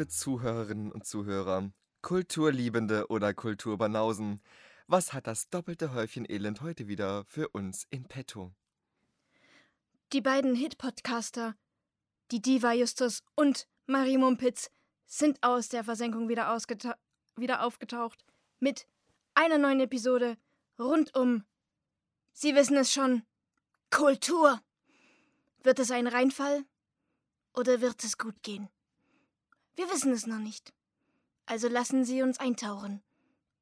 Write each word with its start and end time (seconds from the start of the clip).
Liebe 0.00 0.08
Zuhörerinnen 0.08 0.90
und 0.90 1.04
Zuhörer, 1.04 1.70
Kulturliebende 2.00 3.08
oder 3.08 3.34
Kulturbanausen, 3.34 4.40
was 4.86 5.12
hat 5.12 5.26
das 5.26 5.50
doppelte 5.50 5.92
Häufchen 5.92 6.24
Elend 6.26 6.62
heute 6.62 6.88
wieder 6.88 7.26
für 7.26 7.50
uns 7.50 7.86
in 7.90 8.04
petto? 8.04 8.50
Die 10.14 10.22
beiden 10.22 10.54
Hit-Podcaster, 10.54 11.54
die 12.30 12.40
Diva 12.40 12.72
Justus 12.72 13.22
und 13.34 13.68
Marie 13.84 14.16
Mumpitz, 14.16 14.70
sind 15.04 15.36
aus 15.42 15.68
der 15.68 15.84
Versenkung 15.84 16.30
wieder, 16.30 16.58
wieder 17.36 17.62
aufgetaucht 17.62 18.24
mit 18.58 18.86
einer 19.34 19.58
neuen 19.58 19.80
Episode 19.80 20.38
rund 20.78 21.14
um, 21.14 21.44
Sie 22.32 22.54
wissen 22.54 22.78
es 22.78 22.90
schon, 22.90 23.22
Kultur. 23.90 24.62
Wird 25.62 25.78
es 25.78 25.90
ein 25.90 26.06
Reinfall 26.06 26.64
oder 27.52 27.82
wird 27.82 28.02
es 28.02 28.16
gut 28.16 28.42
gehen? 28.42 28.70
Wir 29.76 29.88
wissen 29.90 30.12
es 30.12 30.26
noch 30.26 30.38
nicht. 30.38 30.72
Also 31.46 31.68
lassen 31.68 32.04
Sie 32.04 32.22
uns 32.22 32.38
eintauchen 32.38 33.02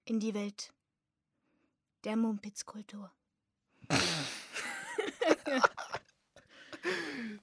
in 0.05 0.21
die 0.21 0.35
Welt 0.35 0.73
der 2.05 2.17
Mumpitz-Kultur. 2.17 3.13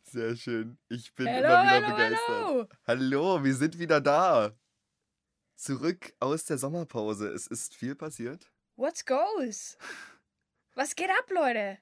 Sehr 0.04 0.36
schön. 0.36 0.78
Ich 0.88 1.14
bin 1.14 1.28
hello, 1.28 1.48
immer 1.48 1.64
wieder 1.64 1.72
hello, 1.72 1.88
begeistert. 1.96 2.28
Hello. 2.28 2.68
hallo, 2.88 3.44
wir 3.44 3.56
sind 3.56 3.78
wieder 3.80 4.02
da. 4.02 4.52
Zurück 5.56 6.14
aus 6.20 6.46
der 6.46 6.58
Sommerpause. 6.58 7.30
Es 7.30 7.48
ist 7.48 7.76
viel 7.76 7.96
passiert. 7.96 8.52
What's 8.76 9.06
goes? 9.06 9.78
Was 10.74 10.96
geht 10.96 11.10
ab, 11.10 11.30
Leute? 11.30 11.78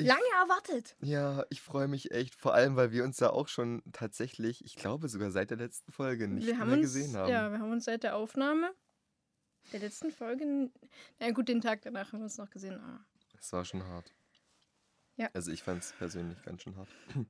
Ich, 0.00 0.06
Lange 0.06 0.22
erwartet. 0.40 0.96
Ja, 1.00 1.44
ich 1.50 1.60
freue 1.60 1.88
mich 1.88 2.10
echt. 2.10 2.34
Vor 2.34 2.54
allem, 2.54 2.76
weil 2.76 2.90
wir 2.90 3.04
uns 3.04 3.20
ja 3.20 3.30
auch 3.30 3.48
schon 3.48 3.82
tatsächlich, 3.92 4.64
ich 4.64 4.76
glaube 4.76 5.08
sogar 5.08 5.30
seit 5.30 5.50
der 5.50 5.58
letzten 5.58 5.92
Folge 5.92 6.26
nicht 6.28 6.46
wir 6.46 6.54
mehr 6.54 6.74
uns, 6.74 6.80
gesehen 6.80 7.16
haben. 7.16 7.30
Ja, 7.30 7.50
wir 7.50 7.58
haben 7.58 7.72
uns 7.72 7.84
seit 7.84 8.02
der 8.02 8.16
Aufnahme 8.16 8.72
der 9.72 9.80
letzten 9.80 10.10
Folge, 10.10 10.70
na 11.18 11.30
gut, 11.30 11.48
den 11.48 11.60
Tag 11.60 11.82
danach 11.82 12.12
haben 12.12 12.20
wir 12.20 12.24
uns 12.24 12.38
noch 12.38 12.50
gesehen. 12.50 12.80
Ah. 12.80 13.04
Es 13.38 13.52
war 13.52 13.64
schon 13.64 13.84
hart. 13.84 14.12
Ja. 15.16 15.28
Also 15.32 15.50
ich 15.52 15.62
fand 15.62 15.82
es 15.82 15.92
persönlich 15.92 16.42
ganz 16.42 16.62
schön 16.62 16.76
hart. 16.76 16.88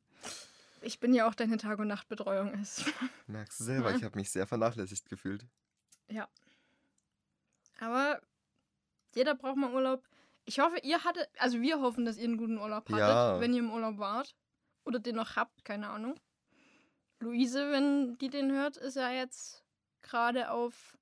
Ich 0.83 0.99
bin 0.99 1.13
ja 1.13 1.29
auch 1.29 1.35
deine 1.35 1.59
Tag- 1.59 1.79
und 1.79 1.89
Nachtbetreuung. 1.89 2.53
Merkst 3.27 3.61
du 3.61 3.65
selber, 3.65 3.91
ja. 3.91 3.97
ich 3.99 4.03
habe 4.03 4.19
mich 4.19 4.31
sehr 4.31 4.47
vernachlässigt 4.47 5.11
gefühlt. 5.11 5.45
Ja. 6.09 6.27
Aber 7.81 8.23
jeder 9.15 9.35
braucht 9.35 9.59
mal 9.59 9.75
Urlaub. 9.75 10.09
Ich 10.51 10.59
hoffe, 10.59 10.81
ihr 10.83 11.05
hattet, 11.05 11.29
also 11.39 11.61
wir 11.61 11.81
hoffen, 11.81 12.05
dass 12.05 12.17
ihr 12.17 12.25
einen 12.25 12.37
guten 12.37 12.59
Urlaub 12.59 12.89
hattet, 12.89 12.99
ja. 12.99 13.39
wenn 13.39 13.53
ihr 13.53 13.61
im 13.61 13.71
Urlaub 13.71 13.99
wart. 13.99 14.35
Oder 14.85 14.99
den 14.99 15.15
noch 15.15 15.37
habt, 15.37 15.65
keine 15.65 15.89
Ahnung. 15.89 16.19
Luise, 17.21 17.71
wenn 17.71 18.19
die 18.19 18.31
den 18.31 18.51
hört, 18.51 18.77
ist 18.77 18.97
ja 18.97 19.13
jetzt 19.13 19.63
gerade 20.03 20.51
auf 20.51 20.99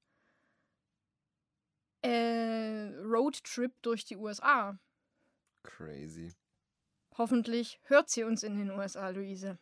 äh, 2.03 2.93
Roadtrip 3.03 3.73
durch 3.81 4.05
die 4.05 4.19
USA. 4.19 4.79
Crazy. 5.63 6.35
Hoffentlich 7.17 7.81
hört 7.85 8.11
sie 8.11 8.25
uns 8.25 8.43
in 8.43 8.59
den 8.59 8.71
USA, 8.73 9.09
Luise. 9.09 9.59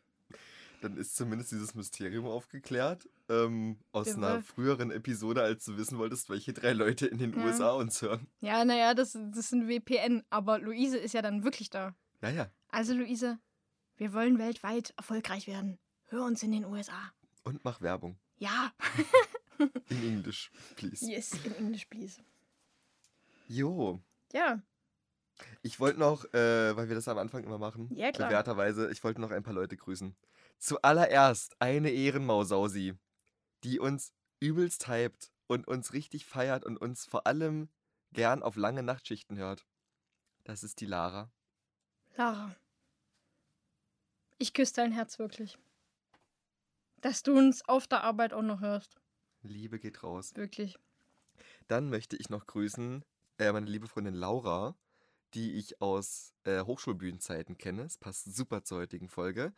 Dann 0.80 0.96
ist 0.96 1.14
zumindest 1.14 1.52
dieses 1.52 1.76
Mysterium 1.76 2.26
aufgeklärt. 2.26 3.08
Ähm, 3.28 3.78
aus 3.92 4.06
ja, 4.08 4.14
einer 4.14 4.42
früheren 4.42 4.90
Episode, 4.90 5.42
als 5.42 5.64
du 5.64 5.76
wissen 5.76 5.98
wolltest, 5.98 6.30
welche 6.30 6.52
drei 6.52 6.72
Leute 6.72 7.06
in 7.06 7.18
den 7.18 7.36
ja. 7.36 7.44
USA 7.44 7.70
uns 7.72 8.00
hören. 8.00 8.28
Ja, 8.40 8.64
naja, 8.64 8.94
das, 8.94 9.12
das 9.12 9.38
ist 9.38 9.52
ein 9.52 9.68
WPN. 9.68 10.22
Aber 10.30 10.58
Luise 10.58 10.98
ist 10.98 11.12
ja 11.12 11.22
dann 11.22 11.42
wirklich 11.42 11.70
da. 11.70 11.94
Ja, 12.22 12.30
ja. 12.30 12.50
Also, 12.68 12.94
Luise, 12.94 13.38
wir 13.96 14.12
wollen 14.12 14.38
weltweit 14.38 14.94
erfolgreich 14.96 15.46
werden. 15.46 15.78
Hör 16.04 16.24
uns 16.24 16.42
in 16.42 16.52
den 16.52 16.64
USA. 16.64 17.12
Und 17.42 17.64
mach 17.64 17.80
Werbung. 17.80 18.18
Ja. 18.38 18.72
in 19.88 20.02
English, 20.02 20.50
please. 20.76 21.10
Yes, 21.10 21.32
in 21.44 21.54
English, 21.54 21.86
please. 21.86 22.20
Jo. 23.48 24.00
Ja. 24.32 24.62
Ich 25.62 25.80
wollte 25.80 25.98
noch, 25.98 26.24
äh, 26.32 26.76
weil 26.76 26.88
wir 26.88 26.94
das 26.94 27.08
am 27.08 27.18
Anfang 27.18 27.44
immer 27.44 27.58
machen, 27.58 27.88
ja, 27.94 28.10
klar. 28.10 28.28
bewährterweise, 28.28 28.90
ich 28.90 29.02
wollte 29.04 29.20
noch 29.20 29.30
ein 29.30 29.42
paar 29.42 29.54
Leute 29.54 29.76
grüßen. 29.76 30.16
Zuallererst 30.58 31.56
eine 31.60 31.90
Ehrenmausausi, 31.90 32.94
die 33.64 33.78
uns 33.78 34.12
übelst 34.40 34.88
hypt 34.88 35.32
und 35.46 35.66
uns 35.66 35.92
richtig 35.92 36.26
feiert 36.26 36.64
und 36.64 36.76
uns 36.76 37.04
vor 37.04 37.26
allem 37.26 37.68
gern 38.12 38.42
auf 38.42 38.56
lange 38.56 38.82
Nachtschichten 38.82 39.36
hört. 39.36 39.66
Das 40.44 40.62
ist 40.62 40.80
die 40.80 40.86
Lara. 40.86 41.30
Lara. 42.16 42.54
Ich 44.38 44.52
küsse 44.52 44.74
dein 44.74 44.92
Herz 44.92 45.18
wirklich. 45.18 45.58
Dass 47.00 47.22
du 47.22 47.36
uns 47.36 47.66
auf 47.68 47.86
der 47.86 48.04
Arbeit 48.04 48.32
auch 48.32 48.42
noch 48.42 48.60
hörst. 48.60 49.00
Liebe 49.42 49.78
geht 49.78 50.02
raus. 50.02 50.32
Wirklich. 50.34 50.78
Dann 51.68 51.90
möchte 51.90 52.16
ich 52.16 52.30
noch 52.30 52.46
grüßen 52.46 53.04
äh, 53.38 53.52
meine 53.52 53.66
liebe 53.66 53.86
Freundin 53.86 54.14
Laura, 54.14 54.76
die 55.34 55.54
ich 55.54 55.80
aus 55.82 56.32
äh, 56.44 56.62
Hochschulbühnenzeiten 56.62 57.58
kenne. 57.58 57.82
Es 57.82 57.98
passt 57.98 58.34
super 58.34 58.64
zur 58.64 58.78
heutigen 58.78 59.08
Folge. 59.08 59.52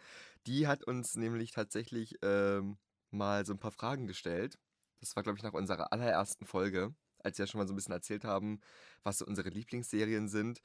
Die 0.46 0.66
hat 0.66 0.84
uns 0.84 1.16
nämlich 1.16 1.52
tatsächlich 1.52 2.16
ähm, 2.22 2.78
mal 3.10 3.44
so 3.46 3.52
ein 3.52 3.58
paar 3.58 3.72
Fragen 3.72 4.06
gestellt. 4.06 4.58
Das 5.00 5.14
war, 5.16 5.22
glaube 5.22 5.38
ich, 5.38 5.42
nach 5.42 5.52
unserer 5.52 5.92
allerersten 5.92 6.44
Folge, 6.44 6.94
als 7.18 7.38
wir 7.38 7.44
ja 7.44 7.50
schon 7.50 7.58
mal 7.58 7.66
so 7.66 7.72
ein 7.72 7.76
bisschen 7.76 7.92
erzählt 7.92 8.24
haben, 8.24 8.60
was 9.02 9.18
so 9.18 9.26
unsere 9.26 9.48
Lieblingsserien 9.48 10.28
sind. 10.28 10.60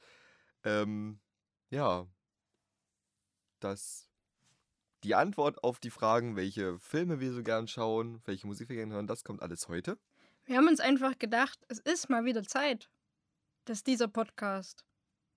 Ähm, 0.64 1.20
ja, 1.70 2.06
das 3.60 4.08
die 5.04 5.14
Antwort 5.14 5.62
auf 5.62 5.78
die 5.78 5.90
Fragen, 5.90 6.34
welche 6.34 6.78
Filme 6.78 7.20
wir 7.20 7.32
so 7.32 7.42
gern 7.42 7.68
schauen, 7.68 8.22
welche 8.24 8.46
Musik 8.46 8.70
wir 8.70 8.76
gerne 8.76 8.94
hören, 8.94 9.06
das 9.06 9.22
kommt 9.22 9.42
alles 9.42 9.68
heute. 9.68 9.98
Wir 10.46 10.56
haben 10.56 10.66
uns 10.66 10.80
einfach 10.80 11.18
gedacht, 11.18 11.58
es 11.68 11.78
ist 11.78 12.08
mal 12.08 12.24
wieder 12.24 12.42
Zeit, 12.42 12.88
dass 13.66 13.84
dieser 13.84 14.08
Podcast 14.08 14.84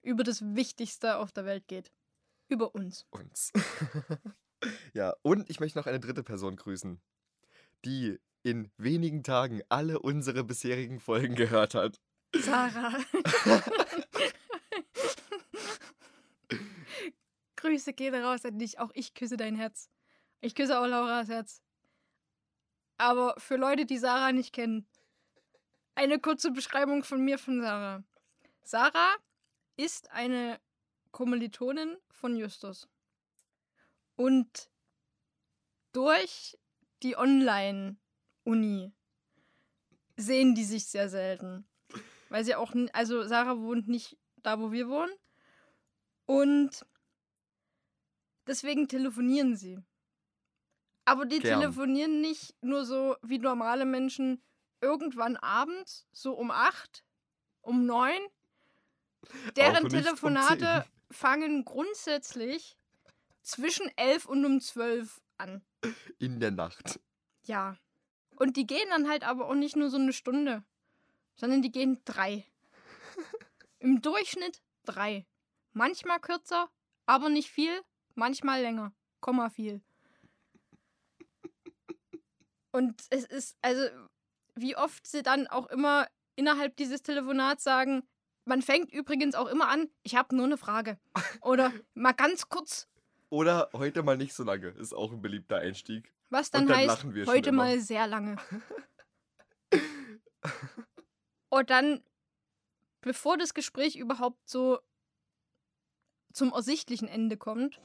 über 0.01 0.23
das 0.23 0.41
Wichtigste 0.41 1.17
auf 1.17 1.33
der 1.33 1.45
Welt 1.45 1.67
geht. 1.67 1.91
Über 2.47 2.73
uns. 2.75 3.05
Uns. 3.11 3.51
ja, 4.93 5.13
und 5.21 5.49
ich 5.49 5.59
möchte 5.59 5.77
noch 5.77 5.87
eine 5.87 5.99
dritte 5.99 6.23
Person 6.23 6.55
grüßen, 6.55 7.01
die 7.85 8.19
in 8.43 8.71
wenigen 8.77 9.23
Tagen 9.23 9.61
alle 9.69 9.99
unsere 9.99 10.43
bisherigen 10.43 10.99
Folgen 10.99 11.35
gehört 11.35 11.73
hat. 11.73 11.99
Sarah. 12.35 12.97
Grüße 17.57 17.93
gehen 17.93 18.15
raus 18.15 18.45
an 18.45 18.59
dich. 18.59 18.79
Auch 18.79 18.91
ich 18.93 19.13
küsse 19.13 19.37
dein 19.37 19.55
Herz. 19.55 19.89
Ich 20.39 20.55
küsse 20.55 20.79
auch 20.79 20.85
Lauras 20.85 21.27
Herz. 21.27 21.61
Aber 22.97 23.35
für 23.37 23.57
Leute, 23.57 23.85
die 23.85 23.97
Sarah 23.97 24.31
nicht 24.31 24.53
kennen, 24.53 24.87
eine 25.95 26.19
kurze 26.19 26.51
Beschreibung 26.51 27.03
von 27.03 27.23
mir 27.23 27.37
von 27.37 27.61
Sarah. 27.61 28.03
Sarah 28.63 29.15
ist 29.75 30.11
eine 30.11 30.59
Kommilitonin 31.11 31.97
von 32.11 32.35
Justus. 32.35 32.87
Und 34.17 34.69
durch 35.93 36.57
die 37.03 37.15
Online-Uni 37.15 38.91
sehen 40.17 40.55
die 40.55 40.63
sich 40.65 40.87
sehr 40.87 41.07
selten. 41.07 41.65
Weil 42.29 42.43
sie 42.43 42.55
auch, 42.55 42.73
also 42.91 43.23
Sarah 43.23 43.59
wohnt 43.59 43.87
nicht 43.87 44.17
da, 44.37 44.59
wo 44.59 44.71
wir 44.71 44.89
wohnen. 44.89 45.13
Und 46.25 46.85
deswegen 48.47 48.87
telefonieren 48.87 49.55
sie. 49.55 49.79
Aber 51.05 51.25
die 51.25 51.39
Gern. 51.39 51.61
telefonieren 51.61 52.19
nicht 52.19 52.53
nur 52.61 52.85
so 52.85 53.15
wie 53.21 53.39
normale 53.39 53.85
Menschen 53.85 54.43
irgendwann 54.81 55.37
abends, 55.37 56.05
so 56.11 56.33
um 56.33 56.51
acht, 56.51 57.05
um 57.61 57.85
neun, 57.85 58.19
deren 59.55 59.87
Telefonate 59.87 60.85
fangen 61.11 61.63
grundsätzlich 61.63 62.77
zwischen 63.47 63.89
elf 63.95 64.25
und 64.25 64.45
um 64.45 64.59
zwölf 64.59 65.21
an. 65.37 65.61
In 66.19 66.39
der 66.39 66.51
Nacht. 66.51 66.99
Ja. 67.45 67.77
Und 68.35 68.57
die 68.57 68.67
gehen 68.67 68.89
dann 68.89 69.09
halt 69.09 69.23
aber 69.23 69.47
auch 69.47 69.55
nicht 69.55 69.75
nur 69.75 69.89
so 69.89 69.97
eine 69.97 70.13
Stunde, 70.13 70.63
sondern 71.35 71.61
die 71.61 71.71
gehen 71.71 72.01
drei. 72.05 72.45
Im 73.79 74.01
Durchschnitt 74.01 74.61
drei. 74.83 75.25
Manchmal 75.71 76.19
kürzer, 76.19 76.69
aber 77.05 77.29
nicht 77.29 77.49
viel. 77.49 77.81
Manchmal 78.15 78.61
länger. 78.61 78.93
Komma 79.21 79.49
viel. 79.49 79.81
Und 82.71 83.01
es 83.09 83.23
ist, 83.25 83.57
also, 83.61 83.87
wie 84.55 84.75
oft 84.75 85.07
sie 85.07 85.23
dann 85.23 85.47
auch 85.47 85.67
immer 85.67 86.07
innerhalb 86.35 86.75
dieses 86.75 87.01
Telefonats 87.01 87.63
sagen, 87.63 88.03
man 88.45 88.61
fängt 88.61 88.91
übrigens 88.91 89.35
auch 89.35 89.47
immer 89.47 89.67
an, 89.69 89.89
ich 90.03 90.15
habe 90.15 90.35
nur 90.35 90.45
eine 90.45 90.57
Frage. 90.57 90.99
Oder 91.41 91.71
mal 91.93 92.11
ganz 92.11 92.49
kurz. 92.49 92.87
Oder 93.29 93.69
heute 93.73 94.03
mal 94.03 94.17
nicht 94.17 94.33
so 94.33 94.43
lange. 94.43 94.69
Ist 94.69 94.93
auch 94.93 95.11
ein 95.11 95.21
beliebter 95.21 95.57
Einstieg. 95.57 96.13
Was 96.29 96.49
dann, 96.51 96.67
dann 96.67 96.77
heißt, 96.77 97.05
heute 97.27 97.51
mal 97.51 97.79
sehr 97.79 98.07
lange. 98.07 98.37
Und 101.49 101.69
dann, 101.69 102.03
bevor 103.01 103.37
das 103.37 103.53
Gespräch 103.53 103.95
überhaupt 103.95 104.49
so 104.49 104.79
zum 106.33 106.51
ersichtlichen 106.53 107.07
Ende 107.07 107.37
kommt, 107.37 107.79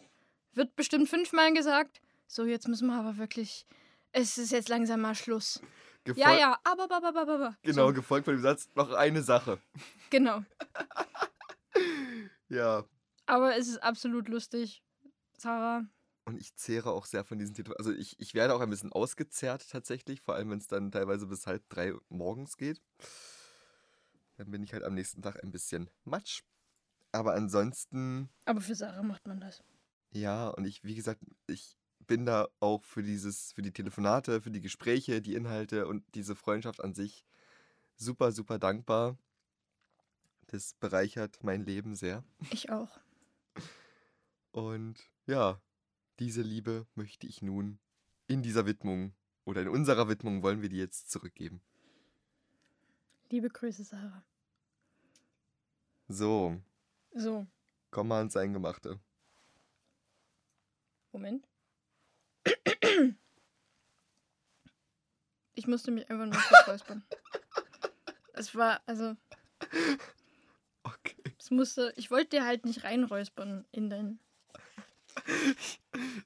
wird 0.53 0.77
bestimmt 0.77 1.09
fünfmal 1.09 1.53
gesagt, 1.55 2.01
so 2.27 2.45
jetzt 2.45 2.69
müssen 2.69 2.89
wir 2.89 2.99
aber 2.99 3.17
wirklich 3.19 3.67
Es 4.13 4.37
ist 4.39 4.53
jetzt 4.53 4.69
langsam 4.69 5.01
mal 5.01 5.15
Schluss. 5.15 5.61
Gefol 6.05 6.21
Ja, 6.21 6.33
ja, 6.35 6.59
aber, 6.65 6.85
aber, 6.85 6.97
aber, 7.09 7.21
aber, 7.23 7.35
aber. 7.35 7.57
Genau, 7.63 7.89
So, 7.89 7.93
gefolgt 7.95 8.25
von 8.27 8.35
dem 8.35 8.43
Satz, 8.43 8.69
noch 8.75 8.93
eine 8.93 9.23
Sache. 9.23 9.61
genau. 10.11 10.43
Ja. 12.49 12.85
Aber 13.25 13.57
es 13.57 13.67
ist 13.67 13.79
absolut 13.79 14.29
lustig, 14.29 14.83
Sarah. 15.43 15.85
Und 16.25 16.41
ich 16.41 16.55
zehre 16.55 16.93
auch 16.93 17.05
sehr 17.05 17.25
von 17.25 17.39
diesen 17.39 17.55
Telefon. 17.55 17.77
Also 17.79 17.93
ich, 17.93 18.19
ich 18.21 18.33
werde 18.35 18.55
auch 18.55 18.61
ein 18.61 18.71
bisschen 18.71 18.93
ausgezehrt 18.93 19.69
tatsächlich, 19.69 20.21
vor 20.21 20.35
allem 20.37 20.51
wenn 20.51 20.59
es 20.59 20.69
dann 20.69 20.93
teilweise 20.93 21.27
bis 21.27 21.47
halb 21.47 21.69
drei 21.69 21.93
morgens 22.09 22.57
geht. 22.57 22.81
Dann 24.37 24.51
bin 24.51 24.63
ich 24.63 24.73
halt 24.73 24.85
am 24.85 24.95
nächsten 24.95 25.21
Tag 25.23 25.43
ein 25.43 25.51
bisschen 25.51 25.91
matsch. 26.05 26.43
Aber 27.11 27.35
ansonsten, 27.35 28.31
Aber 28.47 28.61
für 28.61 28.75
Sarah 28.75 29.03
macht 29.03 29.27
man 29.27 29.41
das. 29.41 29.63
ja, 30.13 30.49
und 30.49 30.65
ich, 30.65 30.83
wie 30.85 30.95
gesagt, 30.95 31.21
ich 31.47 31.77
bin 32.07 32.25
da 32.25 32.49
auch 32.61 32.85
für 32.85 33.03
dieses, 33.03 33.53
für 33.53 33.63
die 33.63 33.73
Telefonate, 33.73 34.41
für 34.41 34.51
die 34.51 34.61
Gespräche, 34.61 35.21
die 35.23 35.35
Inhalte 35.35 35.87
und 35.87 36.05
diese 36.15 36.35
Freundschaft 36.37 36.83
an 36.83 36.95
sich 36.95 37.25
super, 37.97 38.33
super 38.33 38.59
dankbar. 38.59 39.19
Das 40.47 40.75
bereichert 40.75 41.43
mein 41.43 41.65
Leben 41.65 41.95
sehr. 41.95 42.25
Ich 42.51 42.71
auch. 42.71 42.99
Und 44.53 45.11
ja, 45.27 45.61
diese 46.19 46.43
Liebe 46.43 46.87
möchte 46.95 47.27
ich 47.27 47.43
nun 47.43 47.79
in 48.27 48.43
dieser 48.43 48.67
Widmung 48.67 49.15
oder 49.45 49.63
in 49.63 49.69
unserer 49.69 50.09
Widmung 50.09 50.43
wollen 50.43 50.63
wir 50.63 50.69
die 50.69 50.77
jetzt 50.79 51.11
zurückgeben. 51.11 51.61
Liebe 53.31 53.49
Grüße, 53.49 53.85
Sarah. 53.85 54.25
So, 56.09 56.61
So, 57.15 57.47
komm 57.91 58.09
mal 58.09 58.19
ans 58.19 58.37
Eingemachte. 58.37 59.01
Moment. 61.13 61.47
Ich 65.55 65.67
musste 65.67 65.91
mich 65.91 66.09
einfach 66.11 66.27
nur 66.27 66.43
räuspern. 66.67 67.05
Es 68.35 68.55
war, 68.55 68.81
also, 68.87 69.15
Okay. 70.85 71.23
es 71.39 71.51
musste, 71.51 71.93
ich 71.97 72.11
wollte 72.11 72.31
dir 72.31 72.47
halt 72.47 72.65
nicht 72.65 72.83
reinräuspern 72.83 73.67
in 73.71 73.91
dein. 73.91 74.19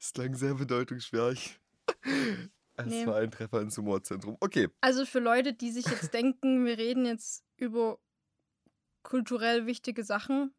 Es 0.00 0.12
klang 0.12 0.34
sehr 0.34 0.54
bedeutungsschwer. 0.54 1.34
Es 2.78 2.86
Nee. 2.86 3.06
war 3.06 3.16
ein 3.16 3.30
Treffer 3.30 3.60
ins 3.62 3.76
Humorzentrum. 3.78 4.36
Okay. 4.40 4.68
Also 4.80 5.06
für 5.06 5.18
Leute, 5.20 5.52
die 5.54 5.70
sich 5.70 5.86
jetzt 5.86 6.12
denken, 6.14 6.64
wir 6.66 6.76
reden 6.78 7.06
jetzt 7.06 7.44
über 7.56 7.98
kulturell 9.02 9.66
wichtige 9.66 10.04
Sachen, 10.04 10.52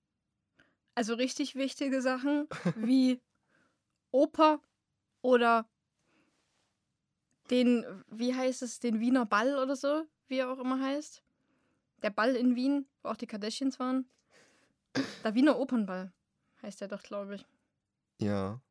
also 0.95 1.13
richtig 1.13 1.55
wichtige 1.55 2.01
Sachen, 2.01 2.47
wie 2.75 3.21
Oper 4.11 4.61
oder 5.21 5.69
den, 7.51 7.85
wie 8.07 8.33
heißt 8.33 8.61
es, 8.63 8.79
den 8.79 8.99
Wiener 8.99 9.25
Ball 9.25 9.57
oder 9.57 9.75
so, 9.75 10.05
wie 10.27 10.37
er 10.39 10.49
auch 10.51 10.59
immer 10.59 10.79
heißt. 10.81 11.23
Der 12.03 12.09
Ball 12.09 12.35
in 12.35 12.55
Wien, 12.55 12.87
wo 13.03 13.09
auch 13.09 13.17
die 13.17 13.27
Kardashians 13.27 13.79
waren. 13.79 14.09
Der 15.23 15.35
Wiener 15.35 15.57
Opernball 15.59 16.11
heißt 16.61 16.81
der 16.81 16.87
doch, 16.87 17.03
glaube 17.03 17.35
ich. 17.35 17.45
Ja. 18.19 18.61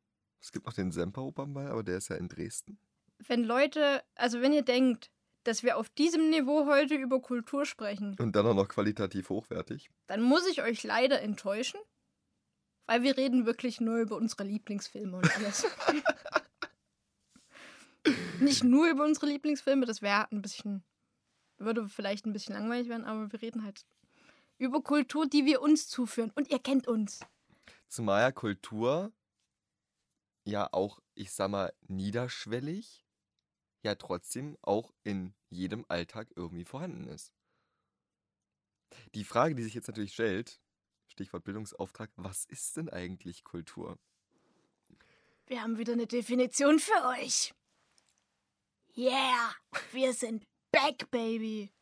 Es 0.41 0.53
gibt 0.53 0.67
noch 0.67 0.73
den 0.75 0.93
Semper-Opernball, 0.93 1.69
aber 1.69 1.83
der 1.83 1.99
ist 1.99 2.09
ja 2.09 2.17
in 2.17 2.29
Dresden. 2.29 2.79
Wenn 3.19 3.45
Leute, 3.45 4.03
also 4.15 4.41
wenn 4.41 4.53
ihr 4.53 4.63
denkt, 4.63 5.11
dass 5.45 5.63
wir 5.63 5.77
auf 5.77 5.89
diesem 5.89 6.31
Niveau 6.31 6.67
heute 6.67 6.95
über 6.95 7.21
Kultur 7.21 7.65
sprechen, 7.67 8.17
Und 8.19 8.37
dann 8.37 8.47
auch 8.47 8.55
noch 8.55 8.69
qualitativ 8.69 9.31
hochwertig. 9.31 9.91
dann 10.09 10.23
muss 10.23 10.47
ich 10.47 10.63
euch 10.63 10.83
leider 10.83 11.21
enttäuschen, 11.23 11.81
weil 12.87 13.03
wir 13.03 13.17
reden 13.17 13.47
wirklich 13.47 13.81
nur 13.81 13.99
über 13.99 14.17
unsere 14.17 14.45
Lieblingsfilme 14.45 15.17
und 15.17 15.37
alles. 15.37 15.67
Nicht 18.41 18.65
nur 18.65 18.89
über 18.89 19.05
unsere 19.05 19.27
Lieblingsfilme, 19.27 19.87
das 19.87 20.03
wäre 20.03 20.31
ein 20.31 20.43
bisschen, 20.43 20.85
würde 21.59 21.89
vielleicht 21.89 22.27
ein 22.27 22.33
bisschen 22.33 22.55
langweilig 22.55 22.89
werden, 22.89 23.05
aber 23.05 23.33
wir 23.33 23.41
reden 23.43 23.65
halt 23.65 23.85
über 24.59 24.83
Kultur, 24.83 25.27
die 25.27 25.45
wir 25.45 25.61
uns 25.63 25.89
zuführen. 25.89 26.31
Und 26.35 26.51
ihr 26.51 26.59
kennt 26.59 26.87
uns. 26.87 27.21
Zumal 27.89 28.23
ja 28.23 28.33
Kultur 28.33 29.13
ja 30.47 30.69
auch, 30.73 31.01
ich 31.15 31.33
sag 31.33 31.51
mal, 31.51 31.75
niederschwellig, 31.89 33.05
ja 33.83 33.95
trotzdem 33.97 34.57
auch 34.63 34.95
in 35.03 35.35
jedem 35.51 35.85
Alltag 35.89 36.33
irgendwie 36.37 36.65
vorhanden 36.65 37.09
ist. 37.09 37.33
Die 39.15 39.25
Frage, 39.25 39.55
die 39.55 39.65
sich 39.65 39.75
jetzt 39.75 39.89
natürlich 39.89 40.15
stellt, 40.15 40.61
Stichwort 41.09 41.45
Bildungsauftrag, 41.45 42.11
was 42.17 42.45
ist 42.45 42.77
denn 42.77 42.89
eigentlich 42.89 43.45
Kultur? 43.45 43.99
Wir 45.47 45.63
haben 45.63 45.79
wieder 45.79 45.93
eine 45.93 46.07
Definition 46.07 46.79
für 46.79 47.07
euch. 47.21 47.55
Yeah, 48.97 49.55
wir 49.93 50.15
sind 50.15 50.45
back, 50.73 51.11
baby. 51.11 51.73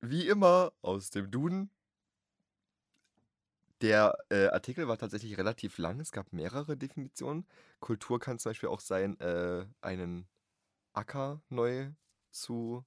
Wie 0.00 0.26
immer 0.28 0.72
aus 0.82 1.10
dem 1.10 1.30
Duden. 1.30 1.70
Der 3.80 4.16
äh, 4.28 4.48
Artikel 4.48 4.88
war 4.88 4.98
tatsächlich 4.98 5.38
relativ 5.38 5.78
lang. 5.78 6.00
Es 6.00 6.12
gab 6.12 6.32
mehrere 6.32 6.76
Definitionen. 6.76 7.46
Kultur 7.80 8.20
kann 8.20 8.38
zum 8.38 8.50
Beispiel 8.50 8.68
auch 8.68 8.80
sein, 8.80 9.18
äh, 9.20 9.66
einen 9.80 10.28
Acker 10.92 11.40
neu 11.48 11.90
zu 12.30 12.84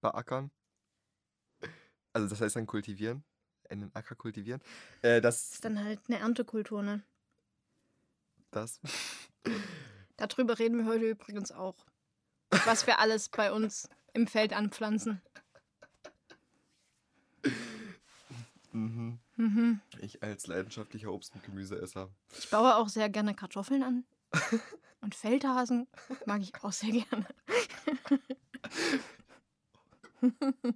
beackern. 0.00 0.50
Also 2.12 2.28
das 2.28 2.40
heißt 2.40 2.56
dann 2.56 2.66
kultivieren. 2.66 3.22
Einen 3.68 3.94
Acker 3.94 4.16
kultivieren. 4.16 4.60
Äh, 5.02 5.20
das, 5.20 5.52
Ist 5.52 5.64
dann 5.64 5.84
halt 5.84 6.00
eine 6.08 6.18
Erntekultur, 6.18 6.82
ne? 6.82 7.04
das. 8.50 8.80
Darüber 10.16 10.58
reden 10.58 10.78
wir 10.78 10.86
heute 10.86 11.08
übrigens 11.10 11.52
auch. 11.52 11.86
Was 12.66 12.86
wir 12.86 12.98
alles 12.98 13.28
bei 13.28 13.52
uns 13.52 13.88
im 14.12 14.26
Feld 14.26 14.52
anpflanzen. 14.52 15.22
Mhm. 19.40 19.80
Ich 20.00 20.22
als 20.22 20.46
leidenschaftlicher 20.48 21.10
Obst- 21.10 21.34
und 21.34 21.42
Gemüseesser. 21.42 22.10
Ich 22.38 22.50
baue 22.50 22.76
auch 22.76 22.90
sehr 22.90 23.08
gerne 23.08 23.34
Kartoffeln 23.34 23.82
an. 23.82 24.04
Und 25.00 25.14
Feldhasen 25.14 25.88
mag 26.26 26.42
ich 26.42 26.52
auch 26.62 26.72
sehr 26.72 26.92
gerne. 26.92 27.26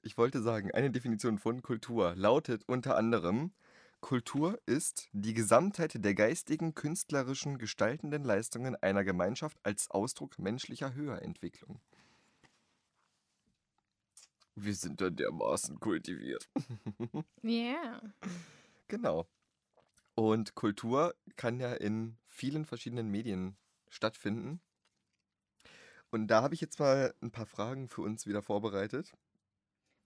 Ich 0.00 0.18
wollte 0.18 0.42
sagen, 0.42 0.70
eine 0.72 0.90
Definition 0.90 1.38
von 1.38 1.62
Kultur 1.62 2.14
lautet 2.14 2.64
unter 2.66 2.96
anderem, 2.96 3.52
Kultur 4.00 4.58
ist 4.66 5.08
die 5.12 5.32
Gesamtheit 5.32 6.04
der 6.04 6.14
geistigen, 6.14 6.74
künstlerischen, 6.74 7.56
gestaltenden 7.58 8.22
Leistungen 8.22 8.76
einer 8.76 9.02
Gemeinschaft 9.04 9.58
als 9.62 9.90
Ausdruck 9.90 10.38
menschlicher 10.38 10.94
Höherentwicklung. 10.94 11.80
Wir 14.56 14.74
sind 14.74 15.00
da 15.00 15.10
dermaßen 15.10 15.80
kultiviert. 15.80 16.48
Yeah. 17.42 18.00
Genau. 18.88 19.26
Und 20.14 20.54
Kultur 20.54 21.14
kann 21.36 21.58
ja 21.60 21.74
in 21.74 22.16
vielen 22.26 22.64
verschiedenen 22.64 23.10
Medien 23.10 23.56
stattfinden. 23.88 24.60
Und 26.10 26.28
da 26.28 26.42
habe 26.42 26.54
ich 26.54 26.60
jetzt 26.60 26.78
mal 26.78 27.14
ein 27.20 27.32
paar 27.32 27.46
Fragen 27.46 27.88
für 27.88 28.02
uns 28.02 28.26
wieder 28.26 28.42
vorbereitet. 28.42 29.12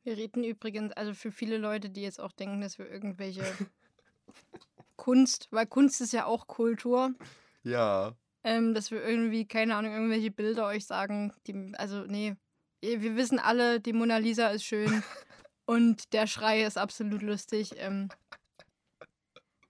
Wir 0.02 0.16
reden 0.16 0.42
übrigens, 0.42 0.92
also 0.94 1.12
für 1.12 1.30
viele 1.30 1.58
Leute, 1.58 1.90
die 1.90 2.02
jetzt 2.02 2.20
auch 2.20 2.32
denken, 2.32 2.60
dass 2.62 2.78
wir 2.78 2.90
irgendwelche 2.90 3.44
Kunst, 4.96 5.48
weil 5.50 5.66
Kunst 5.66 6.00
ist 6.00 6.12
ja 6.12 6.24
auch 6.24 6.46
Kultur, 6.46 7.14
Ja, 7.62 8.16
ähm, 8.44 8.72
dass 8.72 8.90
wir 8.90 9.02
irgendwie, 9.04 9.46
keine 9.46 9.76
Ahnung, 9.76 9.92
irgendwelche 9.92 10.30
Bilder 10.30 10.66
euch 10.66 10.86
sagen. 10.86 11.34
Die, 11.46 11.72
also, 11.76 12.04
nee, 12.06 12.36
wir 12.80 13.16
wissen 13.16 13.38
alle, 13.38 13.80
die 13.80 13.92
Mona 13.92 14.18
Lisa 14.18 14.48
ist 14.48 14.64
schön 14.64 15.02
und 15.66 16.12
der 16.12 16.26
Schrei 16.26 16.64
ist 16.64 16.78
absolut 16.78 17.22
lustig. 17.22 17.72
Ähm, 17.76 18.08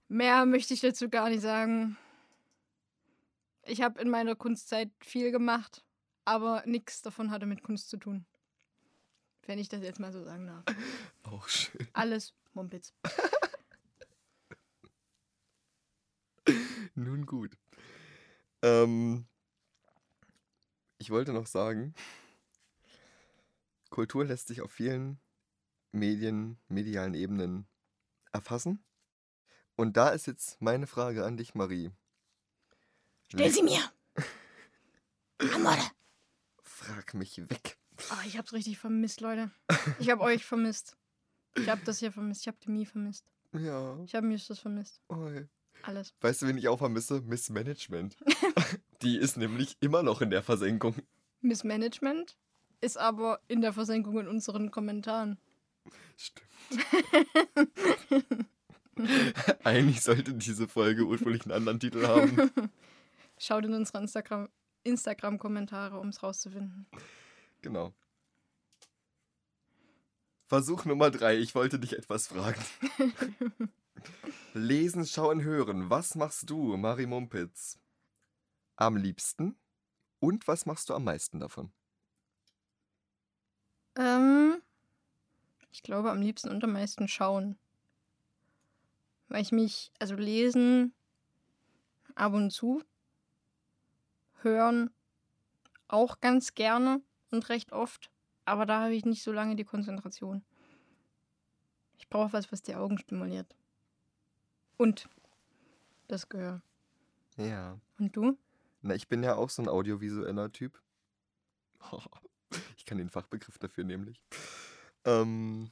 mehr 0.09 0.47
möchte 0.47 0.75
ich 0.75 0.81
dazu 0.81 1.09
gar 1.09 1.29
nicht 1.29 1.43
sagen. 1.43 1.97
Ich 3.65 3.83
habe 3.83 4.01
in 4.01 4.09
meiner 4.09 4.35
Kunstzeit 4.35 4.91
viel 5.01 5.31
gemacht, 5.31 5.85
aber 6.25 6.63
nichts 6.67 7.03
davon 7.03 7.31
hatte 7.31 7.47
mit 7.47 7.63
Kunst 7.63 7.91
zu 7.91 7.99
tun. 7.99 8.25
Wenn 9.47 9.59
ich 9.59 9.69
das 9.69 9.83
jetzt 9.83 10.01
mal 10.01 10.13
so 10.13 10.25
sagen 10.25 10.47
darf. 10.47 10.65
auch 11.23 11.49
schön. 11.49 11.87
Alles 11.93 12.35
Mumpitz. 12.53 12.93
Nun 16.95 17.27
gut. 17.27 17.57
Ähm, 18.63 19.27
ich 20.99 21.11
wollte 21.11 21.33
noch 21.33 21.47
sagen, 21.47 21.95
Kultur 23.99 24.25
lässt 24.25 24.47
sich 24.47 24.61
auf 24.61 24.71
vielen 24.71 25.19
Medien, 25.91 26.57
medialen 26.69 27.15
Ebenen 27.15 27.67
erfassen. 28.31 28.85
Und 29.75 29.97
da 29.97 30.11
ist 30.11 30.29
jetzt 30.29 30.63
meine 30.63 30.87
Frage 30.87 31.25
an 31.25 31.37
dich, 31.37 31.57
Marie. 31.57 31.91
Stell 33.27 33.51
sie 33.51 33.65
mir! 33.65 33.81
Amore! 35.53 35.83
Frag 36.63 37.15
mich 37.15 37.39
weg. 37.51 37.77
Oh, 38.13 38.25
ich 38.25 38.39
hab's 38.39 38.53
richtig 38.53 38.79
vermisst, 38.79 39.21
Leute. 39.21 39.51
Ich 39.99 40.11
hab 40.11 40.21
euch 40.21 40.45
vermisst. 40.45 40.97
Ich 41.57 41.69
hab 41.69 41.85
das 41.85 41.99
hier 41.99 42.13
vermisst. 42.13 42.43
Ich 42.43 42.47
hab 42.47 42.61
die 42.61 42.71
Mie 42.71 42.87
vermisst. 42.87 43.25
Ja. 43.53 44.01
Ich 44.05 44.15
hab 44.15 44.23
Justus 44.23 44.61
vermisst. 44.61 45.01
oi. 45.09 45.49
Alles. 45.83 46.15
Weißt 46.21 46.43
du, 46.43 46.47
wen 46.47 46.57
ich 46.57 46.69
auch 46.69 46.79
vermisse? 46.79 47.21
Missmanagement. 47.23 48.17
Die 49.03 49.17
ist 49.17 49.37
nämlich 49.37 49.77
immer 49.81 50.05
noch 50.05 50.21
in 50.21 50.31
der 50.31 50.45
Versenkung. 50.45 50.95
Missmanagement 51.41 52.39
ist 52.81 52.97
aber 52.99 53.41
in 53.49 53.61
der 53.61 53.73
Versenkung 53.73 54.19
in 54.19 54.29
unseren 54.29 54.71
Kommentaren. 54.71 55.39
Stimmt. 56.17 56.49
Eigentlich 59.65 60.03
sollte 60.03 60.35
diese 60.35 60.67
Folge 60.69 61.05
ursprünglich 61.05 61.43
einen 61.45 61.53
anderen 61.53 61.81
Titel 61.81 62.07
haben. 62.07 62.51
Schaut 63.39 63.65
in 63.65 63.75
unsere 63.75 63.99
Instagram- 63.99 64.49
Instagram-Kommentare, 64.83 65.99
um 65.99 66.09
es 66.09 66.23
rauszufinden. 66.23 66.87
Genau. 67.63 67.93
Versuch 70.47 70.85
Nummer 70.85 71.11
drei. 71.11 71.37
Ich 71.39 71.55
wollte 71.55 71.79
dich 71.79 71.97
etwas 71.97 72.29
fragen. 72.29 72.65
Lesen, 74.55 75.07
schauen, 75.07 75.43
hören. 75.43 75.91
Was 75.91 76.15
machst 76.15 76.49
du, 76.51 76.77
Mari 76.77 77.07
Mumpitz? 77.07 77.79
Am 78.77 78.97
liebsten? 78.97 79.57
Und 80.21 80.49
was 80.49 80.67
machst 80.67 80.89
du 80.89 80.95
am 80.95 81.05
meisten 81.05 81.39
davon? 81.39 81.71
Ähm, 83.99 84.63
ich 85.73 85.83
glaube 85.83 86.11
am 86.11 86.23
liebsten 86.23 86.49
und 86.49 86.65
am 86.65 86.73
meisten 86.73 87.09
schauen. 87.09 87.59
Weil 89.29 89.43
ich 89.43 89.53
mich, 89.53 89.93
also 89.99 90.15
lesen 90.15 90.95
ab 92.15 92.33
und 92.33 92.51
zu, 92.51 92.83
hören 94.41 94.91
auch 95.89 96.21
ganz 96.21 96.55
gerne 96.55 97.03
und 97.31 97.49
recht 97.49 97.73
oft, 97.73 98.11
aber 98.45 98.65
da 98.65 98.85
habe 98.85 98.95
ich 98.95 99.05
nicht 99.05 99.23
so 99.23 99.33
lange 99.33 99.57
die 99.57 99.65
Konzentration. 99.65 100.43
Ich 101.99 102.09
brauche 102.09 102.33
was, 102.33 102.51
was 102.53 102.63
die 102.63 102.75
Augen 102.75 102.99
stimuliert. 102.99 103.55
Und 104.77 105.09
das 106.07 106.29
Gehör. 106.29 106.63
Ja. 107.37 107.79
Und 107.99 108.17
du? 108.17 108.39
Na, 108.81 108.95
ich 108.95 109.09
bin 109.09 109.23
ja 109.23 109.35
auch 109.35 109.51
so 109.51 109.63
ein 109.63 109.69
audiovisueller 109.69 110.53
Typ. 110.53 110.81
Ich 112.77 112.85
kann 112.85 112.99
den 112.99 113.11
Fachbegriff 113.11 113.59
dafür 113.59 113.85
nämlich. 113.85 114.23
Ähm. 115.05 115.71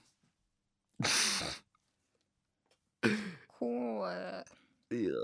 Cool. 3.61 4.45
Ja. 4.91 5.15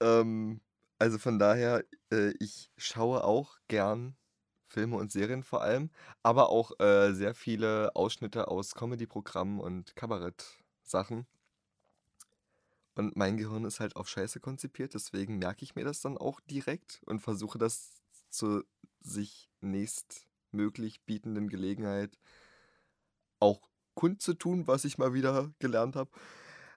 Ähm, 0.00 0.60
also 0.98 1.18
von 1.18 1.38
daher, 1.38 1.84
äh, 2.12 2.32
ich 2.40 2.70
schaue 2.76 3.24
auch 3.24 3.58
gern 3.68 4.16
Filme 4.68 4.96
und 4.96 5.12
Serien 5.12 5.42
vor 5.42 5.62
allem, 5.62 5.90
aber 6.22 6.48
auch 6.50 6.78
äh, 6.80 7.12
sehr 7.12 7.34
viele 7.34 7.94
Ausschnitte 7.94 8.48
aus 8.48 8.74
Comedy-Programmen 8.74 9.60
und 9.60 9.94
Kabarett-Sachen. 9.96 11.26
Und 12.94 13.16
mein 13.16 13.36
Gehirn 13.36 13.64
ist 13.64 13.80
halt 13.80 13.96
auf 13.96 14.08
Scheiße 14.08 14.40
konzipiert, 14.40 14.94
deswegen 14.94 15.38
merke 15.38 15.64
ich 15.64 15.74
mir 15.74 15.84
das 15.84 16.00
dann 16.00 16.18
auch 16.18 16.40
direkt 16.40 17.00
und 17.06 17.20
versuche 17.20 17.58
das 17.58 18.02
zur 18.30 18.64
sich 19.00 19.48
nächstmöglich 20.52 21.02
bietenden 21.04 21.48
Gelegenheit 21.48 22.18
auch 23.40 23.68
kundzutun, 23.94 24.66
was 24.66 24.84
ich 24.84 24.98
mal 24.98 25.14
wieder 25.14 25.52
gelernt 25.58 25.96
habe. 25.96 26.10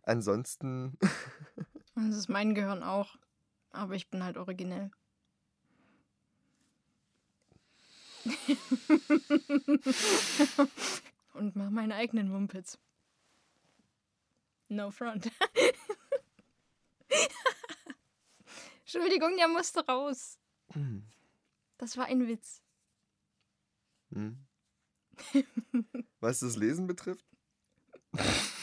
Ansonsten, 0.03 0.97
Das 1.95 2.15
ist 2.15 2.29
mein 2.29 2.55
Gehirn 2.55 2.83
auch. 2.83 3.15
Aber 3.71 3.95
ich 3.95 4.09
bin 4.09 4.23
halt 4.23 4.37
originell. 4.37 4.91
Und 11.33 11.55
mach 11.55 11.69
meine 11.69 11.95
eigenen 11.95 12.29
Mumpits. 12.29 12.77
No 14.69 14.89
front. 14.91 15.29
Entschuldigung, 18.79 19.35
der 19.37 19.47
musste 19.49 19.85
raus. 19.85 20.39
hm, 20.71 21.05
Das 21.77 21.97
war 21.97 22.05
ein 22.05 22.27
Witz. 22.27 22.61
Hm. 24.15 24.45
was 26.19 26.39
das 26.39 26.55
Lesen 26.55 26.87
betrifft, 26.87 27.25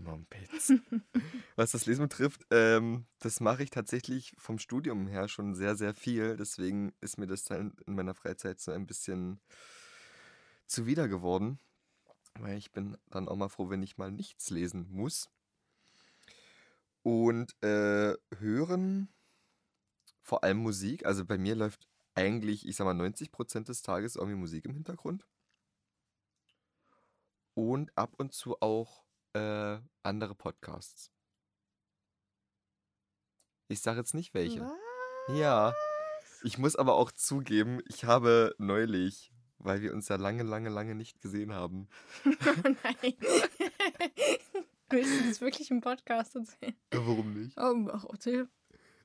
Mumpitz. 0.00 0.72
Was 1.56 1.72
das 1.72 1.86
Lesen 1.86 2.02
betrifft, 2.02 2.46
ähm, 2.50 3.06
das 3.18 3.40
mache 3.40 3.62
ich 3.62 3.70
tatsächlich 3.70 4.34
vom 4.38 4.58
Studium 4.58 5.06
her 5.06 5.28
schon 5.28 5.54
sehr, 5.54 5.76
sehr 5.76 5.94
viel. 5.94 6.36
Deswegen 6.36 6.92
ist 7.00 7.18
mir 7.18 7.26
das 7.26 7.44
dann 7.44 7.74
in 7.86 7.94
meiner 7.94 8.14
Freizeit 8.14 8.60
so 8.60 8.72
ein 8.72 8.86
bisschen 8.86 9.40
zuwider 10.66 11.08
geworden. 11.08 11.58
Weil 12.38 12.56
ich 12.56 12.72
bin 12.72 12.96
dann 13.10 13.28
auch 13.28 13.36
mal 13.36 13.48
froh, 13.48 13.68
wenn 13.70 13.82
ich 13.82 13.98
mal 13.98 14.10
nichts 14.10 14.50
lesen 14.50 14.86
muss. 14.90 15.28
Und 17.02 17.54
äh, 17.62 18.14
hören, 18.38 19.08
vor 20.30 20.44
allem 20.44 20.58
Musik. 20.58 21.04
Also 21.06 21.24
bei 21.24 21.38
mir 21.38 21.56
läuft 21.56 21.88
eigentlich, 22.14 22.64
ich 22.64 22.76
sag 22.76 22.84
mal, 22.84 22.94
90% 22.94 23.64
des 23.64 23.82
Tages 23.82 24.14
irgendwie 24.14 24.38
Musik 24.38 24.64
im 24.64 24.74
Hintergrund. 24.74 25.26
Und 27.54 27.90
ab 27.98 28.14
und 28.16 28.32
zu 28.32 28.56
auch 28.60 29.02
äh, 29.32 29.78
andere 30.04 30.36
Podcasts. 30.36 31.10
Ich 33.66 33.80
sage 33.80 33.98
jetzt 33.98 34.14
nicht 34.14 34.32
welche. 34.32 34.70
Ja, 35.34 35.74
ich 36.44 36.58
muss 36.58 36.76
aber 36.76 36.94
auch 36.94 37.10
zugeben, 37.10 37.80
ich 37.88 38.04
habe 38.04 38.54
neulich, 38.58 39.32
weil 39.58 39.82
wir 39.82 39.92
uns 39.92 40.06
ja 40.06 40.14
lange, 40.14 40.44
lange, 40.44 40.68
lange 40.68 40.94
nicht 40.94 41.20
gesehen 41.20 41.52
haben, 41.52 41.88
Oh 42.24 42.30
nein. 42.84 43.14
Willst 44.90 45.20
du 45.20 45.28
das 45.28 45.40
wirklich 45.40 45.72
im 45.72 45.80
Podcast 45.80 46.36
erzählen? 46.36 46.76
Ja, 46.92 47.06
warum 47.06 47.34
nicht? 47.34 47.58
Oh, 47.58 47.88
ach, 47.92 48.04
erzähl. 48.10 48.48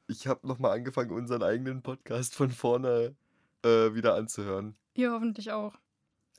Ich 0.07 0.27
habe 0.27 0.47
nochmal 0.47 0.77
angefangen, 0.77 1.11
unseren 1.11 1.41
eigenen 1.43 1.81
Podcast 1.81 2.35
von 2.35 2.51
vorne 2.51 3.15
äh, 3.63 3.93
wieder 3.93 4.15
anzuhören. 4.15 4.75
Ihr 4.93 5.11
hoffentlich 5.11 5.51
auch. 5.51 5.75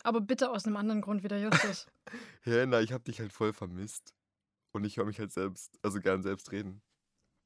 Aber 0.02 0.20
bitte 0.20 0.50
aus 0.50 0.66
einem 0.66 0.76
anderen 0.76 1.00
Grund 1.00 1.22
wie 1.24 1.28
der 1.28 1.40
Justus. 1.40 1.86
Ja, 2.44 2.64
na, 2.64 2.80
ich 2.80 2.92
habe 2.92 3.02
dich 3.02 3.18
halt 3.18 3.32
voll 3.32 3.52
vermisst. 3.52 4.14
Und 4.70 4.84
ich 4.84 4.96
höre 4.96 5.06
mich 5.06 5.18
halt 5.18 5.32
selbst, 5.32 5.76
also 5.82 5.98
gern 6.00 6.22
selbst 6.22 6.52
reden. 6.52 6.80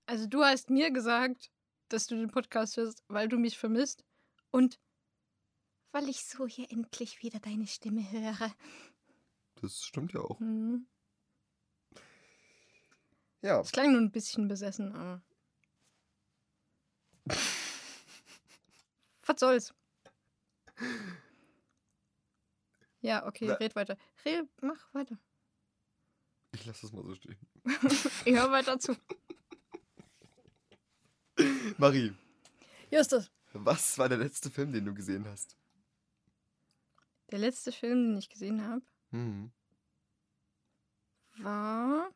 Also 0.05 0.27
du 0.27 0.45
hast 0.45 0.69
mir 0.69 0.91
gesagt, 0.91 1.51
dass 1.89 2.07
du 2.07 2.15
den 2.17 2.31
Podcast 2.31 2.77
hörst, 2.77 3.03
weil 3.09 3.29
du 3.29 3.39
mich 3.39 3.57
vermisst 3.57 4.05
und 4.51 4.79
weil 5.93 6.11
ich 6.11 6.27
so 6.27 6.47
hier 6.47 6.71
endlich 6.71 7.23
wieder 7.23 7.41
deine 7.41 7.67
Stimme 7.67 8.03
höre. 8.13 8.53
Das 9.63 9.83
stimmt 9.83 10.13
ja 10.13 10.21
auch. 10.21 10.39
Hm. 10.41 10.87
Ja, 13.41 13.63
Ich 13.63 13.73
klang 13.73 13.93
nur 13.93 14.01
ein 14.03 14.11
bisschen 14.13 14.49
besessen, 14.49 14.93
aber. 14.93 15.23
Was 19.27 19.39
soll's? 19.41 19.75
Ja, 23.01 23.27
okay, 23.27 23.47
Na- 23.47 23.55
red 23.55 23.75
weiter. 23.77 23.97
Red, 24.25 24.49
mach 24.63 24.93
weiter. 24.95 25.17
ich 26.53 26.65
lasse 26.67 26.83
das 26.83 26.93
mal 26.93 27.05
so 27.05 27.15
stehen. 27.15 27.39
Ich 28.25 28.35
hör 28.35 28.51
weiter 28.51 28.79
zu. 28.79 28.97
Marie, 31.79 32.13
Justus, 32.91 33.31
was 33.53 33.97
war 33.99 34.09
der 34.09 34.19
letzte 34.19 34.51
Film, 34.51 34.73
den 34.73 34.85
du 34.85 34.95
gesehen 34.95 35.27
hast? 35.27 35.57
der 37.31 37.39
letzte 37.39 37.71
Film, 37.71 38.09
den 38.11 38.19
ich 38.19 38.29
gesehen 38.29 38.67
habe, 38.67 38.83
Hm. 39.11 39.53
war 41.39 42.11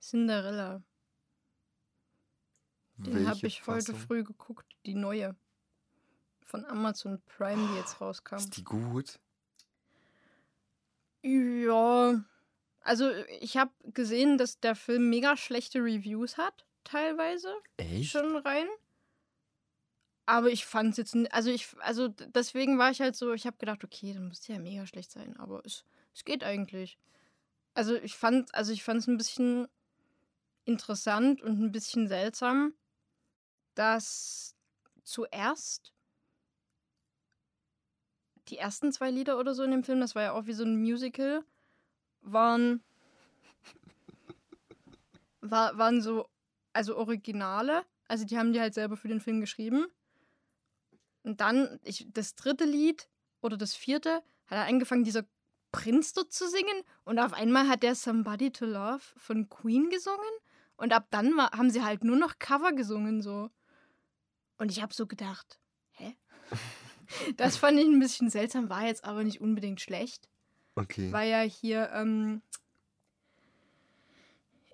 Cinderella. 0.00 0.82
Den 2.98 3.28
habe 3.28 3.46
ich 3.46 3.66
heute 3.66 3.92
Fassung? 3.92 3.98
früh 3.98 4.24
geguckt, 4.24 4.66
die 4.84 4.94
neue. 4.94 5.36
Von 6.42 6.64
Amazon 6.64 7.20
Prime, 7.26 7.68
die 7.68 7.76
jetzt 7.76 8.00
rauskam. 8.00 8.36
Ist 8.36 8.56
die 8.56 8.64
gut? 8.64 9.20
Ja, 11.22 12.24
also 12.80 13.10
ich 13.40 13.56
habe 13.56 13.72
gesehen, 13.92 14.38
dass 14.38 14.60
der 14.60 14.74
Film 14.74 15.10
mega 15.10 15.36
schlechte 15.36 15.80
Reviews 15.80 16.38
hat, 16.38 16.66
teilweise 16.84 17.54
Echt? 17.76 18.10
schon 18.10 18.36
rein. 18.36 18.66
Aber 20.26 20.48
ich 20.48 20.66
fand 20.66 20.90
es 20.90 20.96
jetzt, 20.98 21.32
also 21.32 21.50
ich, 21.50 21.68
also 21.80 22.08
deswegen 22.08 22.78
war 22.78 22.90
ich 22.90 23.00
halt 23.00 23.16
so, 23.16 23.32
ich 23.32 23.46
habe 23.46 23.56
gedacht, 23.56 23.82
okay, 23.82 24.12
dann 24.12 24.28
muss 24.28 24.42
der 24.42 24.56
ja 24.56 24.62
mega 24.62 24.86
schlecht 24.86 25.10
sein, 25.10 25.36
aber 25.38 25.62
es, 25.64 25.84
es 26.14 26.24
geht 26.24 26.44
eigentlich. 26.44 26.98
Also 27.74 27.94
ich 27.94 28.14
fand, 28.14 28.54
also 28.54 28.72
ich 28.72 28.82
fand 28.82 29.00
es 29.00 29.06
ein 29.06 29.16
bisschen 29.16 29.68
interessant 30.64 31.40
und 31.42 31.60
ein 31.60 31.72
bisschen 31.72 32.08
seltsam, 32.08 32.74
dass 33.78 34.56
zuerst 35.04 35.92
die 38.48 38.58
ersten 38.58 38.92
zwei 38.92 39.10
Lieder 39.10 39.38
oder 39.38 39.54
so 39.54 39.62
in 39.62 39.70
dem 39.70 39.84
Film, 39.84 40.00
das 40.00 40.14
war 40.14 40.22
ja 40.22 40.32
auch 40.32 40.46
wie 40.46 40.52
so 40.52 40.64
ein 40.64 40.80
Musical, 40.80 41.44
waren, 42.20 42.82
war, 45.40 45.78
waren 45.78 46.02
so, 46.02 46.28
also 46.72 46.96
Originale. 46.96 47.84
Also 48.08 48.24
die 48.24 48.38
haben 48.38 48.52
die 48.52 48.60
halt 48.60 48.74
selber 48.74 48.96
für 48.96 49.08
den 49.08 49.20
Film 49.20 49.40
geschrieben. 49.40 49.86
Und 51.22 51.40
dann, 51.40 51.78
ich, 51.84 52.06
das 52.12 52.34
dritte 52.34 52.64
Lied 52.64 53.08
oder 53.42 53.56
das 53.56 53.74
vierte, 53.74 54.22
hat 54.46 54.58
er 54.58 54.64
angefangen, 54.64 55.04
dieser 55.04 55.24
Prinz 55.70 56.14
dort 56.14 56.32
zu 56.32 56.48
singen 56.48 56.82
und 57.04 57.18
auf 57.18 57.34
einmal 57.34 57.68
hat 57.68 57.82
der 57.82 57.94
Somebody 57.94 58.50
to 58.50 58.64
Love 58.64 59.02
von 59.16 59.48
Queen 59.48 59.90
gesungen 59.90 60.18
und 60.76 60.92
ab 60.92 61.08
dann 61.10 61.36
war, 61.36 61.52
haben 61.52 61.70
sie 61.70 61.84
halt 61.84 62.02
nur 62.02 62.16
noch 62.16 62.38
Cover 62.38 62.72
gesungen 62.72 63.20
so. 63.20 63.50
Und 64.58 64.70
ich 64.70 64.82
habe 64.82 64.92
so 64.94 65.06
gedacht, 65.06 65.58
hä? 65.92 66.14
Das 67.38 67.56
fand 67.56 67.78
ich 67.78 67.86
ein 67.86 67.98
bisschen 68.00 68.28
seltsam, 68.28 68.68
war 68.68 68.86
jetzt 68.86 69.04
aber 69.04 69.24
nicht 69.24 69.40
unbedingt 69.40 69.80
schlecht, 69.80 70.28
Okay. 70.74 71.10
weil 71.10 71.30
ja 71.30 71.40
hier 71.40 71.88
ähm, 71.94 72.42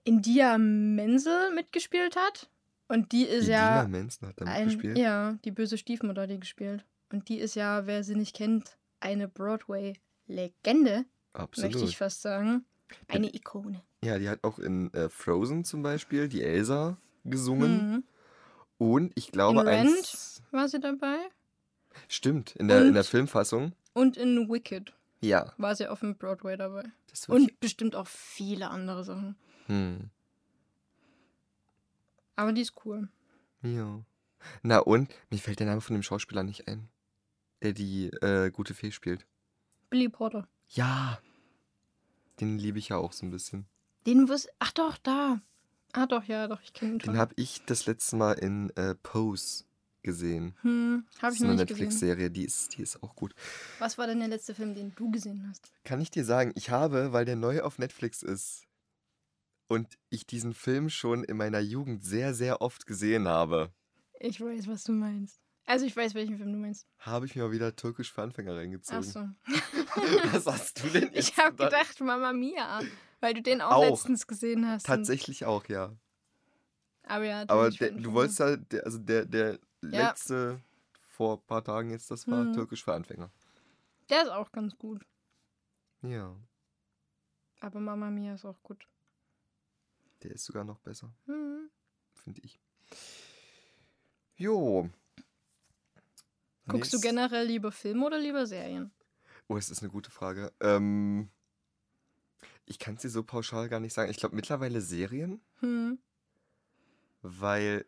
India 0.04 0.58
Menzel 0.58 1.54
mitgespielt 1.54 2.16
hat 2.16 2.50
und 2.88 3.12
die 3.12 3.22
ist 3.24 3.44
Idina 3.44 3.82
ja 3.82 3.88
Menzel 3.88 4.28
hat 4.28 4.40
damit 4.40 4.52
ein, 4.52 4.64
gespielt. 4.66 4.98
ja 4.98 5.38
die 5.44 5.50
böse 5.52 5.78
Stiefmutter, 5.78 6.26
die 6.26 6.40
gespielt 6.40 6.84
und 7.12 7.28
die 7.28 7.38
ist 7.38 7.54
ja, 7.54 7.86
wer 7.86 8.02
sie 8.04 8.16
nicht 8.16 8.34
kennt, 8.34 8.76
eine 9.00 9.28
Broadway-Legende, 9.28 11.04
Absolut. 11.34 11.72
möchte 11.72 11.88
ich 11.88 11.96
fast 11.96 12.20
sagen, 12.22 12.64
eine 13.08 13.32
Ikone. 13.34 13.80
Ja, 14.02 14.18
die 14.18 14.28
hat 14.28 14.42
auch 14.44 14.58
in 14.58 14.92
äh, 14.92 15.08
Frozen 15.08 15.64
zum 15.64 15.82
Beispiel 15.82 16.28
die 16.28 16.42
Elsa 16.42 16.98
gesungen. 17.24 17.90
Mhm. 17.92 18.04
Und 18.78 19.12
ich 19.14 19.30
glaube, 19.32 19.60
In 19.60 19.68
Rent? 19.68 19.88
eins. 19.96 20.42
War 20.50 20.68
sie 20.68 20.80
dabei? 20.80 21.16
Stimmt, 22.08 22.56
in 22.56 22.68
der, 22.68 22.84
in 22.84 22.92
der 22.94 23.02
Und- 23.02 23.08
Filmfassung. 23.08 23.72
Und 23.92 24.16
in 24.16 24.48
Wicked 24.50 24.92
Ja, 25.20 25.52
war 25.58 25.76
sie 25.76 25.86
auf 25.86 26.00
dem 26.00 26.16
Broadway 26.16 26.56
dabei. 26.56 26.82
Und 27.28 27.60
bestimmt 27.60 27.94
auch 27.94 28.08
viele 28.08 28.70
andere 28.70 29.04
Sachen. 29.04 29.36
Hm, 29.66 30.10
Aber 32.36 32.52
die 32.52 32.62
ist 32.62 32.74
cool. 32.84 33.08
ja. 33.62 34.04
Na 34.62 34.78
und, 34.80 35.08
mir 35.30 35.38
fällt 35.38 35.58
der 35.60 35.66
Name 35.66 35.80
von 35.80 35.94
dem 35.94 36.02
Schauspieler 36.02 36.42
nicht 36.42 36.68
ein, 36.68 36.90
der 37.62 37.72
die 37.72 38.08
äh, 38.20 38.50
gute 38.50 38.74
Fee 38.74 38.90
spielt. 38.92 39.24
Billy 39.88 40.10
Porter. 40.10 40.46
Ja, 40.68 41.18
den 42.40 42.58
liebe 42.58 42.78
ich 42.78 42.90
ja 42.90 42.98
auch 42.98 43.12
so 43.14 43.24
ein 43.24 43.30
bisschen. 43.30 43.64
Den 44.06 44.28
wusste. 44.28 44.50
Ach 44.58 44.72
doch, 44.72 44.98
da. 44.98 45.40
Ah 45.96 46.06
doch, 46.06 46.24
ja, 46.24 46.48
doch, 46.48 46.60
ich 46.62 46.72
kenne 46.72 46.92
ihn. 46.92 46.98
Den 46.98 47.16
habe 47.18 47.32
ich 47.36 47.62
das 47.66 47.86
letzte 47.86 48.16
Mal 48.16 48.32
in 48.32 48.70
äh, 48.76 48.94
Pose 48.96 49.64
gesehen. 50.02 50.54
hm, 50.62 51.04
hab 51.16 51.30
Das 51.30 51.34
ich 51.34 51.40
ist 51.40 51.40
noch 51.42 51.48
eine 51.50 51.56
nicht 51.60 51.68
gesehen. 51.68 51.84
Netflix-Serie, 51.86 52.30
die 52.30 52.44
ist, 52.44 52.76
die 52.76 52.82
ist 52.82 53.02
auch 53.02 53.14
gut. 53.14 53.34
Was 53.78 53.96
war 53.96 54.06
denn 54.06 54.18
der 54.18 54.28
letzte 54.28 54.54
Film, 54.54 54.74
den 54.74 54.92
du 54.96 55.10
gesehen 55.10 55.46
hast? 55.48 55.72
Kann 55.84 56.00
ich 56.00 56.10
dir 56.10 56.24
sagen, 56.24 56.52
ich 56.56 56.70
habe, 56.70 57.12
weil 57.12 57.24
der 57.24 57.36
neu 57.36 57.62
auf 57.62 57.78
Netflix 57.78 58.22
ist 58.22 58.64
und 59.68 59.96
ich 60.10 60.26
diesen 60.26 60.52
Film 60.52 60.90
schon 60.90 61.24
in 61.24 61.36
meiner 61.36 61.60
Jugend 61.60 62.04
sehr, 62.04 62.34
sehr 62.34 62.60
oft 62.60 62.86
gesehen 62.86 63.26
habe, 63.28 63.72
Ich 64.20 64.40
weiß, 64.40 64.66
was 64.68 64.84
du 64.84 64.92
meinst. 64.92 65.40
Also 65.66 65.86
ich 65.86 65.96
weiß, 65.96 66.12
welchen 66.14 66.36
Film 66.36 66.52
du 66.52 66.58
meinst. 66.58 66.86
habe 66.98 67.24
ich 67.24 67.34
mir 67.34 67.44
mal 67.44 67.52
wieder 67.52 67.74
türkisch 67.74 68.12
für 68.12 68.22
Anfänger 68.22 68.54
reingezogen. 68.56 69.00
Ach 69.00 69.02
so. 69.04 69.28
Was 70.34 70.46
hast 70.46 70.82
du 70.84 70.88
denn 70.88 71.04
jetzt 71.14 71.30
Ich 71.30 71.38
habe 71.38 71.56
gedacht, 71.56 71.98
Mama 72.00 72.32
Mia, 72.34 72.82
weil 73.20 73.34
du 73.34 73.42
den 73.42 73.60
auch, 73.60 73.72
Auch. 73.72 73.90
letztens 73.90 74.26
gesehen 74.26 74.68
hast. 74.68 74.86
Tatsächlich 74.86 75.44
auch, 75.44 75.66
ja. 75.68 75.92
Aber 77.04 77.24
ja, 77.24 77.42
Aber 77.48 77.70
der, 77.70 77.90
du 77.92 78.12
wolltest 78.12 78.38
ja, 78.38 78.56
der, 78.56 78.84
also 78.84 78.98
der, 78.98 79.24
der 79.26 79.58
Ja. 79.82 80.08
letzte 80.08 80.60
vor 81.10 81.36
ein 81.38 81.46
paar 81.46 81.62
Tagen 81.62 81.90
jetzt, 81.90 82.10
das 82.10 82.26
war 82.26 82.44
Mhm. 82.44 82.52
türkisch 82.54 82.82
für 82.84 82.94
Anfänger. 82.94 83.30
Der 84.10 84.22
ist 84.22 84.30
auch 84.30 84.50
ganz 84.52 84.76
gut. 84.76 85.04
Ja, 86.02 86.34
Aber 87.60 87.80
Mama 87.80 88.10
Mia 88.10 88.34
ist 88.34 88.44
auch 88.44 88.62
gut. 88.62 88.86
der 90.22 90.32
ist 90.32 90.44
sogar 90.44 90.64
noch 90.64 90.78
besser, 90.80 91.12
Hm. 91.26 91.68
finde 92.14 92.40
ich. 92.42 92.58
Jo. 94.36 94.88
Guckst 96.66 96.92
du 96.92 96.96
Nächst- 96.96 97.02
generell 97.02 97.46
lieber 97.46 97.70
Filme 97.72 98.06
oder 98.06 98.18
lieber 98.18 98.46
Serien? 98.46 98.90
Oh, 99.48 99.56
das 99.56 99.68
ist 99.70 99.82
eine 99.82 99.90
gute 99.90 100.10
Frage. 100.10 100.52
Ähm, 100.60 101.28
ich 102.66 102.78
kann 102.78 102.96
es 102.96 103.02
dir 103.02 103.10
so 103.10 103.22
pauschal 103.22 103.68
gar 103.68 103.80
nicht 103.80 103.94
sagen. 103.94 104.10
Ich 104.10 104.18
glaube 104.18 104.36
mittlerweile 104.36 104.80
Serien, 104.80 105.40
Hm. 105.60 105.98
weil 107.22 107.84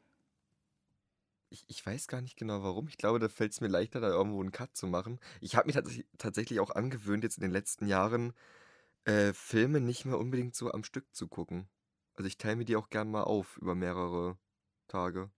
ich, 1.48 1.64
ich 1.68 1.84
weiß 1.84 2.08
gar 2.08 2.20
nicht 2.20 2.36
genau 2.36 2.62
warum. 2.62 2.88
Ich 2.88 2.98
glaube, 2.98 3.18
da 3.18 3.28
fällt 3.28 3.52
es 3.52 3.60
mir 3.60 3.68
leichter, 3.68 4.00
da 4.00 4.08
irgendwo 4.08 4.40
einen 4.40 4.52
Cut 4.52 4.76
zu 4.76 4.86
machen. 4.86 5.20
Ich 5.40 5.56
habe 5.56 5.66
mir 5.68 5.72
tats 5.74 5.92
tatsächlich 6.18 6.60
auch 6.60 6.70
angewöhnt, 6.70 7.22
jetzt 7.24 7.38
in 7.38 7.42
den 7.42 7.52
letzten 7.52 7.86
Jahren 7.86 8.32
äh, 9.04 9.32
Filme 9.34 9.80
nicht 9.80 10.04
mehr 10.06 10.18
unbedingt 10.18 10.56
so 10.56 10.72
am 10.72 10.84
Stück 10.84 11.14
zu 11.14 11.28
gucken. 11.28 11.68
Also 12.16 12.28
ich 12.28 12.38
teile 12.38 12.56
mir 12.56 12.64
die 12.66 12.76
auch 12.76 12.90
gern 12.90 13.10
mal 13.10 13.24
auf 13.24 13.58
über 13.58 13.74
mehrere 13.74 14.38
Tage. 14.88 15.30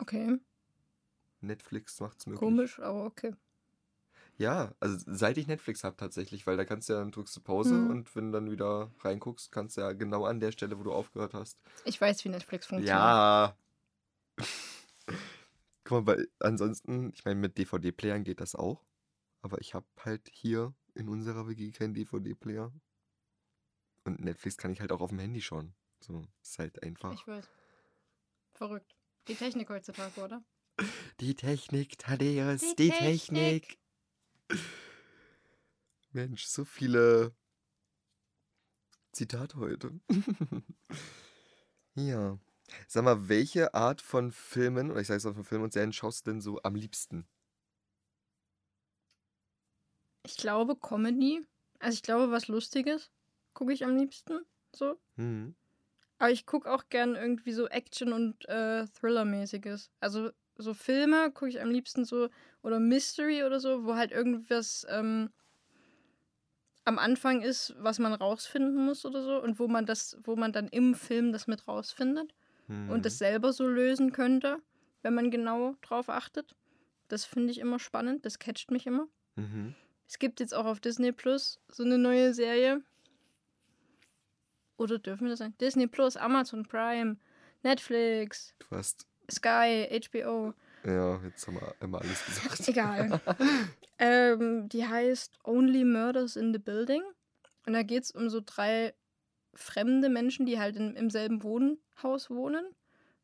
Okay, 0.00 0.38
Netflix 1.40 1.98
macht's 2.00 2.26
möglich. 2.26 2.40
komisch, 2.40 2.78
aber 2.80 3.04
okay. 3.06 3.34
Ja, 4.38 4.74
also 4.80 4.98
seit 5.06 5.38
ich 5.38 5.46
Netflix 5.46 5.82
habe 5.82 5.96
tatsächlich, 5.96 6.46
weil 6.46 6.56
da 6.58 6.64
kannst 6.66 6.88
du 6.88 6.92
ja 6.92 6.98
dann 6.98 7.10
drückst 7.10 7.36
du 7.36 7.40
Pause 7.40 7.74
Hm. 7.74 7.90
und 7.90 8.14
wenn 8.16 8.26
du 8.26 8.32
dann 8.32 8.50
wieder 8.50 8.90
reinguckst, 9.00 9.50
kannst 9.50 9.76
du 9.76 9.80
ja 9.80 9.92
genau 9.92 10.24
an 10.26 10.40
der 10.40 10.52
Stelle, 10.52 10.78
wo 10.78 10.82
du 10.82 10.92
aufgehört 10.92 11.32
hast. 11.32 11.58
Ich 11.84 11.98
weiß, 12.00 12.22
wie 12.24 12.28
Netflix 12.28 12.66
funktioniert. 12.66 12.96
Ja. 12.98 13.56
Guck 15.84 16.04
mal, 16.04 16.06
weil 16.06 16.28
ansonsten, 16.40 17.12
ich 17.14 17.24
meine, 17.24 17.40
mit 17.40 17.56
DVD-Playern 17.58 18.24
geht 18.24 18.40
das 18.40 18.54
auch. 18.54 18.84
Aber 19.42 19.60
ich 19.60 19.74
habe 19.74 19.86
halt 20.00 20.28
hier 20.32 20.74
in 20.94 21.08
unserer 21.08 21.48
WG 21.48 21.70
keinen 21.70 21.94
DVD-Player. 21.94 22.72
Und 24.04 24.20
Netflix 24.20 24.56
kann 24.56 24.72
ich 24.72 24.80
halt 24.80 24.92
auch 24.92 25.00
auf 25.00 25.10
dem 25.10 25.18
Handy 25.20 25.40
schauen. 25.40 25.74
So, 26.00 26.26
ist 26.42 26.58
halt 26.58 26.82
einfach. 26.82 27.12
Ich 27.14 27.26
weiß. 27.26 27.48
Verrückt. 28.54 28.94
Die 29.28 29.34
Technik 29.34 29.68
heutzutage, 29.70 30.20
oder? 30.20 30.42
Die 31.20 31.34
Technik, 31.34 31.98
Thaddeus, 31.98 32.60
Die 32.60 32.76
die, 32.76 32.90
Technik. 32.90 33.62
Technik. 33.68 33.78
Mensch, 36.12 36.46
so 36.46 36.64
viele 36.64 37.34
Zitate 39.12 39.56
heute. 39.56 40.00
ja. 41.94 42.38
Sag 42.88 43.04
mal, 43.04 43.28
welche 43.28 43.74
Art 43.74 44.02
von 44.02 44.32
Filmen, 44.32 44.90
oder 44.90 45.00
ich 45.00 45.06
sage 45.06 45.18
es 45.18 45.26
auch 45.26 45.34
von 45.34 45.44
Filmen 45.44 45.64
und 45.64 45.72
Serien, 45.72 45.92
schaust 45.92 46.26
du 46.26 46.32
denn 46.32 46.40
so 46.40 46.60
am 46.62 46.74
liebsten? 46.74 47.26
Ich 50.24 50.36
glaube 50.36 50.76
Comedy. 50.76 51.46
Also 51.78 51.94
ich 51.94 52.02
glaube, 52.02 52.30
was 52.32 52.48
Lustiges 52.48 53.10
gucke 53.54 53.72
ich 53.72 53.84
am 53.84 53.96
liebsten. 53.96 54.44
So. 54.74 54.98
Hm. 55.16 55.54
Aber 56.18 56.30
ich 56.30 56.46
gucke 56.46 56.72
auch 56.72 56.88
gern 56.88 57.14
irgendwie 57.14 57.52
so 57.52 57.68
Action- 57.68 58.12
und 58.12 58.48
äh, 58.48 58.86
Thriller-mäßiges. 58.86 59.90
Also 60.00 60.30
so 60.58 60.74
Filme 60.74 61.30
gucke 61.32 61.48
ich 61.48 61.60
am 61.60 61.70
liebsten 61.70 62.04
so, 62.04 62.28
oder 62.62 62.80
Mystery 62.80 63.44
oder 63.44 63.60
so, 63.60 63.84
wo 63.84 63.94
halt 63.94 64.12
irgendwas 64.12 64.86
ähm, 64.88 65.30
am 66.84 66.98
Anfang 66.98 67.42
ist, 67.42 67.74
was 67.78 67.98
man 67.98 68.12
rausfinden 68.12 68.84
muss 68.84 69.04
oder 69.04 69.22
so. 69.22 69.42
Und 69.42 69.58
wo 69.58 69.68
man 69.68 69.86
das, 69.86 70.16
wo 70.22 70.36
man 70.36 70.52
dann 70.52 70.68
im 70.68 70.94
Film 70.94 71.32
das 71.32 71.46
mit 71.46 71.66
rausfindet 71.68 72.34
Hm. 72.68 72.90
und 72.90 73.04
das 73.06 73.18
selber 73.18 73.52
so 73.52 73.66
lösen 73.66 74.12
könnte, 74.12 74.58
wenn 75.02 75.14
man 75.14 75.30
genau 75.30 75.74
drauf 75.82 76.08
achtet. 76.08 76.56
Das 77.08 77.24
finde 77.24 77.52
ich 77.52 77.58
immer 77.60 77.78
spannend, 77.78 78.26
das 78.26 78.38
catcht 78.40 78.72
mich 78.72 78.86
immer. 78.86 79.06
Mhm. 79.36 79.74
Es 80.08 80.18
gibt 80.18 80.40
jetzt 80.40 80.52
auch 80.54 80.64
auf 80.64 80.80
Disney 80.80 81.12
Plus 81.12 81.60
so 81.68 81.84
eine 81.84 81.98
neue 81.98 82.34
Serie. 82.34 82.82
Oder 84.76 84.98
dürfen 84.98 85.24
wir 85.24 85.30
das 85.30 85.38
sein? 85.38 85.54
Disney 85.60 85.86
Plus, 85.86 86.16
Amazon 86.16 86.64
Prime, 86.64 87.18
Netflix, 87.62 88.54
Du 88.58 88.66
hast, 88.76 89.06
Sky, 89.30 89.88
HBO. 90.08 90.54
ja, 90.84 91.20
jetzt 91.24 91.46
haben 91.46 91.56
wir 91.56 91.74
immer 91.80 92.00
alles 92.00 92.24
gesagt. 92.24 92.68
Egal. 92.68 93.20
ähm, 93.98 94.68
die 94.68 94.86
heißt 94.86 95.38
Only 95.44 95.84
Murders 95.84 96.36
in 96.36 96.52
the 96.52 96.58
Building. 96.58 97.02
Und 97.66 97.72
da 97.72 97.82
geht 97.82 98.04
es 98.04 98.10
um 98.12 98.30
so 98.30 98.40
drei 98.44 98.94
fremde 99.54 100.08
Menschen, 100.08 100.46
die 100.46 100.58
halt 100.58 100.76
in, 100.76 100.94
im 100.94 101.10
selben 101.10 101.42
Wohnhaus 101.42 102.30
wohnen. 102.30 102.64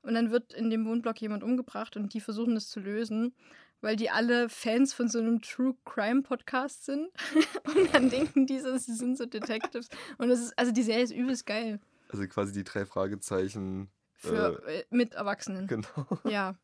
Und 0.03 0.15
dann 0.15 0.31
wird 0.31 0.53
in 0.53 0.71
dem 0.71 0.85
Wohnblock 0.85 1.21
jemand 1.21 1.45
umgebracht 1.45 1.97
und 1.97 2.13
die 2.13 2.21
versuchen 2.21 2.55
das 2.55 2.69
zu 2.69 2.81
lösen, 2.81 3.35
weil 3.81 3.95
die 3.95 4.11
alle 4.11 4.49
Fans 4.49 4.93
von 4.93 5.09
so 5.09 5.21
einem 5.21 5.41
True 5.41 5.77
Crime 5.85 6.23
Podcast 6.23 6.85
sind. 6.85 7.09
und 7.75 7.95
dann 7.95 8.11
denken 8.11 8.47
die 8.47 8.59
so, 8.59 8.77
sie 8.77 8.95
sind 8.95 9.17
so 9.17 9.27
Detectives. 9.27 9.89
Und 10.19 10.29
das 10.29 10.41
ist, 10.41 10.59
also 10.59 10.73
die 10.73 10.83
Serie 10.83 11.05
ist 11.05 11.13
übelst 11.13 11.47
geil. 11.47 11.79
Also 12.09 12.27
quasi 12.27 12.53
die 12.53 12.65
drei 12.65 12.85
Fragezeichen. 12.85 13.91
Für 14.29 14.63
äh, 14.67 14.85
mit 14.91 15.15
Erwachsenen. 15.15 15.67
Genau. 15.67 16.07
Ja. 16.25 16.55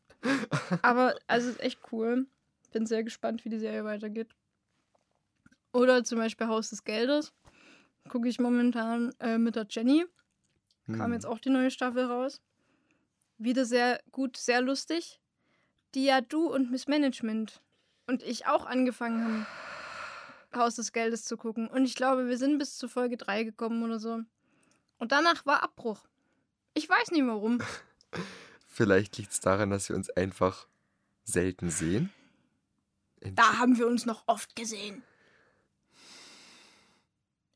Aber 0.81 1.15
also 1.27 1.47
es 1.49 1.55
ist 1.55 1.61
echt 1.61 1.79
cool. 1.91 2.27
Bin 2.71 2.85
sehr 2.85 3.03
gespannt, 3.03 3.45
wie 3.45 3.49
die 3.49 3.59
Serie 3.59 3.85
weitergeht. 3.85 4.27
Oder 5.71 6.03
zum 6.03 6.17
Beispiel 6.19 6.47
Haus 6.47 6.69
des 6.69 6.83
Geldes. 6.83 7.33
Gucke 8.09 8.27
ich 8.27 8.39
momentan 8.39 9.13
äh, 9.19 9.37
mit 9.37 9.55
der 9.55 9.65
Jenny. 9.69 10.05
Kam 10.87 11.05
Hm. 11.05 11.13
jetzt 11.13 11.25
auch 11.25 11.39
die 11.39 11.49
neue 11.51 11.71
Staffel 11.71 12.05
raus. 12.05 12.41
Wieder 13.37 13.63
sehr 13.65 14.01
gut, 14.11 14.35
sehr 14.35 14.61
lustig. 14.61 15.19
Die 15.95 16.05
ja 16.05 16.21
du 16.21 16.51
und 16.51 16.71
Miss 16.71 16.87
Management 16.87 17.61
und 18.07 18.23
ich 18.23 18.45
auch 18.47 18.65
angefangen 18.65 19.23
haben, 19.23 19.47
Haus 20.55 20.75
des 20.75 20.91
Geldes 20.91 21.23
zu 21.25 21.37
gucken. 21.37 21.67
Und 21.67 21.85
ich 21.85 21.95
glaube, 21.95 22.27
wir 22.27 22.37
sind 22.37 22.57
bis 22.57 22.77
zu 22.77 22.87
Folge 22.87 23.17
3 23.17 23.43
gekommen 23.43 23.83
oder 23.83 23.99
so. 23.99 24.19
Und 24.97 25.11
danach 25.11 25.45
war 25.45 25.63
Abbruch. 25.63 26.03
Ich 26.73 26.87
weiß 26.87 27.11
nicht 27.11 27.25
warum. 27.25 27.59
Vielleicht 28.67 29.17
liegt 29.17 29.31
es 29.31 29.39
daran, 29.39 29.69
dass 29.71 29.89
wir 29.89 29.95
uns 29.95 30.09
einfach 30.09 30.67
selten 31.23 31.69
sehen. 31.69 32.11
Da 33.21 33.57
haben 33.57 33.77
wir 33.77 33.87
uns 33.87 34.05
noch 34.05 34.23
oft 34.27 34.55
gesehen. 34.55 35.03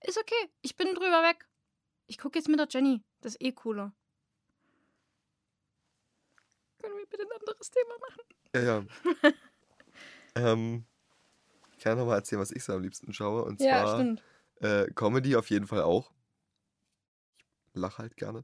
Ist 0.02 0.18
okay. 0.18 0.50
Ich 0.62 0.76
bin 0.76 0.88
drüber 0.94 1.24
weg. 1.24 1.48
Ich 2.08 2.18
gucke 2.18 2.38
jetzt 2.38 2.50
mit 2.50 2.60
der 2.60 2.68
Jenny. 2.70 3.02
Das 3.22 3.36
ist 3.36 3.42
eh 3.42 3.54
cooler. 3.54 3.94
Können 6.82 6.98
wir 6.98 7.06
bitte 7.06 7.24
ein 7.24 7.40
anderes 7.40 7.72
Thema 7.72 7.98
machen? 8.00 8.22
Ja, 8.54 8.62
ja. 8.62 9.32
ähm, 10.52 10.86
ich 11.78 11.84
kann 11.84 11.98
nochmal 11.98 12.18
erzählen, 12.18 12.42
was 12.42 12.52
ich 12.52 12.64
so 12.64 12.74
am 12.74 12.82
liebsten 12.82 13.14
schaue. 13.14 13.46
Und 13.46 13.62
Ja, 13.62 13.84
zwar 13.84 13.96
stimmt. 13.96 14.24
äh, 14.60 14.92
Comedy 14.94 15.38
auf 15.38 15.50
jeden 15.50 15.68
Fall 15.68 15.84
auch. 15.84 16.12
Ich 17.68 17.76
lache 17.80 18.00
halt 18.00 18.18
gerne. 18.18 18.44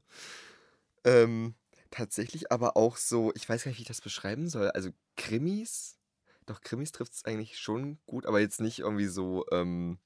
Ähm, 1.04 1.54
tatsächlich 1.90 2.52
aber 2.52 2.76
auch 2.76 2.96
so, 2.96 3.32
ich 3.34 3.48
weiß 3.48 3.64
gar 3.64 3.70
nicht, 3.70 3.78
wie 3.78 3.82
ich 3.82 3.88
das 3.88 4.00
beschreiben 4.00 4.48
soll. 4.48 4.70
Also 4.70 4.90
Krimis, 5.16 5.98
doch 6.46 6.60
Krimis 6.60 6.92
trifft 6.92 7.12
es 7.14 7.24
eigentlich 7.24 7.58
schon 7.58 7.98
gut, 8.06 8.26
aber 8.26 8.40
jetzt 8.40 8.60
nicht 8.60 8.80
irgendwie 8.80 9.06
so, 9.06 9.44
ähm, 9.52 9.98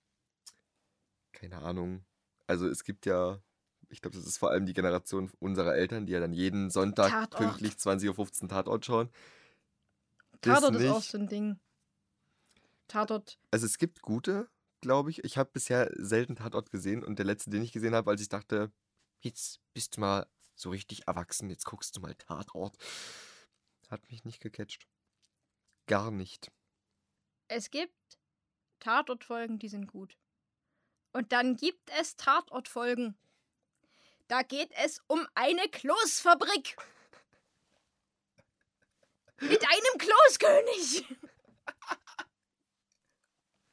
keine 1.32 1.58
Ahnung. 1.62 2.04
Also 2.46 2.68
es 2.68 2.84
gibt 2.84 3.06
ja, 3.06 3.40
ich 3.88 4.00
glaube, 4.00 4.16
das 4.16 4.26
ist 4.26 4.38
vor 4.38 4.50
allem 4.50 4.66
die 4.66 4.74
Generation 4.74 5.30
unserer 5.40 5.74
Eltern, 5.74 6.06
die 6.06 6.12
ja 6.12 6.20
dann 6.20 6.32
jeden 6.32 6.70
Sonntag 6.70 7.10
Tatort. 7.10 7.40
pünktlich 7.42 7.74
20.15 7.74 8.42
Uhr 8.44 8.48
Tatort 8.48 8.84
schauen. 8.84 9.10
Das 10.40 10.60
Tatort 10.60 10.80
ist 10.80 10.90
auch 10.90 11.02
so 11.02 11.18
ein 11.18 11.26
Ding. 11.28 11.58
Tatort. 12.88 13.38
Also 13.50 13.66
es 13.66 13.78
gibt 13.78 14.02
gute, 14.02 14.48
glaube 14.80 15.10
ich. 15.10 15.24
Ich 15.24 15.38
habe 15.38 15.50
bisher 15.52 15.90
selten 15.96 16.36
Tatort 16.36 16.70
gesehen 16.70 17.02
und 17.02 17.18
der 17.18 17.26
letzte, 17.26 17.50
den 17.50 17.62
ich 17.62 17.72
gesehen 17.72 17.94
habe, 17.94 18.10
als 18.10 18.20
ich 18.20 18.28
dachte, 18.28 18.70
jetzt 19.20 19.60
bist 19.72 19.96
du 19.96 20.00
mal 20.00 20.26
so 20.54 20.70
richtig 20.70 21.06
erwachsen, 21.06 21.50
jetzt 21.50 21.64
guckst 21.64 21.96
du 21.96 22.00
mal 22.00 22.14
Tatort, 22.14 22.76
hat 23.90 24.08
mich 24.10 24.24
nicht 24.24 24.40
gecatcht. 24.40 24.86
Gar 25.86 26.10
nicht. 26.10 26.50
Es 27.48 27.70
gibt 27.70 28.18
Tatortfolgen, 28.80 29.58
die 29.58 29.68
sind 29.68 29.86
gut. 29.86 30.16
Und 31.12 31.32
dann 31.32 31.56
gibt 31.56 31.90
es 32.00 32.16
Tatortfolgen. 32.16 33.16
Da 34.28 34.42
geht 34.42 34.72
es 34.82 35.02
um 35.06 35.26
eine 35.34 35.68
Kloßfabrik. 35.68 36.76
Mit 39.40 39.62
einem 39.62 39.98
Kloßkönig. 39.98 41.04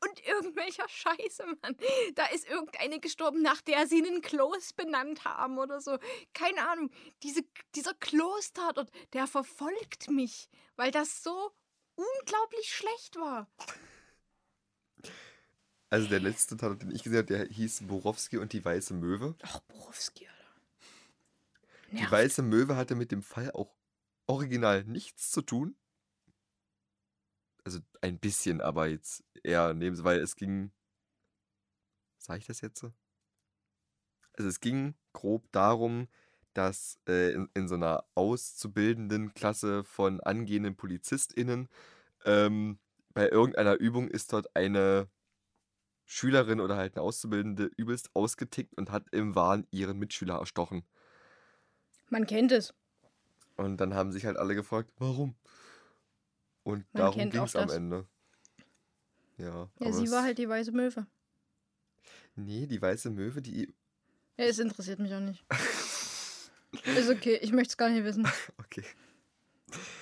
Und 0.04 0.26
irgendwelcher 0.26 0.88
Scheiße, 0.90 1.46
Mann. 1.62 1.78
Da 2.16 2.26
ist 2.28 2.50
irgendeine 2.50 3.00
gestorben, 3.00 3.42
nach 3.42 3.62
der 3.62 3.86
sie 3.88 4.04
einen 4.04 4.22
Kloß 4.22 4.74
benannt 4.74 5.26
haben 5.26 5.60
oder 5.60 5.80
so. 5.80 5.98
Keine 6.34 6.68
Ahnung. 6.68 6.90
Diese, 7.22 7.44
dieser 7.76 7.94
Kloß-Tatort, 7.94 8.92
der 9.14 9.28
verfolgt 9.28 10.10
mich, 10.10 10.50
weil 10.76 10.92
das 10.92 11.24
so 11.24 11.52
unglaublich 11.96 12.74
schlecht 12.74 13.16
war. 13.18 13.48
Also 15.92 16.08
der 16.08 16.22
letzte 16.22 16.58
Tatort, 16.58 16.82
den 16.82 16.92
ich 16.92 17.04
gesehen 17.04 17.20
habe, 17.20 17.28
der 17.28 17.46
hieß 17.48 17.84
Borowski 17.88 18.38
und 18.38 18.54
die 18.54 18.64
Weiße 18.64 18.94
Möwe. 18.94 19.36
Ach, 19.44 19.60
Borowski, 19.60 20.26
Alter. 20.26 20.42
Die 21.92 21.96
Nervt. 21.96 22.12
Weiße 22.12 22.42
Möwe 22.42 22.76
hatte 22.76 22.96
mit 22.96 23.12
dem 23.12 23.22
Fall 23.22 23.52
auch 23.52 23.76
original 24.26 24.86
nichts 24.86 25.32
zu 25.32 25.42
tun. 25.42 25.76
Also 27.64 27.80
ein 28.02 28.20
bisschen, 28.20 28.62
aber 28.62 28.88
jetzt 28.88 29.24
eher 29.44 29.74
neben, 29.74 30.04
weil 30.04 30.20
es 30.20 30.36
ging. 30.36 30.72
Sag 32.18 32.40
ich 32.40 32.48
das 32.48 32.62
jetzt 32.62 32.80
so? 32.80 32.94
Also 34.34 34.50
es 34.50 34.60
ging 34.60 34.96
grob 35.14 35.52
darum, 35.52 36.08
dass 36.54 37.00
äh, 37.08 37.34
in, 37.34 37.50
in 37.54 37.68
so 37.68 37.76
einer 37.76 38.06
auszubildenden 38.16 39.34
Klasse 39.34 39.84
von 39.84 40.20
angehenden 40.22 40.76
PolizistInnen 40.76 41.70
ähm, 42.26 42.80
bei 43.14 43.30
irgendeiner 43.30 43.76
Übung 43.76 44.08
ist 44.08 44.32
dort 44.34 44.56
eine 44.56 45.10
Schülerin 46.06 46.60
oder 46.60 46.76
halt 46.76 46.96
eine 46.96 47.04
Auszubildende 47.04 47.72
übelst 47.78 48.16
ausgetickt 48.16 48.78
und 48.78 48.92
hat 48.92 49.06
im 49.12 49.36
Wahn 49.36 49.68
ihren 49.72 49.98
Mitschüler 49.98 50.36
erstochen. 50.40 50.84
Man 52.10 52.26
kennt 52.26 52.52
es. 52.52 52.74
Und 53.56 53.78
dann 53.78 53.94
haben 53.94 54.12
sich 54.12 54.26
halt 54.26 54.38
alle 54.38 54.56
gefragt, 54.56 54.92
warum? 54.98 55.36
Und 56.72 56.86
Man 56.94 57.04
darum 57.04 57.30
ging 57.30 57.44
es 57.44 57.56
am. 57.56 57.70
Ende. 57.70 58.08
Ja, 59.38 59.70
Ja, 59.80 59.92
sie 59.92 60.10
war 60.12 60.24
halt 60.24 60.38
die 60.38 60.48
weiße 60.48 60.72
Möwe. 60.72 61.06
Nee, 62.36 62.66
die 62.68 62.82
weiße 62.82 63.10
Möwe, 63.10 63.42
die. 63.42 63.74
Ja, 64.38 64.46
es 64.46 64.60
interessiert 64.60 65.00
mich 65.00 65.14
auch 65.14 65.20
nicht. 65.20 65.44
Ist 66.96 67.10
okay, 67.10 67.38
ich 67.42 67.52
möchte 67.52 67.72
es 67.72 67.78
gar 67.78 67.90
nicht 67.90 68.04
wissen. 68.04 68.26
Okay. 68.58 68.84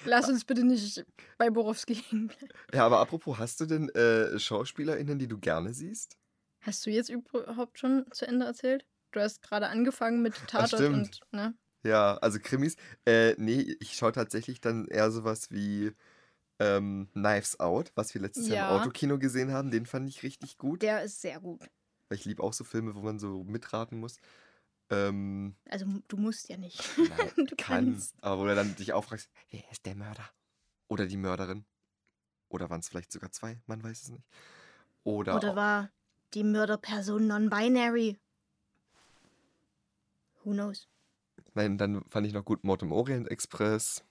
Lass 0.06 0.28
uns 0.28 0.46
bitte 0.46 0.64
nicht 0.64 1.06
bei 1.38 1.50
Borowski 1.50 1.96
hängen. 1.96 2.32
Ja, 2.74 2.86
aber 2.86 3.00
apropos, 3.00 3.38
hast 3.38 3.60
du 3.62 3.66
denn 3.66 3.90
äh, 3.90 4.38
SchauspielerInnen, 4.40 5.20
die 5.20 5.28
du 5.28 5.38
gerne 5.38 5.74
siehst? 5.74 6.18
Hast 6.62 6.86
du 6.86 6.90
jetzt 6.90 7.10
überhaupt 7.10 7.80
schon 7.80 8.06
zu 8.12 8.28
Ende 8.28 8.46
erzählt? 8.46 8.86
Du 9.12 9.20
hast 9.20 9.42
gerade 9.42 9.68
angefangen 9.68 10.22
mit 10.22 10.36
Tatort 10.48 10.82
und, 10.84 11.20
ne? 11.32 11.56
Ja, 11.84 12.18
also 12.18 12.40
Krimis. 12.40 12.76
Äh, 13.06 13.34
nee, 13.38 13.76
ich 13.80 13.94
schaue 13.94 14.12
tatsächlich 14.12 14.60
dann 14.60 14.86
eher 14.88 15.12
sowas 15.12 15.52
wie 15.52 15.92
ähm, 16.60 17.08
Knives 17.14 17.60
Out, 17.60 17.92
was 17.96 18.14
wir 18.14 18.22
letztes 18.22 18.48
Jahr 18.50 18.58
Ja. 18.70 18.76
im 18.76 18.82
Autokino 18.82 19.18
gesehen 19.18 19.52
haben. 19.52 19.72
Den 19.72 19.86
fand 19.86 20.08
ich 20.10 20.24
richtig 20.24 20.58
gut. 20.58 20.82
Der 20.82 21.04
ist 21.04 21.22
sehr 21.22 21.40
gut. 21.40 21.62
Weil 22.10 22.18
ich 22.18 22.26
liebe 22.26 22.44
auch 22.44 22.54
so 22.54 22.64
Filme, 22.64 22.96
wo 22.96 23.02
man 23.02 23.20
so 23.20 23.44
mitraten 23.44 24.00
muss. 24.00 24.20
Ähm, 24.90 25.56
Also, 25.70 25.86
du 26.08 26.18
musst 26.18 26.50
ja 26.50 26.58
nicht. 26.58 26.82
Nein, 26.98 27.08
Du 27.48 27.56
kann, 27.56 27.86
kannst. 27.94 28.16
aber 28.22 28.42
wo 28.42 28.46
du 28.46 28.56
dann 28.56 28.76
dich 28.76 28.94
auch 28.94 29.04
fragst, 29.06 29.30
wer 29.52 29.64
ist 29.72 29.86
der 29.86 29.96
Mörder? 29.96 30.28
Oder 30.88 31.06
die 31.06 31.18
Mörderin? 31.18 31.66
Oder 32.50 32.70
waren 32.72 32.80
es 32.80 32.90
vielleicht 32.90 33.12
sogar 33.12 33.32
zwei? 33.32 33.60
Man 33.68 33.84
weiß 33.84 34.02
es 34.04 34.10
nicht. 34.10 34.24
Oder, 35.04 35.36
Oder 35.36 35.56
war 35.56 35.92
die 36.34 36.44
Mörderperson 36.44 37.28
non-binary? 37.28 38.18
Who 40.44 40.52
knows? 40.54 40.88
nein, 41.54 41.78
dann 41.78 42.04
fand 42.10 42.26
ich 42.28 42.34
noch 42.34 42.46
gut 42.46 42.64
Mord 42.64 42.82
im 42.82 42.92
Orient 42.92 43.30
Express. 43.30 44.04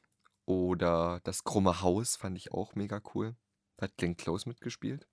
Oder 0.48 1.20
Das 1.24 1.44
krumme 1.44 1.82
Haus 1.82 2.16
fand 2.16 2.38
ich 2.38 2.52
auch 2.52 2.74
mega 2.74 3.02
cool. 3.14 3.36
Da 3.76 3.84
hat 3.84 3.98
Glenn 3.98 4.16
Close 4.16 4.48
mitgespielt. 4.48 5.06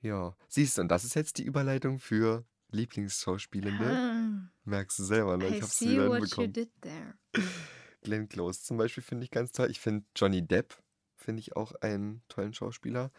Ja, 0.00 0.36
siehst 0.48 0.76
du, 0.78 0.82
und 0.82 0.88
das 0.88 1.04
ist 1.04 1.14
jetzt 1.14 1.38
die 1.38 1.44
Überleitung 1.44 2.00
für 2.00 2.44
Lieblingsschauspielende. 2.70 3.84
Ah, 3.86 4.50
Merkst 4.64 4.98
du 4.98 5.04
selber, 5.04 5.36
ne? 5.36 5.48
I 5.48 5.54
Ich 5.54 5.62
hab's 5.62 5.78
see 5.78 5.92
wieder 5.92 6.08
what 6.08 6.36
you 6.36 6.48
did 6.48 6.70
there. 6.80 7.14
Glenn 8.02 8.28
Close 8.28 8.64
zum 8.64 8.78
Beispiel 8.78 9.04
finde 9.04 9.22
ich 9.22 9.30
ganz 9.30 9.52
toll. 9.52 9.70
Ich 9.70 9.78
finde 9.78 10.04
Johnny 10.16 10.44
Depp, 10.44 10.74
finde 11.14 11.38
ich 11.38 11.54
auch 11.54 11.72
einen 11.76 12.22
tollen 12.28 12.52
Schauspieler. 12.52 13.12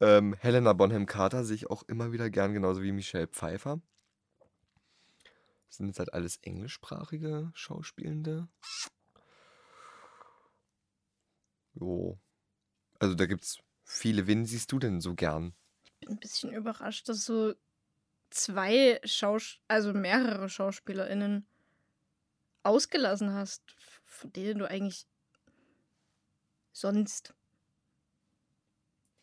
Ähm, 0.00 0.32
Helena 0.40 0.72
Bonham 0.72 1.04
Carter 1.04 1.44
sehe 1.44 1.56
ich 1.56 1.68
auch 1.68 1.82
immer 1.82 2.10
wieder 2.10 2.30
gern, 2.30 2.54
genauso 2.54 2.80
wie 2.82 2.92
Michelle 2.92 3.26
Pfeiffer. 3.26 3.82
Das 5.66 5.76
sind 5.76 5.88
jetzt 5.88 5.98
halt 5.98 6.14
alles 6.14 6.38
englischsprachige 6.38 7.50
Schauspielende. 7.52 8.48
Jo. 11.80 12.18
Also 12.98 13.14
da 13.14 13.26
gibt's 13.26 13.58
viele. 13.84 14.26
Wen 14.26 14.44
siehst 14.44 14.72
du 14.72 14.78
denn 14.78 15.00
so 15.00 15.14
gern? 15.14 15.54
bin 16.00 16.10
ein 16.10 16.20
bisschen 16.20 16.52
überrascht, 16.52 17.08
dass 17.08 17.24
du 17.24 17.56
zwei 18.30 19.00
Schaus 19.04 19.58
also 19.68 19.92
mehrere 19.92 20.48
SchauspielerInnen 20.48 21.46
ausgelassen 22.62 23.32
hast, 23.32 23.62
von 24.04 24.32
denen 24.32 24.58
du 24.58 24.68
eigentlich 24.68 25.06
sonst 26.72 27.34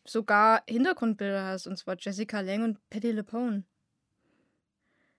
sogar 0.04 0.62
Hintergrundbilder 0.68 1.44
hast, 1.44 1.66
und 1.66 1.76
zwar 1.76 1.96
Jessica 1.98 2.40
Lange 2.40 2.64
und 2.64 2.90
Patty 2.90 3.12
LePone. 3.12 3.64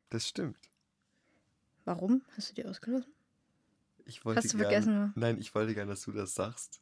Das 0.10 0.28
stimmt. 0.28 0.70
Warum 1.84 2.24
hast 2.36 2.50
du 2.50 2.54
die 2.56 2.66
ausgelassen? 2.66 3.14
Ich 4.06 4.24
wollte 4.24 4.42
Hast 4.42 4.54
du 4.54 4.58
gern, 4.58 4.70
vergessen? 4.70 5.14
Nein, 5.16 5.38
ich 5.40 5.54
wollte 5.54 5.74
gern, 5.74 5.90
dass 5.90 6.02
du 6.04 6.14
das 6.14 6.34
sagst. 6.34 6.80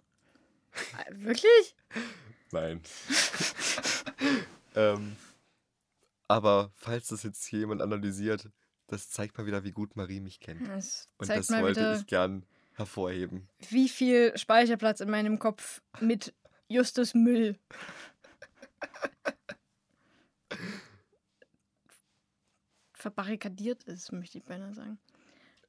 Ah, 0.98 1.06
Wirklich? 1.12 1.76
Nein. 2.52 2.82
ähm, 4.76 5.16
aber 6.28 6.72
falls 6.76 7.08
das 7.08 7.24
jetzt 7.24 7.46
hier 7.46 7.60
jemand 7.60 7.82
analysiert, 7.82 8.50
das 8.88 9.10
zeigt 9.10 9.38
mal 9.38 9.48
wieder, 9.48 9.64
wie 9.64 9.72
gut 9.72 9.96
Marie 9.96 10.20
mich 10.20 10.40
kennt. 10.40 10.68
Das 10.68 11.08
Und 11.18 11.30
das 11.30 11.50
wollte 11.50 11.98
ich 12.00 12.08
gern 12.08 12.46
hervorheben. 12.74 13.48
wie 13.70 13.90
viel 13.90 14.38
Speicherplatz 14.38 15.00
in 15.00 15.10
meinem 15.10 15.40
Kopf 15.40 15.82
mit 16.02 16.34
Justus 16.68 17.14
Müll 17.14 17.58
verbarrikadiert 22.94 23.84
ist, 23.84 24.12
möchte 24.12 24.40
ich 24.40 24.44
beinahe 24.44 24.74
sagen. 24.74 24.98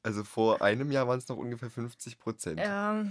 Also 0.07 0.23
vor 0.23 0.63
einem 0.63 0.93
Jahr 0.93 1.09
waren 1.09 1.19
es 1.19 1.27
noch 1.27 1.37
ungefähr 1.37 1.69
50 1.69 2.21
Prozent. 2.21 2.61
Ja, 2.61 3.05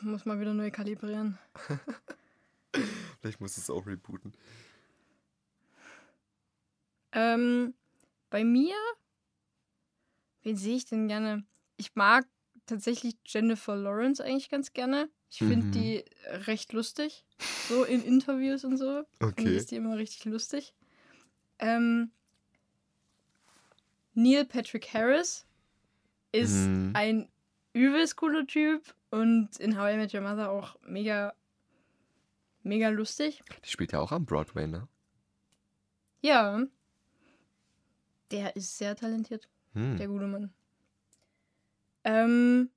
muss 0.00 0.24
mal 0.24 0.40
wieder 0.40 0.54
neu 0.54 0.70
kalibrieren. 0.70 1.36
Vielleicht 3.20 3.38
muss 3.42 3.58
es 3.58 3.68
auch 3.68 3.86
rebooten. 3.86 4.32
Ähm, 7.12 7.74
bei 8.30 8.44
mir, 8.44 8.74
wen 10.42 10.56
sehe 10.56 10.76
ich 10.76 10.86
denn 10.86 11.06
gerne? 11.06 11.44
Ich 11.76 11.94
mag 11.96 12.26
tatsächlich 12.64 13.16
Jennifer 13.26 13.76
Lawrence 13.76 14.24
eigentlich 14.24 14.48
ganz 14.48 14.72
gerne. 14.72 15.10
Ich 15.30 15.40
finde 15.42 15.66
Mhm. 15.66 15.72
die 15.72 16.04
recht 16.46 16.72
lustig, 16.72 17.26
so 17.60 17.84
in 17.84 18.02
Interviews 18.02 18.64
und 18.64 18.78
so. 18.78 19.04
Finde 19.18 19.32
Okay. 19.32 19.56
ist 19.58 19.70
die 19.70 19.76
immer 19.76 19.98
richtig 19.98 20.24
lustig. 20.24 20.72
Ähm, 21.58 22.10
Neil 24.14 24.46
Patrick 24.46 24.94
Harris 24.94 25.45
ist 26.32 26.66
Mhm. 26.66 26.92
ein 26.94 27.28
übelst 27.72 28.16
cooler 28.16 28.46
Typ 28.46 28.94
und 29.10 29.56
in 29.58 29.78
How 29.78 29.92
I 29.92 29.96
Met 29.96 30.14
Your 30.14 30.20
Mother 30.22 30.50
auch 30.50 30.76
mega, 30.82 31.34
mega 32.62 32.88
lustig. 32.88 33.42
Die 33.64 33.68
spielt 33.70 33.92
ja 33.92 34.00
auch 34.00 34.12
am 34.12 34.24
Broadway, 34.26 34.66
ne? 34.66 34.88
Ja. 36.22 36.62
Der 38.30 38.56
ist 38.56 38.76
sehr 38.78 38.96
talentiert, 38.96 39.48
Hm. 39.74 39.96
der 39.98 40.08
gute 40.08 40.26
Mann. 40.26 40.52
Ähm. 42.04 42.70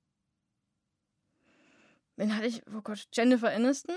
Wen 2.16 2.36
hatte 2.36 2.46
ich? 2.46 2.62
Oh 2.74 2.80
Gott, 2.82 3.08
Jennifer 3.12 3.50
Aniston 3.50 3.96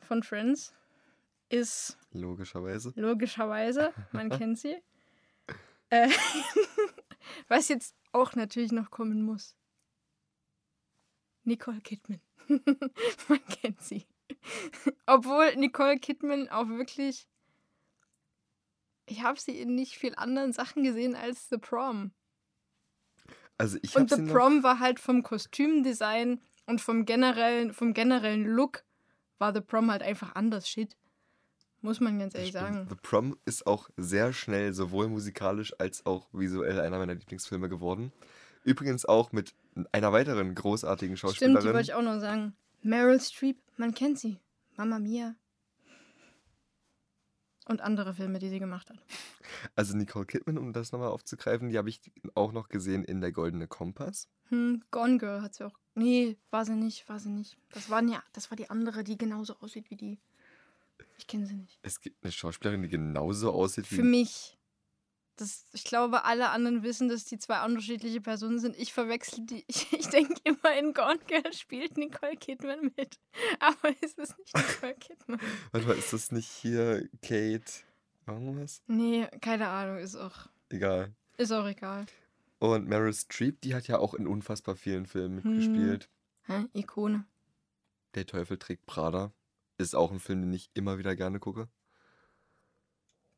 von 0.00 0.22
Friends 0.22 0.74
ist 1.48 1.96
Logischerweise. 2.12 2.92
logischerweise, 2.96 3.92
man 4.12 4.28
kennt 4.42 4.58
sie. 4.58 4.76
Äh, 5.90 6.08
was 7.48 7.68
jetzt 7.68 7.94
auch 8.14 8.34
natürlich 8.34 8.72
noch 8.72 8.90
kommen 8.90 9.22
muss. 9.22 9.56
Nicole 11.44 11.80
Kidman. 11.80 12.20
man 13.28 13.46
kennt 13.46 13.82
sie. 13.82 14.06
Obwohl 15.06 15.56
Nicole 15.56 15.98
Kidman 15.98 16.48
auch 16.48 16.68
wirklich. 16.68 17.26
Ich 19.06 19.22
habe 19.22 19.38
sie 19.38 19.60
in 19.60 19.74
nicht 19.74 19.98
viel 19.98 20.14
anderen 20.14 20.52
Sachen 20.52 20.82
gesehen 20.82 21.14
als 21.14 21.48
The 21.50 21.58
Prom. 21.58 22.12
Also 23.58 23.78
ich 23.82 23.94
Und 23.94 24.10
The 24.10 24.22
Prom 24.22 24.62
war 24.62 24.78
halt 24.78 24.98
vom 24.98 25.22
Kostümdesign 25.22 26.40
und 26.66 26.80
vom 26.80 27.04
generellen, 27.04 27.74
vom 27.74 27.92
generellen 27.92 28.46
Look 28.46 28.84
war 29.38 29.52
The 29.52 29.60
Prom 29.60 29.90
halt 29.90 30.02
einfach 30.02 30.34
anders 30.34 30.68
shit. 30.68 30.96
Muss 31.84 32.00
man 32.00 32.18
ganz 32.18 32.34
ehrlich 32.34 32.52
sagen. 32.52 32.86
The 32.88 32.94
Prom 32.94 33.36
ist 33.44 33.66
auch 33.66 33.90
sehr 33.98 34.32
schnell 34.32 34.72
sowohl 34.72 35.06
musikalisch 35.08 35.78
als 35.78 36.06
auch 36.06 36.28
visuell 36.32 36.80
einer 36.80 36.96
meiner 36.96 37.14
Lieblingsfilme 37.14 37.68
geworden. 37.68 38.10
Übrigens 38.64 39.04
auch 39.04 39.32
mit 39.32 39.54
einer 39.92 40.10
weiteren 40.10 40.54
großartigen 40.54 41.18
Stimmt, 41.18 41.32
die 41.32 41.36
Schauspielerin. 41.36 41.74
wollte 41.74 41.80
ich 41.82 41.92
auch 41.92 42.00
noch 42.00 42.20
sagen. 42.20 42.56
Meryl 42.80 43.20
Streep, 43.20 43.58
man 43.76 43.92
kennt 43.92 44.18
sie. 44.18 44.38
Mama 44.78 44.98
Mia. 44.98 45.34
Und 47.66 47.82
andere 47.82 48.14
Filme, 48.14 48.38
die 48.38 48.48
sie 48.48 48.60
gemacht 48.60 48.88
hat. 48.88 48.96
Also 49.76 49.94
Nicole 49.94 50.24
Kidman, 50.24 50.56
um 50.56 50.72
das 50.72 50.90
nochmal 50.90 51.08
aufzugreifen, 51.10 51.68
die 51.68 51.76
habe 51.76 51.90
ich 51.90 52.00
auch 52.34 52.52
noch 52.52 52.70
gesehen 52.70 53.04
in 53.04 53.20
Der 53.20 53.30
Goldene 53.30 53.68
Kompass. 53.68 54.30
Hm, 54.48 54.82
Gone 54.90 55.18
Girl 55.18 55.42
hat 55.42 55.54
sie 55.54 55.64
auch. 55.64 55.78
Nee, 55.94 56.38
war 56.50 56.64
sie 56.64 56.76
nicht, 56.76 57.06
war 57.10 57.20
sie 57.20 57.28
nicht. 57.28 57.58
Das 57.74 57.90
war, 57.90 58.02
ja, 58.02 58.22
das 58.32 58.50
war 58.50 58.56
die 58.56 58.70
andere, 58.70 59.04
die 59.04 59.18
genauso 59.18 59.56
aussieht 59.60 59.90
wie 59.90 59.96
die. 59.96 60.18
Ich 61.18 61.26
kenne 61.26 61.46
sie 61.46 61.54
nicht. 61.56 61.78
Es 61.82 62.00
gibt 62.00 62.22
eine 62.24 62.32
Schauspielerin, 62.32 62.82
die 62.82 62.88
genauso 62.88 63.52
aussieht 63.52 63.90
wie... 63.90 63.96
Für 63.96 64.02
mich. 64.02 64.56
Das, 65.36 65.66
ich 65.72 65.82
glaube, 65.84 66.24
alle 66.24 66.50
anderen 66.50 66.84
wissen, 66.84 67.08
dass 67.08 67.24
die 67.24 67.38
zwei 67.38 67.64
unterschiedliche 67.64 68.20
Personen 68.20 68.60
sind. 68.60 68.76
Ich 68.76 68.92
verwechsel 68.92 69.44
die. 69.44 69.64
Ich, 69.66 69.92
ich 69.98 70.06
denke 70.08 70.34
immer, 70.44 70.78
in 70.78 70.92
Gone 70.94 71.18
Girl 71.26 71.52
spielt 71.52 71.96
Nicole 71.96 72.36
Kidman 72.36 72.92
mit. 72.96 73.18
Aber 73.58 73.90
es 74.00 74.12
ist 74.14 74.38
nicht 74.38 74.56
Nicole 74.56 74.94
Kidman. 74.94 75.40
Warte 75.72 75.86
mal, 75.88 75.96
ist 75.96 76.12
das 76.12 76.30
nicht 76.32 76.48
hier 76.48 77.08
Kate... 77.22 77.64
Irgendwas? 78.26 78.82
Nee, 78.86 79.26
keine 79.42 79.68
Ahnung, 79.68 79.98
ist 79.98 80.16
auch, 80.16 80.46
Egal. 80.70 81.12
ist 81.36 81.52
auch 81.52 81.66
egal. 81.66 82.06
Und 82.58 82.88
Meryl 82.88 83.12
Streep, 83.12 83.60
die 83.60 83.74
hat 83.74 83.86
ja 83.86 83.98
auch 83.98 84.14
in 84.14 84.26
unfassbar 84.26 84.76
vielen 84.76 85.04
Filmen 85.04 85.42
Hm. 85.44 85.50
mitgespielt. 85.50 86.08
Hä? 86.46 86.64
Ikone. 86.72 87.26
Der 88.14 88.24
Teufel 88.24 88.56
trägt 88.56 88.86
Prada. 88.86 89.30
Ist 89.78 89.94
auch 89.94 90.12
ein 90.12 90.20
Film, 90.20 90.42
den 90.42 90.52
ich 90.52 90.70
immer 90.74 90.98
wieder 90.98 91.16
gerne 91.16 91.40
gucke. 91.40 91.68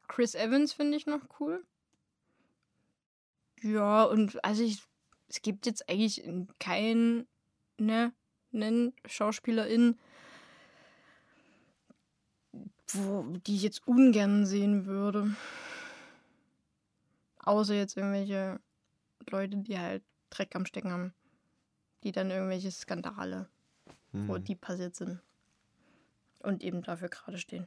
Chris 0.08 0.34
Evans 0.34 0.72
finde 0.72 0.96
ich 0.96 1.06
noch 1.06 1.22
cool. 1.40 1.64
Ja, 3.62 4.04
und 4.04 4.42
also 4.44 4.62
ich, 4.62 4.82
es 5.28 5.42
gibt 5.42 5.66
jetzt 5.66 5.88
eigentlich 5.88 6.22
keinen, 6.60 7.26
ne, 7.78 8.12
einen 8.52 8.92
Schauspielerin, 9.06 9.98
wo, 12.88 13.22
die 13.46 13.56
ich 13.56 13.62
jetzt 13.62 13.86
ungern 13.86 14.46
sehen 14.46 14.86
würde. 14.86 15.34
Außer 17.38 17.74
jetzt 17.74 17.96
irgendwelche 17.96 18.60
Leute, 19.30 19.56
die 19.56 19.78
halt 19.78 20.04
Dreck 20.30 20.54
am 20.54 20.66
Stecken 20.66 20.92
haben. 20.92 21.14
Die 22.04 22.12
dann 22.12 22.30
irgendwelche 22.30 22.70
Skandale, 22.70 23.48
wo 24.12 24.36
Hm. 24.36 24.44
die 24.44 24.54
passiert 24.54 24.94
sind. 24.94 25.20
Und 26.46 26.62
eben 26.62 26.82
dafür 26.82 27.08
gerade 27.08 27.38
stehen. 27.38 27.66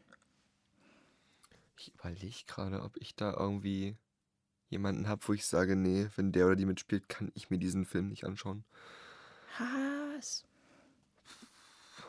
Ich 1.77 1.93
überlege 1.93 2.45
gerade, 2.47 2.81
ob 2.81 2.95
ich 2.95 3.13
da 3.13 3.33
irgendwie 3.33 3.97
jemanden 4.69 5.09
habe, 5.09 5.21
wo 5.27 5.33
ich 5.33 5.45
sage, 5.45 5.75
nee, 5.75 6.07
wenn 6.15 6.31
der 6.31 6.45
oder 6.45 6.55
die 6.55 6.65
mitspielt, 6.65 7.09
kann 7.09 7.29
ich 7.35 7.49
mir 7.49 7.57
diesen 7.57 7.83
Film 7.83 8.07
nicht 8.07 8.23
anschauen. 8.23 8.63
Was? 9.57 10.45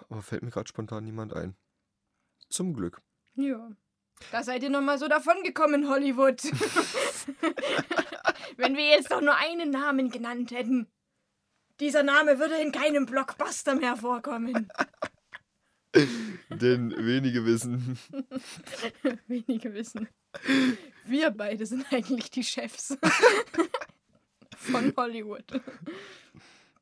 Aber 0.09 0.23
fällt 0.23 0.45
mir 0.45 0.53
gerade 0.53 0.69
spontan 0.69 1.03
niemand 1.03 1.35
ein. 1.35 1.57
Zum 2.51 2.73
Glück. 2.73 3.03
Ja. 3.35 3.73
Da 4.31 4.45
seid 4.45 4.63
ihr 4.63 4.71
nochmal 4.71 5.01
so 5.01 5.09
davongekommen, 5.09 5.89
Hollywood. 5.89 6.41
Wenn 8.57 8.77
wir 8.77 8.91
jetzt 8.91 9.11
doch 9.11 9.23
nur 9.23 9.35
einen 9.35 9.71
Namen 9.71 10.09
genannt 10.09 10.53
hätten. 10.53 10.87
Dieser 11.81 12.05
Name 12.05 12.39
würde 12.39 12.61
in 12.61 12.71
keinem 12.71 13.07
Blockbuster 13.07 13.75
mehr 13.75 13.97
vorkommen. 13.97 14.71
Denn 16.51 16.91
wenige 16.97 17.45
wissen. 17.45 17.99
Wenige 19.27 19.73
wissen. 19.73 20.09
Wir 21.07 21.31
beide 21.31 21.65
sind 21.67 21.87
eigentlich 21.93 22.31
die 22.31 22.45
Chefs 22.45 22.97
von 24.57 24.93
Hollywood. 24.97 25.45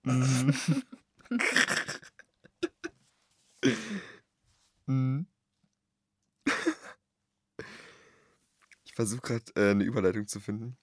Ich 8.85 8.95
versuche 8.95 9.21
gerade 9.21 9.45
äh, 9.55 9.71
eine 9.73 9.85
Überleitung 9.85 10.27
zu 10.27 10.41
finden. 10.41 10.79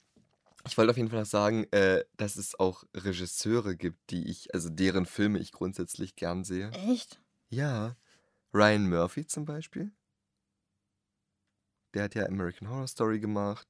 Ich 0.68 0.78
wollte 0.78 0.92
auf 0.92 0.98
jeden 0.98 1.10
Fall 1.10 1.20
noch 1.20 1.26
sagen, 1.26 1.66
äh, 1.72 2.06
dass 2.18 2.36
es 2.38 2.58
auch 2.60 2.84
Regisseure 2.96 3.76
gibt, 3.76 4.10
die 4.10 4.30
ich, 4.30 4.54
also 4.54 4.70
deren 4.70 5.06
Filme 5.06 5.40
ich 5.40 5.52
grundsätzlich 5.52 6.16
gern 6.16 6.44
sehe. 6.44 6.72
Echt? 6.72 7.20
Ja. 7.50 7.96
Ryan 8.56 8.88
Murphy 8.88 9.28
zum 9.28 9.44
Beispiel. 9.44 9.92
Der 11.94 12.04
hat 12.04 12.16
ja 12.16 12.26
American 12.26 12.70
Horror 12.70 12.88
Story 12.88 13.20
gemacht. 13.20 13.68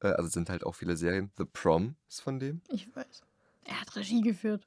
Äh, 0.00 0.08
also 0.08 0.28
sind 0.28 0.50
halt 0.50 0.64
auch 0.64 0.74
viele 0.74 0.96
Serien. 0.96 1.30
The 1.36 1.44
Prom 1.44 1.94
ist 2.08 2.20
von 2.20 2.40
dem. 2.40 2.60
Ich 2.68 2.94
weiß. 2.94 3.22
Er 3.64 3.80
hat 3.80 3.94
Regie 3.94 4.20
geführt. 4.20 4.66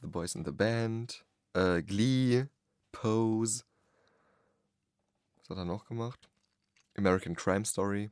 The 0.00 0.08
Boys 0.08 0.34
in 0.34 0.44
the 0.44 0.50
Band. 0.50 1.24
Äh, 1.54 1.82
Glee. 1.84 2.46
Pose. 2.90 3.62
Was 5.36 5.50
hat 5.50 5.58
er 5.58 5.64
noch 5.64 5.84
gemacht? 5.84 6.28
American 6.96 7.36
Crime 7.36 7.64
Story. 7.64 8.10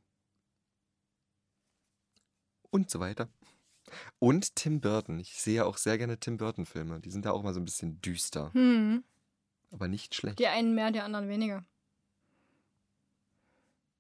Und 2.70 2.90
so 2.90 3.00
weiter. 3.00 3.29
Und 4.20 4.55
Tim 4.55 4.81
Burton. 4.81 5.18
Ich 5.18 5.42
sehe 5.42 5.66
auch 5.66 5.76
sehr 5.76 5.98
gerne 5.98 6.18
Tim 6.18 6.37
Burton-Filme. 6.37 7.00
Die 7.00 7.11
sind 7.11 7.24
da 7.24 7.33
auch 7.33 7.42
mal 7.42 7.53
so 7.53 7.61
ein 7.61 7.64
bisschen 7.64 8.00
düster. 8.00 8.53
Hm. 8.55 9.03
Aber 9.70 9.88
nicht 9.88 10.14
schlecht. 10.14 10.38
Die 10.38 10.46
einen 10.46 10.74
mehr, 10.74 10.90
die 10.90 11.00
anderen 11.00 11.28
weniger. 11.28 11.64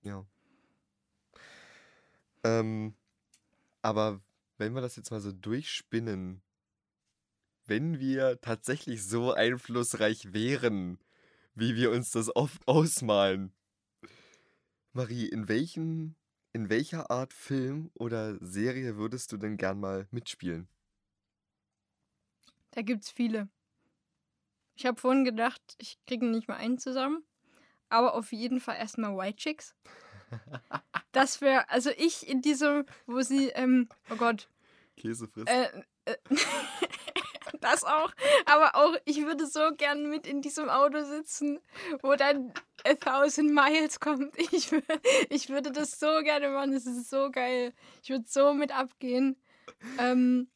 Ja. 0.02 0.24
Ähm, 2.42 2.94
aber 3.82 4.20
wenn 4.58 4.74
wir 4.74 4.80
das 4.80 4.96
jetzt 4.96 5.10
mal 5.10 5.20
so 5.20 5.32
durchspinnen, 5.32 6.42
wenn 7.66 8.00
wir 8.00 8.40
tatsächlich 8.40 9.04
so 9.04 9.32
einflussreich 9.32 10.32
wären, 10.32 10.98
wie 11.54 11.76
wir 11.76 11.90
uns 11.90 12.10
das 12.10 12.34
oft 12.34 12.66
ausmalen. 12.66 13.52
Marie, 14.92 15.28
in 15.28 15.48
welchen, 15.48 16.16
in 16.52 16.68
welcher 16.68 17.10
Art 17.10 17.32
Film 17.32 17.90
oder 17.94 18.38
Serie 18.44 18.96
würdest 18.96 19.30
du 19.32 19.36
denn 19.36 19.56
gern 19.56 19.78
mal 19.78 20.08
mitspielen? 20.10 20.68
Da 22.72 22.82
gibt's 22.82 23.10
viele. 23.10 23.48
Ich 24.80 24.86
habe 24.86 24.98
vorhin 24.98 25.26
gedacht, 25.26 25.60
ich 25.76 25.98
kriege 26.06 26.24
nicht 26.24 26.48
mal 26.48 26.56
einen 26.56 26.78
zusammen. 26.78 27.22
Aber 27.90 28.14
auf 28.14 28.32
jeden 28.32 28.60
Fall 28.60 28.76
erstmal 28.78 29.14
White 29.14 29.36
Chicks. 29.36 29.74
Das 31.12 31.40
wäre, 31.40 31.68
also 31.68 31.90
ich 31.98 32.28
in 32.28 32.40
diesem, 32.40 32.86
wo 33.06 33.20
sie, 33.20 33.48
ähm, 33.48 33.88
oh 34.10 34.14
Gott, 34.16 34.48
Käse 34.96 35.26
frisst. 35.26 35.48
äh, 35.50 35.68
äh, 36.04 36.16
das 37.60 37.82
auch. 37.82 38.12
Aber 38.46 38.76
auch, 38.76 38.96
ich 39.06 39.24
würde 39.26 39.46
so 39.48 39.72
gern 39.76 40.08
mit 40.08 40.28
in 40.28 40.40
diesem 40.40 40.68
Auto 40.70 41.02
sitzen, 41.04 41.58
wo 42.02 42.14
dann 42.14 42.54
A 42.86 42.94
Thousand 42.94 43.52
Miles 43.52 43.98
kommt. 43.98 44.36
Ich, 44.52 44.68
wür- 44.68 45.00
ich 45.30 45.48
würde 45.48 45.72
das 45.72 45.98
so 45.98 46.06
gerne 46.22 46.48
machen. 46.50 46.72
Das 46.72 46.86
ist 46.86 47.10
so 47.10 47.30
geil. 47.32 47.74
Ich 48.04 48.10
würde 48.10 48.24
so 48.28 48.54
mit 48.54 48.70
abgehen. 48.72 49.36
Ähm, 49.98 50.48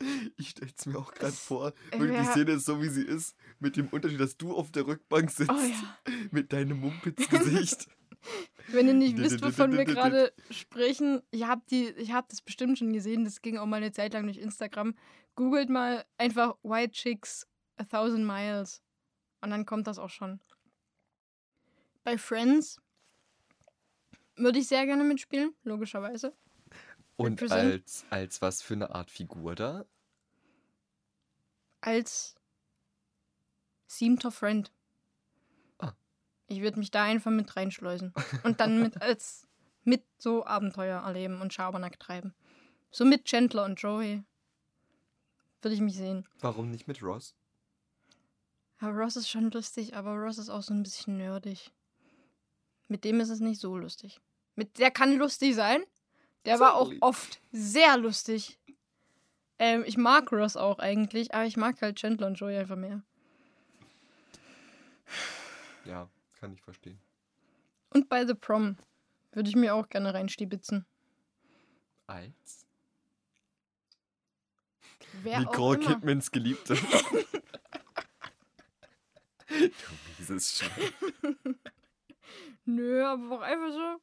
Ich 0.36 0.50
stell's 0.50 0.86
mir 0.86 0.98
auch 0.98 1.12
gerade 1.12 1.32
Es 1.32 1.40
vor. 1.40 1.72
Wirklich, 1.90 2.10
die 2.10 2.16
wär- 2.16 2.24
Szene 2.24 2.52
ist 2.52 2.64
so, 2.66 2.80
wie 2.82 2.88
sie 2.88 3.02
ist. 3.02 3.36
Mit 3.58 3.76
dem 3.76 3.88
Unterschied, 3.88 4.20
dass 4.20 4.36
du 4.36 4.54
auf 4.54 4.70
der 4.70 4.86
Rückbank 4.86 5.30
sitzt. 5.30 5.50
Oh 5.50 5.54
ja. 5.54 5.96
Mit 6.30 6.52
deinem 6.52 6.80
Mumpitz-Gesicht. 6.80 7.88
Wenn 8.68 8.88
ihr 8.88 8.94
nicht 8.94 9.16
wisst, 9.16 9.42
wovon 9.42 9.72
wir 9.72 9.84
gerade 9.84 10.32
sprechen, 10.50 11.22
ich 11.30 11.44
habe 11.44 11.62
die, 11.70 11.88
ich 11.90 12.12
habe 12.12 12.26
das 12.28 12.42
bestimmt 12.42 12.78
schon 12.78 12.92
gesehen. 12.92 13.24
Das 13.24 13.40
ging 13.42 13.56
auch 13.58 13.66
mal 13.66 13.76
eine 13.76 13.92
Zeit 13.92 14.12
lang 14.12 14.24
durch 14.24 14.38
Instagram. 14.38 14.94
Googelt 15.36 15.70
mal 15.70 16.04
einfach 16.18 16.56
White 16.62 16.92
Chicks 16.92 17.46
a 17.76 17.84
Thousand 17.84 18.26
Miles 18.26 18.82
und 19.40 19.50
dann 19.50 19.64
kommt 19.64 19.86
das 19.86 19.98
auch 19.98 20.10
schon. 20.10 20.40
Bei 22.02 22.18
Friends 22.18 22.80
würde 24.36 24.58
ich 24.58 24.66
sehr 24.66 24.84
gerne 24.84 25.04
mitspielen, 25.04 25.54
logischerweise. 25.62 26.34
Und 27.18 27.50
als, 27.50 28.06
als 28.10 28.40
was 28.40 28.62
für 28.62 28.74
eine 28.74 28.94
Art 28.94 29.10
Figur 29.10 29.56
da? 29.56 29.84
Als 31.80 32.36
siebter 33.88 34.30
Friend. 34.30 34.70
Ah. 35.78 35.94
Ich 36.46 36.60
würde 36.60 36.78
mich 36.78 36.92
da 36.92 37.02
einfach 37.02 37.32
mit 37.32 37.56
reinschleusen 37.56 38.14
und 38.44 38.60
dann 38.60 38.80
mit 38.80 39.02
als 39.02 39.48
mit 39.82 40.04
so 40.18 40.46
Abenteuer 40.46 41.02
erleben 41.02 41.40
und 41.40 41.52
Schabernack 41.52 41.98
treiben. 41.98 42.34
So 42.92 43.04
mit 43.04 43.24
Chandler 43.24 43.64
und 43.64 43.80
Joey 43.80 44.22
würde 45.60 45.74
ich 45.74 45.80
mich 45.80 45.96
sehen. 45.96 46.24
Warum 46.38 46.70
nicht 46.70 46.86
mit 46.86 47.02
Ross? 47.02 47.34
Aber 48.78 48.92
Ross 48.92 49.16
ist 49.16 49.28
schon 49.28 49.50
lustig, 49.50 49.96
aber 49.96 50.14
Ross 50.14 50.38
ist 50.38 50.50
auch 50.50 50.62
so 50.62 50.72
ein 50.72 50.84
bisschen 50.84 51.16
nerdig. 51.16 51.72
Mit 52.86 53.02
dem 53.02 53.18
ist 53.18 53.30
es 53.30 53.40
nicht 53.40 53.60
so 53.60 53.76
lustig. 53.76 54.20
Mit 54.54 54.78
der 54.78 54.92
kann 54.92 55.16
lustig 55.16 55.56
sein. 55.56 55.82
Der 56.44 56.60
war 56.60 56.74
auch 56.74 56.92
oft 57.00 57.40
sehr 57.52 57.96
lustig. 57.96 58.58
Ähm, 59.58 59.82
ich 59.86 59.96
mag 59.96 60.30
Ross 60.32 60.56
auch 60.56 60.78
eigentlich, 60.78 61.34
aber 61.34 61.44
ich 61.44 61.56
mag 61.56 61.80
halt 61.82 61.96
Chandler 61.96 62.28
und 62.28 62.34
Joey 62.34 62.56
einfach 62.56 62.76
mehr. 62.76 63.02
Ja, 65.84 66.08
kann 66.38 66.52
ich 66.52 66.62
verstehen. 66.62 67.00
Und 67.90 68.08
bei 68.08 68.26
The 68.26 68.34
Prom 68.34 68.76
würde 69.32 69.48
ich 69.48 69.56
mir 69.56 69.74
auch 69.74 69.88
gerne 69.88 70.14
reinstibitzen. 70.14 70.86
Als? 72.06 72.66
Wer 75.22 75.40
Nicole. 75.40 75.78
Kidmans 75.78 76.30
Geliebte. 76.30 76.74
du 79.48 79.70
mieses 80.18 80.58
Schwein. 80.58 80.92
Nö, 82.64 83.04
aber 83.04 83.38
auch 83.38 83.40
einfach 83.40 83.72
so, 83.72 84.00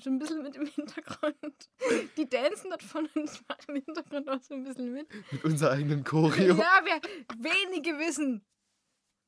so 0.00 0.10
ein 0.10 0.18
bisschen 0.18 0.42
mit 0.42 0.56
im 0.56 0.66
Hintergrund. 0.66 1.68
Die 2.16 2.28
dancen 2.28 2.70
dort 2.70 2.82
von 2.82 3.06
uns 3.14 3.42
machen 3.48 3.76
im 3.76 3.82
Hintergrund 3.84 4.28
auch 4.28 4.40
so 4.40 4.54
ein 4.54 4.64
bisschen 4.64 4.92
mit. 4.92 5.08
Mit 5.32 5.44
unserer 5.44 5.72
eigenen 5.72 6.04
Choreo. 6.04 6.56
Ja, 6.56 6.80
wir, 6.84 7.00
wenige 7.38 7.98
wissen. 7.98 8.44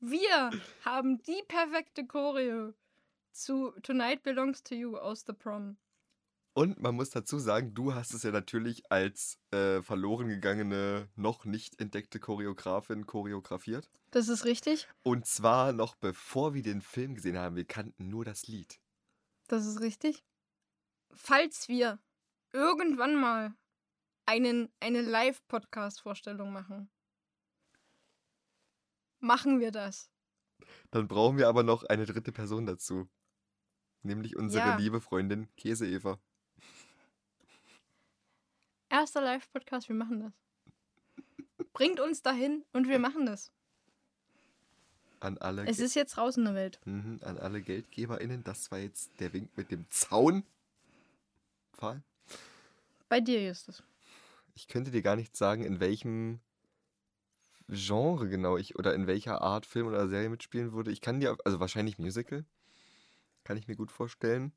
Wir 0.00 0.50
haben 0.84 1.22
die 1.22 1.42
perfekte 1.48 2.06
Choreo 2.06 2.74
zu 3.32 3.72
Tonight 3.82 4.22
Belongs 4.22 4.62
to 4.62 4.74
You 4.74 4.96
aus 4.96 5.24
The 5.26 5.32
Prom. 5.32 5.76
Und 6.56 6.80
man 6.80 6.94
muss 6.94 7.10
dazu 7.10 7.38
sagen, 7.38 7.74
du 7.74 7.92
hast 7.94 8.14
es 8.14 8.22
ja 8.22 8.30
natürlich 8.30 8.90
als 8.90 9.38
äh, 9.50 9.82
verloren 9.82 10.28
gegangene, 10.28 11.10
noch 11.14 11.44
nicht 11.44 11.78
entdeckte 11.80 12.18
Choreografin 12.18 13.04
choreografiert. 13.04 13.90
Das 14.10 14.28
ist 14.28 14.46
richtig. 14.46 14.88
Und 15.02 15.26
zwar 15.26 15.74
noch 15.74 15.96
bevor 15.96 16.54
wir 16.54 16.62
den 16.62 16.80
Film 16.80 17.14
gesehen 17.14 17.36
haben. 17.36 17.56
Wir 17.56 17.66
kannten 17.66 18.08
nur 18.08 18.24
das 18.24 18.46
Lied. 18.46 18.80
Das 19.48 19.66
ist 19.66 19.80
richtig. 19.80 20.24
Falls 21.16 21.68
wir 21.68 21.98
irgendwann 22.52 23.16
mal 23.16 23.54
einen, 24.26 24.70
eine 24.80 25.00
Live-Podcast-Vorstellung 25.02 26.52
machen, 26.52 26.90
machen 29.20 29.60
wir 29.60 29.72
das. 29.72 30.10
Dann 30.90 31.08
brauchen 31.08 31.38
wir 31.38 31.48
aber 31.48 31.62
noch 31.62 31.84
eine 31.84 32.06
dritte 32.06 32.32
Person 32.32 32.66
dazu. 32.66 33.08
Nämlich 34.02 34.36
unsere 34.36 34.66
Ja. 34.68 34.76
liebe 34.76 35.00
Freundin 35.00 35.48
Käse-Eva. 35.56 36.20
Erster 38.88 39.20
Live-Podcast, 39.20 39.88
wir 39.88 39.96
machen 39.96 40.20
das. 40.20 40.32
Bringt 41.72 42.00
uns 42.00 42.22
dahin 42.22 42.64
und 42.72 42.88
wir 42.88 42.98
machen 42.98 43.26
das. 43.26 43.52
An 45.20 45.38
alle, 45.38 45.66
Es 45.66 45.78
Ge- 45.78 45.86
ist 45.86 45.94
jetzt 45.94 46.18
raus 46.18 46.36
in 46.36 46.44
der 46.44 46.54
Welt. 46.54 46.80
mhm, 46.84 47.20
an 47.24 47.38
alle 47.38 47.60
GeldgeberInnen. 47.62 48.44
Das 48.44 48.70
war 48.70 48.78
jetzt 48.78 49.18
der 49.18 49.32
Wink 49.32 49.56
mit 49.56 49.70
dem 49.70 49.88
Zaun. 49.90 50.44
Pfahl. 51.76 52.02
Bei 53.08 53.20
dir, 53.20 53.44
Justus. 53.44 53.82
Ich 54.54 54.68
könnte 54.68 54.90
dir 54.90 55.02
gar 55.02 55.16
nicht 55.16 55.36
sagen, 55.36 55.64
in 55.64 55.80
welchem 55.80 56.40
Genre 57.68 58.28
genau 58.28 58.56
ich 58.56 58.76
oder 58.76 58.94
in 58.94 59.06
welcher 59.06 59.42
Art 59.42 59.66
Film 59.66 59.86
oder 59.86 60.08
Serie 60.08 60.28
mitspielen 60.28 60.72
würde. 60.72 60.90
Ich 60.90 61.00
kann 61.00 61.20
dir, 61.20 61.36
also 61.44 61.60
wahrscheinlich 61.60 61.98
Musical. 61.98 62.44
Kann 63.44 63.56
ich 63.56 63.68
mir 63.68 63.76
gut 63.76 63.90
vorstellen. 63.90 64.52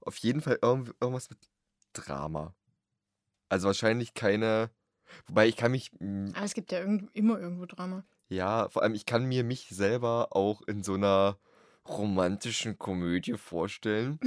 Auf 0.00 0.16
jeden 0.18 0.40
Fall 0.40 0.58
irgend, 0.62 0.94
irgendwas 1.00 1.30
mit 1.30 1.38
Drama. 1.92 2.54
Also 3.48 3.66
wahrscheinlich 3.66 4.14
keine. 4.14 4.70
Wobei 5.26 5.48
ich 5.48 5.56
kann 5.56 5.72
mich. 5.72 5.90
Aber 6.00 6.44
es 6.44 6.54
gibt 6.54 6.72
ja 6.72 6.80
irgend, 6.80 7.14
immer 7.14 7.38
irgendwo 7.38 7.66
Drama. 7.66 8.04
Ja, 8.28 8.68
vor 8.70 8.82
allem 8.82 8.94
ich 8.94 9.04
kann 9.04 9.26
mir 9.26 9.44
mich 9.44 9.68
selber 9.68 10.28
auch 10.30 10.62
in 10.62 10.82
so 10.82 10.94
einer 10.94 11.38
romantischen 11.86 12.78
Komödie 12.78 13.36
vorstellen. 13.36 14.18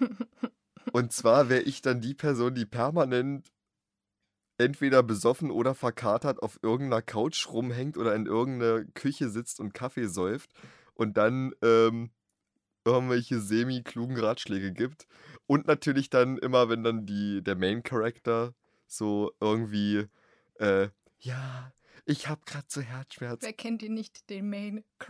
Und 0.92 1.12
zwar 1.12 1.48
wäre 1.48 1.62
ich 1.62 1.82
dann 1.82 2.00
die 2.00 2.14
Person, 2.14 2.54
die 2.54 2.66
permanent 2.66 3.52
entweder 4.58 5.02
besoffen 5.02 5.50
oder 5.50 5.74
verkatert 5.74 6.42
auf 6.42 6.58
irgendeiner 6.62 7.02
Couch 7.02 7.48
rumhängt 7.48 7.96
oder 7.96 8.14
in 8.14 8.26
irgendeiner 8.26 8.84
Küche 8.92 9.30
sitzt 9.30 9.58
und 9.58 9.72
Kaffee 9.72 10.06
säuft 10.06 10.52
und 10.94 11.16
dann 11.16 11.54
ähm, 11.62 12.10
irgendwelche 12.84 13.40
semi-klugen 13.40 14.18
Ratschläge 14.18 14.72
gibt. 14.72 15.06
Und 15.46 15.66
natürlich 15.66 16.10
dann 16.10 16.36
immer, 16.38 16.68
wenn 16.68 16.84
dann 16.84 17.06
die, 17.06 17.42
der 17.42 17.56
Main 17.56 17.82
Character 17.82 18.54
so 18.86 19.32
irgendwie, 19.40 20.06
äh, 20.58 20.88
ja, 21.18 21.72
ich 22.04 22.28
hab 22.28 22.44
grad 22.44 22.70
so 22.70 22.80
Herzschmerz. 22.80 23.42
Wer 23.42 23.52
kennt 23.52 23.82
ihn 23.82 23.94
nicht, 23.94 24.28
den 24.28 24.50
Main 24.50 24.84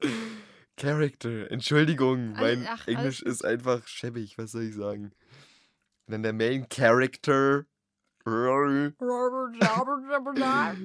Character? 0.76 1.50
Entschuldigung, 1.50 2.32
mein 2.32 2.66
ach, 2.68 2.86
Englisch 2.86 3.22
alles 3.22 3.36
ist 3.40 3.44
einfach 3.44 3.86
schäbig, 3.86 4.38
was 4.38 4.52
soll 4.52 4.64
ich 4.64 4.74
sagen? 4.74 5.12
Dann 6.06 6.22
der 6.22 6.32
Main 6.32 6.68
Character, 6.68 7.64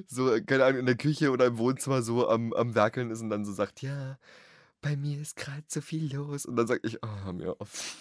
so, 0.08 0.38
keine 0.46 0.64
Ahnung, 0.64 0.80
in 0.80 0.86
der 0.86 0.96
Küche 0.96 1.30
oder 1.30 1.46
im 1.46 1.58
Wohnzimmer 1.58 2.02
so 2.02 2.28
am, 2.28 2.52
am 2.52 2.74
Werkeln 2.74 3.10
ist 3.10 3.20
und 3.20 3.30
dann 3.30 3.44
so 3.44 3.52
sagt, 3.52 3.82
ja, 3.82 4.18
bei 4.80 4.96
mir 4.96 5.20
ist 5.20 5.36
gerade 5.36 5.64
so 5.68 5.80
viel 5.80 6.14
los. 6.14 6.46
Und 6.46 6.56
dann 6.56 6.66
sag 6.66 6.80
ich, 6.84 7.02
oh, 7.02 7.24
hör 7.24 7.32
mir 7.32 7.60
auf. 7.60 7.96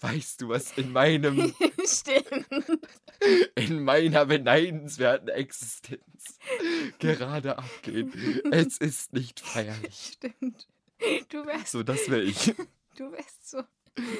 Weißt 0.00 0.40
du, 0.42 0.48
was 0.48 0.72
in 0.78 0.92
meinem, 0.92 1.52
Stimmt. 1.86 2.46
in 3.54 3.82
meiner 3.82 4.26
beneidenswerten 4.26 5.28
Existenz 5.28 6.38
gerade 6.98 7.58
abgeht? 7.58 8.08
Es 8.50 8.78
ist 8.78 9.12
nicht 9.12 9.40
feierlich. 9.40 10.12
Stimmt. 10.14 10.68
Du 11.28 11.44
wärst, 11.44 11.68
So, 11.72 11.82
das 11.82 12.08
wäre 12.08 12.22
ich. 12.22 12.54
du 12.96 13.12
wärst 13.12 13.50
so, 13.50 13.62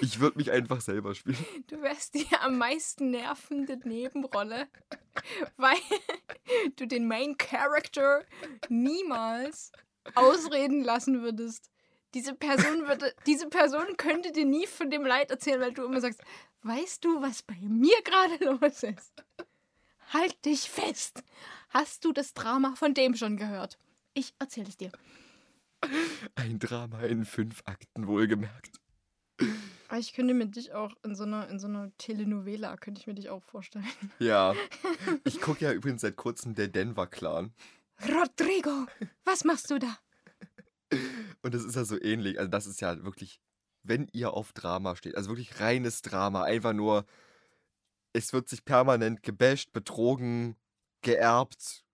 Ich 0.03 0.21
würde 0.21 0.37
mich 0.39 0.51
einfach 0.51 0.81
selber 0.81 1.15
spielen. 1.15 1.39
du 1.69 1.81
wärst 1.81 2.15
die 2.15 2.27
am 2.41 2.59
meisten 2.59 3.11
nervende 3.11 3.79
Nebenrolle, 3.89 4.69
weil 5.57 5.77
du 6.77 6.87
den 6.87 7.07
Main 7.09 7.37
Character 7.39 8.25
niemals 8.69 9.73
ausreden 10.15 10.83
lassen 10.85 11.23
würdest. 11.23 11.71
Diese 12.17 12.35
Person 12.35 12.89
würde, 12.89 13.15
diese 13.27 13.47
Person 13.47 13.99
könnte 13.99 14.33
dir 14.33 14.47
nie 14.47 14.67
von 14.67 14.89
dem 14.89 15.05
Leid 15.05 15.31
erzählen, 15.31 15.61
weil 15.61 15.75
du 15.75 15.85
immer 15.85 16.01
sagst, 16.01 16.23
weißt 16.63 17.05
du, 17.05 17.21
was 17.21 17.43
bei 17.43 17.59
mir 17.61 17.95
gerade 18.05 18.43
los 18.59 18.83
ist? 18.85 19.13
Halt 20.15 20.43
dich 20.47 20.71
fest. 20.71 21.23
Hast 21.69 22.07
du 22.07 22.15
das 22.15 22.33
Drama 22.33 22.75
von 22.75 22.95
dem 22.95 23.17
schon 23.17 23.37
gehört? 23.37 23.79
Ich 24.15 24.33
erzähle 24.39 24.69
es 24.71 24.79
dir. 24.79 24.91
Ein 26.37 26.59
Drama 26.59 27.03
in 27.03 27.27
fünf 27.27 27.63
Akten, 27.67 28.07
wohlgemerkt. 28.07 28.81
Ich 29.99 30.15
könnte 30.15 30.33
mir 30.33 30.47
dich 30.47 30.73
auch 30.73 30.95
in 31.05 31.15
so 31.15 31.25
einer, 31.25 31.51
in 31.51 31.59
so 31.59 31.67
einer 31.67 31.95
Telenovela, 31.99 32.79
könnte 32.79 32.99
ich 32.99 33.07
mir 33.07 33.15
dich 33.15 33.29
auch 33.29 33.43
vorstellen. 33.43 33.87
Ja. 34.21 34.55
Ich 35.25 35.43
gucke 35.43 35.67
ja 35.67 35.73
übrigens 35.73 36.01
seit 36.01 36.17
kurzem 36.17 36.55
der 36.55 36.69
Denver 36.69 37.07
Clan. 37.07 37.53
Rodrigo, 38.09 38.87
was 39.25 39.45
machst 39.45 39.71
du 39.71 39.79
da? 39.79 39.99
Und 41.47 41.55
das 41.55 41.63
ist 41.63 41.77
ja 41.77 41.85
so 41.85 42.03
ähnlich. 42.03 42.41
Also, 42.41 42.51
das 42.51 42.67
ist 42.67 42.81
ja 42.81 43.05
wirklich, 43.05 43.41
wenn 43.85 44.09
ihr 44.13 44.35
auf 44.35 44.53
Drama 44.53 44.97
steht, 44.97 45.17
also 45.17 45.31
wirklich 45.31 45.61
reines 45.61 46.03
Drama, 46.03 46.43
einfach 46.43 46.73
nur, 46.73 47.07
es 48.13 48.33
wird 48.33 48.49
sich 48.49 48.65
permanent 48.65 49.23
gebasht, 49.23 49.73
betrogen, 49.73 50.57
geerbt, 51.03 51.85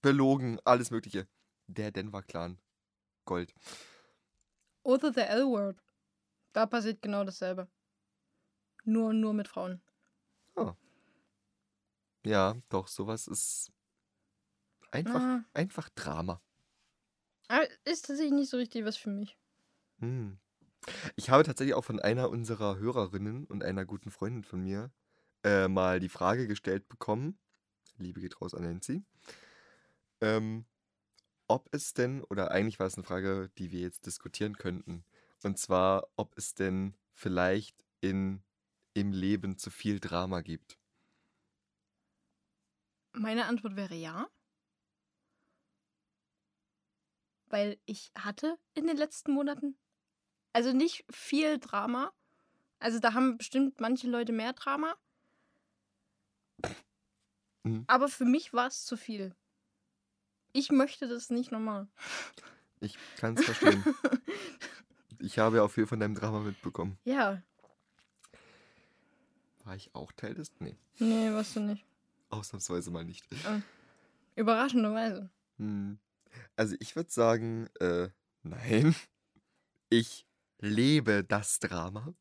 belogen, 0.00 0.58
alles 0.64 0.90
Mögliche. 0.90 1.28
Der 1.66 1.90
Denver 1.90 2.22
Clan. 2.22 2.58
Gold. 3.26 3.52
Oder 4.84 5.12
The 5.12 5.20
L-Word. 5.20 5.84
Da 6.54 6.64
passiert 6.64 7.02
genau 7.02 7.24
dasselbe. 7.24 7.68
Nur, 8.86 9.12
nur 9.12 9.34
mit 9.34 9.48
Frauen. 9.48 9.82
Ja, 12.24 12.56
doch, 12.70 12.88
sowas 12.88 13.26
ist 13.26 13.70
einfach, 14.92 15.20
Ah, 15.20 15.44
einfach 15.52 15.90
Drama. 15.90 16.40
Aber 17.48 17.66
ist 17.84 18.06
tatsächlich 18.06 18.34
nicht 18.34 18.50
so 18.50 18.56
richtig 18.56 18.84
was 18.84 18.96
für 18.96 19.10
mich. 19.10 19.36
Hm. 19.98 20.38
Ich 21.16 21.30
habe 21.30 21.42
tatsächlich 21.42 21.74
auch 21.74 21.84
von 21.84 22.00
einer 22.00 22.30
unserer 22.30 22.78
Hörerinnen 22.78 23.46
und 23.46 23.64
einer 23.64 23.84
guten 23.84 24.10
Freundin 24.10 24.44
von 24.44 24.62
mir 24.62 24.90
äh, 25.44 25.68
mal 25.68 26.00
die 26.00 26.08
Frage 26.08 26.46
gestellt 26.46 26.88
bekommen, 26.88 27.38
Liebe 27.98 28.20
geht 28.20 28.40
raus 28.40 28.54
an 28.54 28.62
Nancy, 28.62 29.02
ähm, 30.20 30.64
ob 31.48 31.68
es 31.72 31.94
denn, 31.94 32.22
oder 32.24 32.50
eigentlich 32.50 32.78
war 32.78 32.86
es 32.86 32.94
eine 32.94 33.04
Frage, 33.04 33.50
die 33.58 33.72
wir 33.72 33.80
jetzt 33.80 34.06
diskutieren 34.06 34.56
könnten, 34.56 35.04
und 35.42 35.58
zwar, 35.58 36.08
ob 36.16 36.36
es 36.36 36.54
denn 36.54 36.94
vielleicht 37.12 37.84
in, 38.00 38.42
im 38.94 39.12
Leben 39.12 39.56
zu 39.58 39.70
viel 39.70 40.00
Drama 40.00 40.40
gibt. 40.40 40.78
Meine 43.12 43.46
Antwort 43.46 43.76
wäre 43.76 43.94
ja. 43.94 44.28
Weil 47.50 47.78
ich 47.86 48.10
hatte 48.14 48.58
in 48.74 48.86
den 48.86 48.96
letzten 48.96 49.32
Monaten, 49.32 49.76
also 50.52 50.72
nicht 50.72 51.04
viel 51.10 51.58
Drama. 51.58 52.12
Also 52.78 52.98
da 53.00 53.14
haben 53.14 53.38
bestimmt 53.38 53.80
manche 53.80 54.08
Leute 54.08 54.32
mehr 54.32 54.52
Drama. 54.52 54.94
Mhm. 57.64 57.84
Aber 57.86 58.08
für 58.08 58.24
mich 58.24 58.52
war 58.52 58.66
es 58.68 58.84
zu 58.84 58.96
viel. 58.96 59.34
Ich 60.52 60.70
möchte 60.70 61.08
das 61.08 61.30
nicht 61.30 61.50
nochmal. 61.52 61.88
Ich 62.80 62.96
kann 63.16 63.34
es 63.36 63.44
verstehen. 63.44 63.84
ich 65.18 65.38
habe 65.38 65.56
ja 65.56 65.62
auch 65.62 65.70
viel 65.70 65.86
von 65.86 66.00
deinem 66.00 66.14
Drama 66.14 66.40
mitbekommen. 66.40 66.98
Ja, 67.04 67.42
War 69.64 69.76
ich 69.76 69.94
auch 69.94 70.12
Teil 70.12 70.34
des? 70.34 70.52
Nee, 70.60 70.78
nee, 70.98 71.30
was 71.32 71.52
du 71.54 71.60
nicht. 71.60 71.84
ausnahmsweise 72.30 72.90
mal 72.90 73.04
nicht. 73.04 73.26
Überraschenderweise. 74.36 75.30
Hm. 75.58 75.98
Also 76.56 76.76
ich 76.80 76.96
würde 76.96 77.10
sagen, 77.10 77.68
äh, 77.80 78.08
nein. 78.42 78.94
Ich 79.90 80.26
lebe 80.58 81.24
das 81.24 81.60
Drama. 81.60 82.14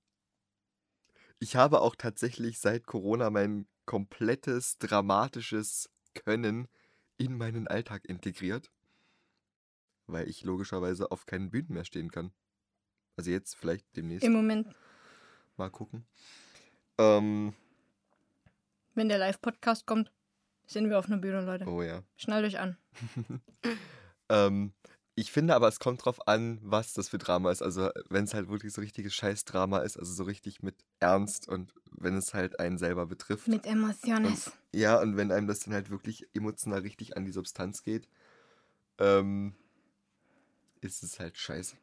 Ich 1.39 1.55
habe 1.55 1.81
auch 1.81 1.95
tatsächlich 1.95 2.59
seit 2.59 2.87
Corona 2.87 3.29
mein 3.29 3.67
komplettes 3.85 4.77
dramatisches 4.77 5.89
Können 6.13 6.67
in 7.17 7.37
meinen 7.37 7.67
Alltag 7.67 8.05
integriert, 8.05 8.71
weil 10.07 10.27
ich 10.27 10.43
logischerweise 10.43 11.11
auf 11.11 11.25
keinen 11.25 11.51
Bühnen 11.51 11.73
mehr 11.73 11.85
stehen 11.85 12.11
kann. 12.11 12.31
Also 13.17 13.31
jetzt 13.31 13.55
vielleicht 13.55 13.85
demnächst 13.95 14.23
Im 14.25 14.33
Moment, 14.33 14.75
mal 15.57 15.69
gucken. 15.69 16.05
Ähm, 16.97 17.53
wenn 18.93 19.09
der 19.09 19.17
Live-Podcast 19.17 19.85
kommt, 19.85 20.11
sind 20.65 20.89
wir 20.89 20.99
auf 20.99 21.05
einer 21.05 21.17
Bühne, 21.17 21.41
Leute. 21.41 21.65
oh 21.65 21.81
ja. 21.81 22.03
Schnallt 22.15 22.45
euch 22.45 22.59
an. 22.59 22.77
Ähm, 24.29 24.73
ich 25.15 25.31
finde 25.31 25.55
aber, 25.55 25.67
es 25.67 25.79
kommt 25.79 26.05
drauf 26.05 26.27
an, 26.27 26.59
was 26.61 26.93
das 26.93 27.09
für 27.09 27.17
Drama 27.17 27.51
ist. 27.51 27.63
Also, 27.63 27.89
wenn 28.09 28.25
es 28.25 28.33
halt 28.35 28.49
wirklich 28.49 28.73
so 28.73 28.81
richtiges 28.81 29.15
Scheißdrama 29.15 29.79
ist, 29.79 29.97
also 29.97 30.13
so 30.13 30.23
richtig 30.23 30.61
mit 30.61 30.75
Ernst 30.99 31.47
und 31.47 31.73
wenn 31.91 32.15
es 32.15 32.33
halt 32.33 32.59
einen 32.59 32.77
selber 32.77 33.07
betrifft. 33.07 33.47
Mit 33.47 33.65
Emociones. 33.65 34.51
Ja, 34.73 35.01
und 35.01 35.17
wenn 35.17 35.31
einem 35.31 35.47
das 35.47 35.61
dann 35.61 35.73
halt 35.73 35.89
wirklich 35.89 36.27
emotional 36.35 36.81
richtig 36.81 37.17
an 37.17 37.25
die 37.25 37.31
Substanz 37.31 37.83
geht, 37.83 38.07
ähm, 38.99 39.55
ist 40.81 41.01
es 41.03 41.19
halt 41.19 41.37
scheiße. 41.37 41.75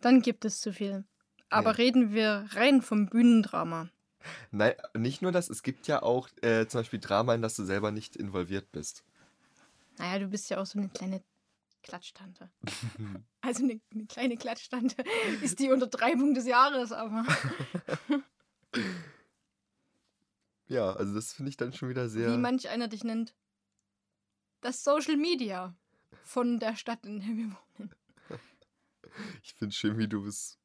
Dann 0.00 0.22
gibt 0.22 0.44
es 0.44 0.60
zu 0.60 0.72
viel. 0.72 1.04
Aber 1.50 1.70
Ja. 1.72 1.76
reden 1.76 2.12
wir 2.12 2.46
rein 2.52 2.80
vom 2.80 3.06
Bühnendrama. 3.06 3.90
Nein, 4.50 4.74
nicht 4.96 5.22
nur 5.22 5.32
das, 5.32 5.50
es 5.50 5.62
gibt 5.62 5.86
ja 5.86 6.02
auch 6.02 6.28
äh, 6.42 6.66
zum 6.66 6.80
Beispiel 6.80 7.00
Drama, 7.00 7.34
in 7.34 7.42
das 7.42 7.56
du 7.56 7.64
selber 7.64 7.90
nicht 7.90 8.16
involviert 8.16 8.70
bist. 8.72 9.04
Naja, 9.98 10.18
du 10.18 10.28
bist 10.28 10.48
ja 10.50 10.58
auch 10.58 10.66
so 10.66 10.78
eine 10.78 10.88
kleine 10.88 11.22
Klatschtante. 11.82 12.50
Also 13.42 13.64
eine, 13.64 13.80
eine 13.90 14.06
kleine 14.06 14.36
Klatschtante 14.36 15.02
ist 15.42 15.58
die 15.60 15.70
Untertreibung 15.70 16.34
des 16.34 16.46
Jahres, 16.46 16.92
aber 16.92 17.24
Ja, 20.66 20.92
also 20.92 21.14
das 21.14 21.32
finde 21.32 21.48
ich 21.48 21.56
dann 21.56 21.72
schon 21.72 21.88
wieder 21.88 22.08
sehr. 22.08 22.30
wie 22.32 22.36
manch 22.38 22.68
einer 22.68 22.86
dich 22.88 23.02
nennt, 23.02 23.34
das 24.60 24.84
Social 24.84 25.16
Media 25.16 25.74
von 26.22 26.60
der 26.60 26.76
Stadt, 26.76 27.04
in 27.06 27.18
der 27.20 27.28
wir 27.28 27.56
wohnen. 27.78 27.94
Ich 29.42 29.54
finde 29.54 29.74
schön, 29.74 29.98
wie 29.98 30.06
du 30.06 30.24
es. 30.26 30.58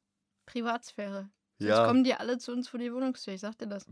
Privatsphäre. 0.44 1.28
Jetzt 1.58 1.68
Ja. 1.70 1.86
kommen 1.86 2.04
die 2.04 2.14
alle 2.14 2.38
zu 2.38 2.52
uns 2.52 2.68
vor 2.68 2.78
die 2.78 2.92
Wohnungstür, 2.92 3.32
ich 3.34 3.40
sag 3.40 3.56
dir 3.58 3.66
das. 3.66 3.86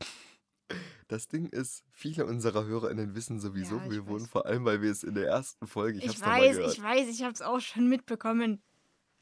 Das 1.09 1.29
Ding 1.29 1.47
ist, 1.47 1.85
viele 1.91 2.25
unserer 2.25 2.65
HörerInnen 2.65 3.15
wissen 3.15 3.39
sowieso, 3.39 3.77
Ja, 3.77 3.91
wir 3.91 4.07
wohnen, 4.07 4.27
vor 4.27 4.47
allem, 4.47 4.65
weil 4.65 4.81
wir 4.81 4.91
es 4.91 5.03
in 5.03 5.15
der 5.15 5.27
ersten 5.27 5.67
Folge, 5.67 5.99
ich, 5.99 6.07
Ich, 6.07 6.21
weiß, 6.21 6.59
ich 6.59 6.83
weiß, 6.83 7.09
ich 7.09 7.23
hab's 7.23 7.43
auch 7.43 7.61
schon 7.61 7.89
mitbekommen. 7.89 8.63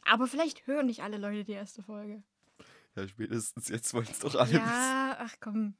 Aber 0.04 0.26
vielleicht 0.26 0.66
hören 0.66 0.86
nicht 0.86 1.02
alle 1.02 1.18
Leute 1.18 1.44
die 1.44 1.52
erste 1.52 1.82
Folge. 1.82 2.22
Ja, 2.94 3.08
spätestens 3.08 3.68
jetzt 3.68 3.92
wollen 3.94 4.08
es 4.10 4.20
doch 4.20 4.34
alle 4.34 4.52
wissen. 4.52 4.64
Ja, 4.64 5.16
ach 5.18 5.34
komm. 5.40 5.74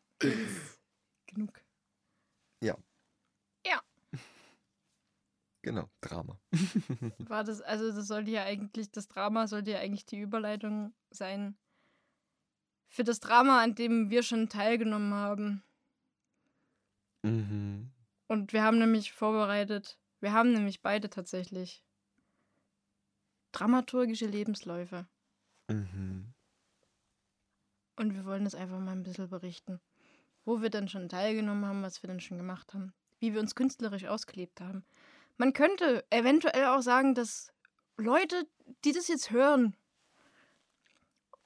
Genug. 1.27 1.63
Genau, 5.63 5.89
Drama. 6.01 6.41
War 7.29 7.45
das, 7.45 7.63
also 7.63 7.93
das 7.93 8.09
sollte 8.09 8.33
ja 8.33 8.43
eigentlich, 8.43 8.91
das 8.91 9.07
Drama 9.07 9.47
sollte 9.47 9.71
ja 9.71 9.79
eigentlich 9.79 10.05
die 10.05 10.19
Überleitung 10.19 10.93
sein 11.11 11.57
für 12.93 13.05
das 13.05 13.21
Drama, 13.21 13.63
an 13.63 13.75
dem 13.75 14.11
wir 14.11 14.23
schon 14.23 14.51
teilgenommen 14.51 15.15
haben. 15.15 15.63
Mhm. 17.23 17.91
Und 18.29 18.53
wir 18.53 18.63
haben 18.63 18.79
nämlich 18.79 19.13
vorbereitet, 19.13 19.99
wir 20.21 20.35
haben 20.35 20.53
nämlich 20.53 20.83
beide 20.83 21.09
tatsächlich 21.09 21.83
dramaturgische 23.53 24.27
Lebensläufe. 24.27 25.07
Mhm. 25.69 26.35
Und 27.97 28.15
wir 28.15 28.27
wollen 28.27 28.45
das 28.45 28.55
einfach 28.55 28.79
mal 28.79 28.93
ein 28.93 29.05
bisschen 29.05 29.31
berichten. 29.31 29.81
Wo 30.45 30.61
wir 30.61 30.69
dann 30.69 30.89
schon 30.89 31.09
teilgenommen 31.09 31.65
haben, 31.65 31.83
was 31.83 32.03
wir 32.03 32.09
dann 32.09 32.21
schon 32.21 32.37
gemacht 32.37 32.75
haben, 32.75 32.93
wie 33.21 33.33
wir 33.33 33.41
uns 33.41 33.55
künstlerisch 33.55 34.05
ausgelebt 34.05 34.61
haben. 34.61 34.85
Man 35.39 35.55
könnte 35.55 36.05
eventuell 36.11 36.67
auch 36.67 36.83
sagen, 36.83 37.15
dass 37.15 37.55
Leute, 37.97 38.47
die 38.85 38.93
das 38.93 39.09
jetzt 39.09 39.31
hören 39.31 39.77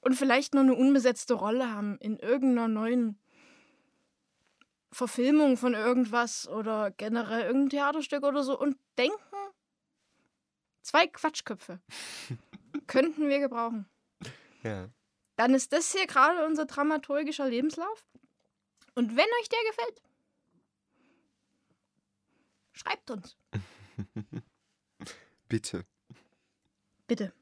und 0.07 0.15
vielleicht 0.15 0.53
noch 0.53 0.61
eine 0.61 0.73
unbesetzte 0.73 1.33
Rolle 1.33 1.69
haben 1.69 1.97
in 1.97 2.15
irgendeiner 2.15 2.69
neuen 2.69 3.19
Verfilmung 4.89 5.57
von 5.57 5.73
irgendwas 5.73 6.47
oder 6.47 6.91
generell 6.91 7.41
irgendein 7.41 7.71
Theaterstück 7.71 8.23
oder 8.23 8.41
so 8.41 8.57
und 8.57 8.77
denken, 8.97 9.17
zwei 10.81 11.07
Quatschköpfe 11.07 11.81
könnten 12.87 13.27
wir 13.27 13.39
gebrauchen 13.39 13.85
Ja. 14.63 14.87
dann 15.35 15.53
ist 15.53 15.73
das 15.73 15.91
hier 15.91 16.07
gerade 16.07 16.45
unser 16.45 16.65
dramaturgischer 16.65 17.49
Lebenslauf. 17.49 18.07
Und 18.95 19.09
wenn 19.17 19.27
euch 19.41 19.49
der 19.49 19.59
gefällt, 19.69 20.01
schreibt 22.71 23.11
uns. 23.11 23.35
Bitte. 25.49 25.85
Bitte. 27.07 27.33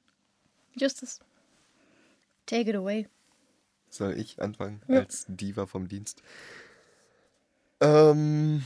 Justus. 0.74 1.20
Take 2.46 2.70
it 2.70 2.76
away. 2.76 3.08
Soll 3.90 4.14
ich 4.18 4.42
anfangen 4.42 4.82
Ja. 4.88 5.00
als 5.00 5.26
Diva 5.28 5.66
vom 5.66 5.88
Dienst? 5.88 6.22
Ähm, 7.82 8.64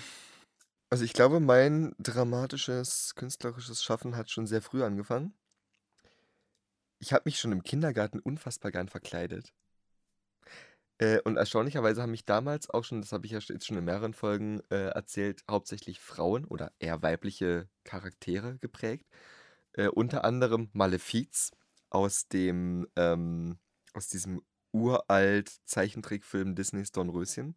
also 0.89 1.03
ich 1.03 1.13
glaube, 1.13 1.39
mein 1.39 1.95
dramatisches, 1.99 3.15
künstlerisches 3.15 3.84
Schaffen 3.84 4.15
hat 4.15 4.30
schon 4.30 4.47
sehr 4.47 4.61
früh 4.61 4.84
angefangen. 4.84 5.34
Ich 6.99 7.13
habe 7.13 7.23
mich 7.25 7.39
schon 7.39 7.51
im 7.51 7.63
Kindergarten 7.63 8.19
unfassbar 8.19 8.71
gern 8.71 8.89
verkleidet. 8.89 9.53
Äh, 10.97 11.21
und 11.21 11.38
erstaunlicherweise 11.38 12.01
haben 12.01 12.11
mich 12.11 12.25
damals 12.25 12.69
auch 12.69 12.84
schon, 12.84 13.01
das 13.01 13.13
habe 13.13 13.25
ich 13.25 13.32
ja 13.32 13.39
jetzt 13.39 13.65
schon 13.65 13.77
in 13.77 13.86
mehreren 13.86 14.13
Folgen 14.13 14.61
äh, 14.69 14.89
erzählt, 14.89 15.43
hauptsächlich 15.49 15.99
Frauen 16.01 16.43
oder 16.43 16.73
eher 16.80 17.01
weibliche 17.01 17.69
Charaktere 17.86 18.57
geprägt. 18.57 19.07
Äh, 19.73 19.88
unter 19.88 20.25
anderem 20.25 20.69
Malefiz 20.73 21.51
aus 21.89 22.27
dem, 22.27 22.86
ähm, 22.97 23.57
aus 24.00 24.08
diesem 24.08 24.41
uralt 24.72 25.52
Zeichentrickfilm 25.66 26.56
Disneys 26.56 26.93
Dornröschen. 26.93 27.54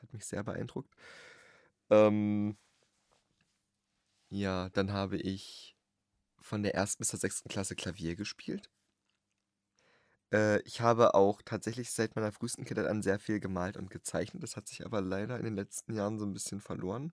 Hat 0.00 0.12
mich 0.12 0.26
sehr 0.26 0.42
beeindruckt. 0.44 0.94
Ähm, 1.88 2.58
ja, 4.28 4.68
dann 4.68 4.92
habe 4.92 5.16
ich 5.16 5.74
von 6.38 6.62
der 6.62 6.74
ersten 6.74 7.00
bis 7.00 7.08
zur 7.08 7.18
sechsten 7.18 7.48
Klasse 7.48 7.76
Klavier 7.76 8.14
gespielt. 8.14 8.68
Äh, 10.34 10.60
ich 10.62 10.82
habe 10.82 11.14
auch 11.14 11.40
tatsächlich 11.40 11.90
seit 11.92 12.14
meiner 12.14 12.30
frühesten 12.30 12.66
Kindheit 12.66 12.86
an 12.86 13.02
sehr 13.02 13.18
viel 13.18 13.40
gemalt 13.40 13.78
und 13.78 13.88
gezeichnet. 13.88 14.42
Das 14.42 14.54
hat 14.54 14.68
sich 14.68 14.84
aber 14.84 15.00
leider 15.00 15.38
in 15.38 15.44
den 15.44 15.56
letzten 15.56 15.94
Jahren 15.94 16.18
so 16.18 16.26
ein 16.26 16.34
bisschen 16.34 16.60
verloren. 16.60 17.10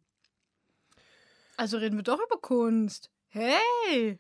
Also 1.56 1.78
reden 1.78 1.96
wir 1.96 2.04
doch 2.04 2.20
über 2.20 2.38
Kunst. 2.42 3.12
Hey! 3.30 4.20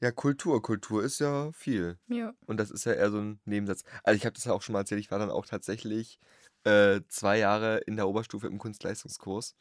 Ja, 0.00 0.10
Kultur. 0.12 0.60
Kultur 0.62 1.02
ist 1.02 1.20
ja 1.20 1.50
viel. 1.52 1.98
Ja. 2.08 2.34
Und 2.46 2.58
das 2.58 2.70
ist 2.70 2.84
ja 2.84 2.92
eher 2.92 3.10
so 3.10 3.18
ein 3.18 3.40
Nebensatz. 3.44 3.82
Also 4.02 4.16
ich 4.16 4.26
habe 4.26 4.34
das 4.34 4.44
ja 4.44 4.52
auch 4.52 4.62
schon 4.62 4.74
mal 4.74 4.80
erzählt, 4.80 5.00
ich 5.00 5.10
war 5.10 5.18
dann 5.18 5.30
auch 5.30 5.46
tatsächlich 5.46 6.18
äh, 6.64 7.00
zwei 7.08 7.38
Jahre 7.38 7.78
in 7.78 7.96
der 7.96 8.08
Oberstufe 8.08 8.46
im 8.46 8.58
Kunstleistungskurs. 8.58 9.56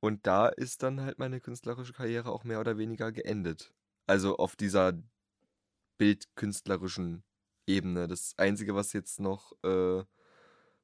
Und 0.00 0.26
da 0.26 0.48
ist 0.48 0.82
dann 0.82 1.00
halt 1.02 1.18
meine 1.18 1.40
künstlerische 1.40 1.92
Karriere 1.92 2.30
auch 2.30 2.44
mehr 2.44 2.60
oder 2.60 2.78
weniger 2.78 3.12
geendet. 3.12 3.74
Also 4.06 4.38
auf 4.38 4.56
dieser 4.56 4.94
bildkünstlerischen 5.98 7.22
Ebene. 7.66 8.08
Das 8.08 8.34
Einzige, 8.38 8.74
was 8.74 8.94
jetzt 8.94 9.20
noch 9.20 9.52
äh, 9.62 10.02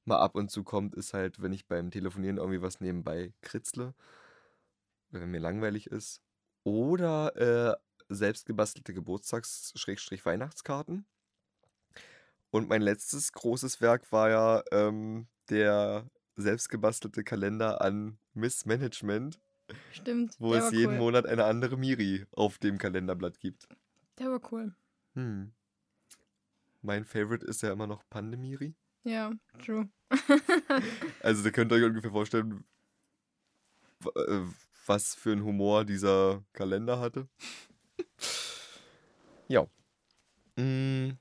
mal 0.04 0.18
ab 0.18 0.34
und 0.34 0.50
zu 0.50 0.62
kommt, 0.62 0.94
ist 0.94 1.14
halt, 1.14 1.40
wenn 1.40 1.54
ich 1.54 1.66
beim 1.66 1.90
Telefonieren 1.90 2.36
irgendwie 2.36 2.60
was 2.60 2.80
nebenbei 2.80 3.32
kritzle. 3.40 3.94
Wenn 5.10 5.30
mir 5.30 5.40
langweilig 5.40 5.86
ist. 5.86 6.20
Oder 6.64 7.36
äh, 7.36 7.76
selbst 8.08 8.46
gebastelte 8.46 8.94
Geburtstags-Weihnachtskarten. 8.94 11.04
Und 12.50 12.68
mein 12.68 12.82
letztes 12.82 13.32
großes 13.32 13.80
Werk 13.80 14.10
war 14.12 14.30
ja 14.30 14.62
ähm, 14.72 15.26
der 15.50 16.08
selbstgebastelte 16.36 17.24
Kalender 17.24 17.80
an 17.80 18.18
Miss 18.34 18.66
Management, 18.66 19.40
Stimmt. 19.92 20.36
wo 20.38 20.54
es 20.54 20.70
jeden 20.70 20.92
cool. 20.92 20.98
Monat 20.98 21.26
eine 21.26 21.44
andere 21.44 21.76
Miri 21.76 22.26
auf 22.32 22.58
dem 22.58 22.78
Kalenderblatt 22.78 23.40
gibt. 23.40 23.66
Der 24.18 24.30
war 24.30 24.40
cool. 24.52 24.74
Hm. 25.14 25.52
Mein 26.82 27.04
Favorite 27.04 27.44
ist 27.44 27.62
ja 27.62 27.72
immer 27.72 27.86
noch 27.86 28.08
Pandemiri. 28.08 28.74
Ja, 29.04 29.32
true. 29.64 29.88
Also 31.20 31.42
da 31.42 31.50
könnt 31.50 31.72
ihr 31.72 31.78
euch 31.78 31.84
ungefähr 31.84 32.12
vorstellen, 32.12 32.64
äh, 34.04 34.40
was 34.86 35.14
für 35.14 35.32
ein 35.32 35.42
Humor 35.42 35.84
dieser 35.84 36.44
Kalender 36.52 37.00
hatte. 37.00 37.28
ja. 39.48 39.66
Mm. 40.56 41.18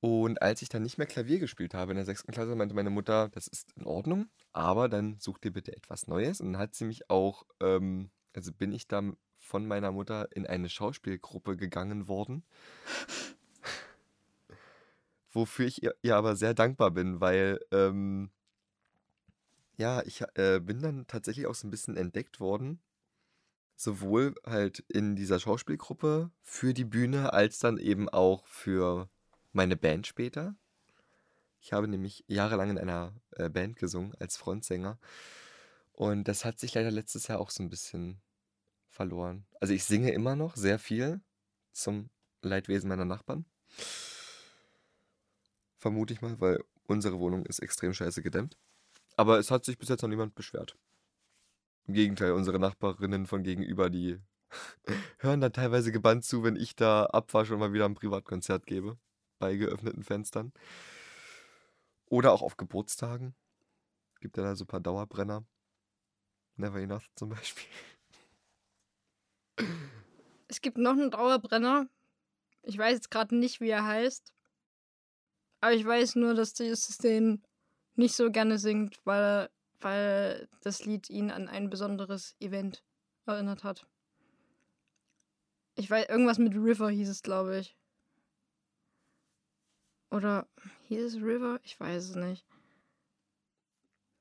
Und 0.00 0.40
als 0.42 0.62
ich 0.62 0.68
dann 0.68 0.82
nicht 0.82 0.98
mehr 0.98 1.08
Klavier 1.08 1.40
gespielt 1.40 1.74
habe 1.74 1.92
in 1.92 1.96
der 1.96 2.04
sechsten 2.04 2.30
Klasse, 2.30 2.54
meinte 2.54 2.74
meine 2.74 2.90
Mutter, 2.90 3.28
das 3.30 3.48
ist 3.48 3.72
in 3.76 3.84
Ordnung, 3.84 4.28
aber 4.52 4.88
dann 4.88 5.16
such 5.18 5.38
dir 5.38 5.52
bitte 5.52 5.76
etwas 5.76 6.06
Neues. 6.06 6.40
Und 6.40 6.52
dann 6.52 6.62
hat 6.62 6.74
sie 6.74 6.84
mich 6.84 7.10
auch, 7.10 7.44
ähm, 7.60 8.10
also 8.32 8.52
bin 8.52 8.72
ich 8.72 8.86
dann 8.86 9.16
von 9.34 9.66
meiner 9.66 9.90
Mutter 9.90 10.28
in 10.32 10.46
eine 10.46 10.68
Schauspielgruppe 10.68 11.56
gegangen 11.56 12.06
worden. 12.06 12.44
Wofür 15.32 15.66
ich 15.66 15.82
ihr, 15.82 15.94
ihr 16.02 16.16
aber 16.16 16.36
sehr 16.36 16.54
dankbar 16.54 16.92
bin, 16.92 17.20
weil 17.20 17.58
ähm, 17.72 18.30
ja, 19.78 20.02
ich 20.04 20.22
äh, 20.34 20.60
bin 20.60 20.80
dann 20.80 21.06
tatsächlich 21.06 21.46
auch 21.46 21.54
so 21.54 21.66
ein 21.66 21.70
bisschen 21.70 21.96
entdeckt 21.96 22.40
worden. 22.40 22.80
Sowohl 23.80 24.34
halt 24.44 24.80
in 24.88 25.14
dieser 25.14 25.38
Schauspielgruppe 25.38 26.32
für 26.42 26.74
die 26.74 26.84
Bühne, 26.84 27.32
als 27.32 27.60
dann 27.60 27.78
eben 27.78 28.08
auch 28.08 28.44
für 28.48 29.08
meine 29.52 29.76
Band 29.76 30.08
später. 30.08 30.56
Ich 31.60 31.72
habe 31.72 31.86
nämlich 31.86 32.24
jahrelang 32.26 32.70
in 32.70 32.78
einer 32.78 33.14
äh, 33.36 33.48
Band 33.48 33.76
gesungen 33.76 34.16
als 34.18 34.36
Frontsänger. 34.36 34.98
Und 35.92 36.26
das 36.26 36.44
hat 36.44 36.58
sich 36.58 36.74
leider 36.74 36.90
letztes 36.90 37.28
Jahr 37.28 37.38
auch 37.38 37.50
so 37.50 37.62
ein 37.62 37.70
bisschen 37.70 38.20
verloren. 38.88 39.46
Also 39.60 39.74
ich 39.74 39.84
singe 39.84 40.10
immer 40.10 40.34
noch 40.34 40.56
sehr 40.56 40.80
viel 40.80 41.20
zum 41.70 42.10
Leidwesen 42.42 42.88
meiner 42.88 43.04
Nachbarn. 43.04 43.44
Vermute 45.78 46.14
ich 46.14 46.20
mal, 46.20 46.40
weil 46.40 46.64
unsere 46.88 47.20
Wohnung 47.20 47.46
ist 47.46 47.60
extrem 47.60 47.94
scheiße 47.94 48.24
gedämmt. 48.24 48.56
Aber 49.16 49.38
es 49.38 49.52
hat 49.52 49.64
sich 49.64 49.78
bis 49.78 49.88
jetzt 49.88 50.02
noch 50.02 50.08
niemand 50.08 50.34
beschwert. 50.34 50.76
Im 51.88 51.94
Gegenteil, 51.94 52.32
unsere 52.32 52.58
Nachbarinnen 52.58 53.26
von 53.26 53.42
gegenüber, 53.42 53.88
die 53.88 54.18
hören 55.18 55.40
da 55.40 55.48
teilweise 55.48 55.90
gebannt 55.90 56.22
zu, 56.22 56.44
wenn 56.44 56.54
ich 56.54 56.76
da 56.76 57.06
abwasche 57.06 57.54
und 57.54 57.60
mal 57.60 57.72
wieder 57.72 57.86
ein 57.86 57.94
Privatkonzert 57.94 58.66
gebe. 58.66 58.98
Bei 59.38 59.56
geöffneten 59.56 60.02
Fenstern. 60.02 60.52
Oder 62.06 62.32
auch 62.32 62.42
auf 62.42 62.58
Geburtstagen. 62.58 63.34
Gibt 64.20 64.36
ja 64.36 64.42
da 64.42 64.54
so 64.54 64.64
ein 64.64 64.66
paar 64.66 64.80
Dauerbrenner. 64.80 65.46
Never 66.56 66.78
Enough 66.78 67.06
zum 67.14 67.30
Beispiel. 67.30 67.66
Es 70.48 70.60
gibt 70.60 70.76
noch 70.76 70.92
einen 70.92 71.10
Dauerbrenner. 71.10 71.88
Ich 72.62 72.76
weiß 72.76 72.96
jetzt 72.96 73.10
gerade 73.10 73.34
nicht, 73.34 73.60
wie 73.60 73.70
er 73.70 73.86
heißt. 73.86 74.34
Aber 75.60 75.72
ich 75.72 75.86
weiß 75.86 76.16
nur, 76.16 76.34
dass 76.34 76.58
Jesus 76.58 76.98
den 76.98 77.42
nicht 77.94 78.14
so 78.14 78.30
gerne 78.30 78.58
singt, 78.58 79.00
weil, 79.04 79.48
weil 79.80 80.48
das 80.62 80.84
Lied 80.84 81.08
ihn 81.10 81.30
an 81.30 81.48
ein 81.48 81.70
besonderes 81.70 82.36
Event 82.40 82.84
erinnert 83.26 83.64
hat. 83.64 83.86
Ich 85.74 85.90
weiß, 85.90 86.08
irgendwas 86.08 86.38
mit 86.38 86.54
River 86.54 86.90
hieß 86.90 87.08
es, 87.08 87.22
glaube 87.22 87.58
ich. 87.58 87.76
Oder 90.10 90.48
hieß 90.88 91.02
es 91.02 91.16
River? 91.16 91.60
Ich 91.62 91.78
weiß 91.78 92.10
es 92.10 92.16
nicht. 92.16 92.44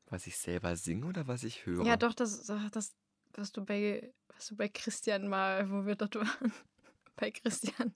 Was 0.09 0.27
ich 0.27 0.37
selber 0.37 0.75
singe 0.75 1.05
oder 1.05 1.27
was 1.27 1.43
ich 1.43 1.65
höre? 1.65 1.85
Ja, 1.85 1.97
doch, 1.97 2.13
das, 2.13 2.45
das, 2.71 2.95
was 3.33 3.51
du 3.51 3.65
bei, 3.65 4.13
was 4.29 4.47
du 4.47 4.55
bei 4.55 4.69
Christian 4.69 5.27
mal, 5.27 5.69
wo 5.69 5.85
wir 5.85 5.95
dort 5.95 6.15
waren. 6.15 6.53
bei 7.15 7.31
Christian. 7.31 7.93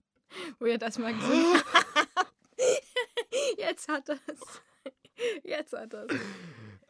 Wo 0.60 0.66
ihr 0.66 0.78
das 0.78 0.98
mal 0.98 1.14
gesungen 1.14 1.54
habt. 1.56 2.02
Jetzt 3.58 3.88
hat 3.88 4.10
er 4.10 4.20
es. 4.28 4.62
Jetzt 5.44 5.74
hat 5.74 5.94
er 5.94 6.10
es. 6.10 6.20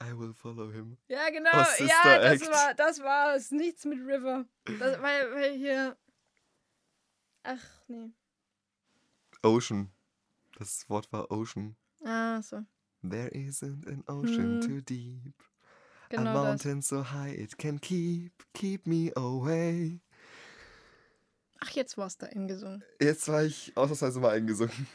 I 0.02 0.14
will 0.18 0.34
follow 0.34 0.72
him. 0.72 0.98
Ja, 1.08 1.30
genau. 1.30 1.52
Oh, 1.54 1.84
ja, 1.84 2.20
das 2.20 2.42
Act. 2.42 2.52
war, 2.52 2.74
das 2.74 3.00
war 3.02 3.36
es. 3.36 3.52
Nichts 3.52 3.86
mit 3.86 4.00
River. 4.00 4.46
Das, 4.80 5.00
weil, 5.02 5.34
weil 5.34 5.54
hier. 5.54 5.96
Ach, 7.44 7.64
nee. 7.88 8.10
Ocean. 9.44 9.92
Das 10.58 10.90
Wort 10.90 11.12
war 11.14 11.32
Ocean. 11.32 11.76
Ah, 12.04 12.42
so. 12.42 12.64
There 13.08 13.30
isn't 13.30 13.88
an 13.88 14.04
ocean 14.08 14.62
Hm. 14.62 14.68
too 14.68 14.82
deep. 14.82 15.34
a 16.12 16.16
Genau 16.18 16.34
das. 16.34 16.44
mountain 16.66 16.82
so 16.82 17.04
high 17.12 17.34
it 17.34 17.58
can 17.58 17.80
keep, 17.80 18.32
keep 18.54 18.86
me 18.86 19.12
away. 19.16 20.02
Ach, 21.60 21.70
jetzt 21.72 21.98
war's 21.98 22.18
da 22.18 22.28
eingesungen. 22.28 22.84
Jetzt 23.00 23.28
war 23.28 23.44
ich 23.44 23.72
ausnahmsweise 23.76 24.20
mal 24.20 24.32
eingesungen. 24.32 24.88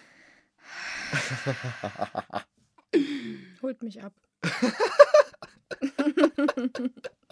Holt 3.62 3.82
mich 3.82 4.02
ab. 4.02 4.12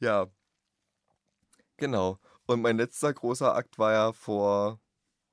Ja. 0.00 0.28
Genau. 1.76 2.18
Und 2.46 2.62
mein 2.62 2.76
letzter 2.76 3.12
großer 3.12 3.54
Akt 3.54 3.78
war 3.78 3.92
ja 3.92 4.12
vor 4.12 4.80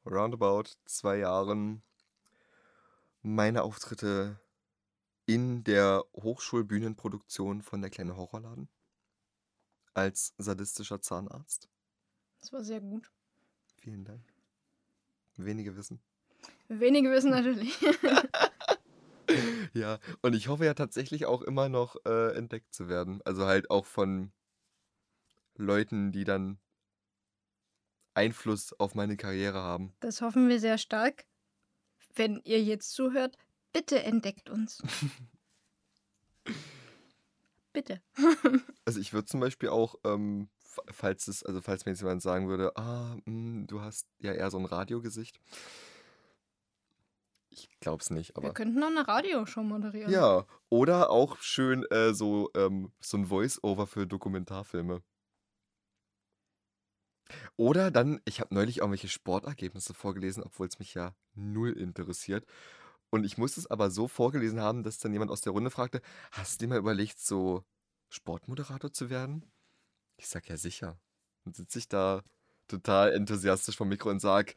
roundabout 0.06 0.70
zwei 0.86 1.18
Jahren 1.18 1.84
meine 3.22 3.64
Auftritte 3.64 4.40
in 5.26 5.64
der 5.64 6.04
Hochschulbühnenproduktion 6.14 7.62
von 7.62 7.82
Der 7.82 7.90
kleine 7.90 8.16
Horrorladen 8.16 8.70
als 9.94 10.34
sadistischer 10.38 11.02
Zahnarzt. 11.02 11.70
Das 12.40 12.52
war 12.52 12.64
sehr 12.64 12.82
gut. 12.82 13.12
Vielen 13.78 14.04
Dank. 14.04 14.34
Wenige 15.38 15.76
wissen. 15.76 16.02
Wenige 16.68 17.12
wissen 17.12 17.32
natürlich. 17.32 17.78
Ja, 19.74 20.00
und 20.22 20.36
ich 20.36 20.48
hoffe 20.48 20.66
ja 20.66 20.74
tatsächlich 20.74 21.26
auch 21.26 21.42
immer 21.42 21.68
noch 21.68 21.98
äh, 22.06 22.36
entdeckt 22.36 22.74
zu 22.74 22.88
werden. 22.88 23.22
Also 23.26 23.46
halt 23.46 23.70
auch 23.70 23.86
von 23.86 24.32
Leuten, 25.56 26.12
die 26.12 26.24
dann 26.24 26.60
Einfluss 28.14 28.72
auf 28.80 28.96
meine 28.96 29.18
Karriere 29.18 29.60
haben. 29.60 29.94
Das 30.00 30.22
hoffen 30.22 30.48
wir 30.48 30.60
sehr 30.60 30.78
stark. 30.78 31.26
Wenn 32.16 32.40
ihr 32.46 32.64
jetzt 32.64 32.94
zuhört, 32.94 33.38
bitte 33.74 34.02
entdeckt 34.04 34.50
uns. 34.50 34.82
bitte. 37.74 38.02
Also 38.88 39.00
ich 39.00 39.14
würde 39.14 39.26
zum 39.26 39.40
Beispiel 39.40 39.70
auch, 39.70 39.96
ähm, 40.04 40.48
falls 40.92 41.28
es, 41.28 41.42
also 41.44 41.60
falls 41.60 41.86
mir 41.86 41.94
jetzt 41.94 42.02
jemand 42.02 42.22
sagen 42.22 42.48
würde, 42.48 42.78
ah, 42.78 43.18
mh, 43.26 43.66
du 43.66 43.82
hast 43.82 44.08
ja 44.20 44.32
eher 44.32 44.52
so 44.52 44.60
ein 44.60 44.66
Radiogesicht. 44.66 45.40
Ich 47.58 47.70
glaub's 47.80 48.10
nicht, 48.10 48.30
Wir 48.36 48.38
aber. 48.44 48.54
könnten 48.54 48.80
noch 48.80 48.88
eine 48.88 49.08
Radioshow 49.08 49.64
moderieren. 49.64 50.12
Ja, 50.12 50.46
oder 50.70 51.10
auch 51.10 51.38
schön 51.40 51.84
äh, 51.90 52.14
so, 52.14 52.50
ähm, 52.56 52.92
so 53.00 53.18
ein 53.18 53.26
Voice-Over 53.28 53.88
für 53.88 54.06
Dokumentarfilme. 54.06 55.02
Oder 57.58 57.92
dann, 57.92 58.22
ich 58.26 58.40
habe 58.40 58.54
neulich 58.54 58.80
irgendwelche 58.80 59.08
Sportergebnisse 59.08 59.94
vorgelesen, 59.94 60.44
obwohl 60.44 60.68
es 60.68 60.80
mich 60.80 60.94
ja 60.94 61.16
null 61.34 61.72
interessiert. 61.72 62.46
Und 63.10 63.24
ich 63.24 63.38
musste 63.38 63.62
es 63.62 63.68
aber 63.68 63.90
so 63.90 64.08
vorgelesen 64.08 64.60
haben, 64.60 64.84
dass 64.84 64.98
dann 65.00 65.14
jemand 65.14 65.32
aus 65.32 65.42
der 65.42 65.54
Runde 65.54 65.70
fragte, 65.72 66.02
hast 66.32 66.60
du 66.62 66.66
dir 66.66 66.70
mal 66.70 66.80
überlegt, 66.80 67.20
so 67.20 67.64
Sportmoderator 68.10 68.92
zu 68.92 69.10
werden? 69.10 69.50
Ich 70.18 70.28
sag 70.28 70.50
ja 70.50 70.58
sicher. 70.58 71.00
Dann 71.46 71.54
sitze 71.54 71.80
ich 71.80 71.88
da 71.88 72.22
total 72.68 73.14
enthusiastisch 73.14 73.78
vom 73.78 73.90
Mikro 73.90 74.10
und 74.10 74.20
sag, 74.20 74.56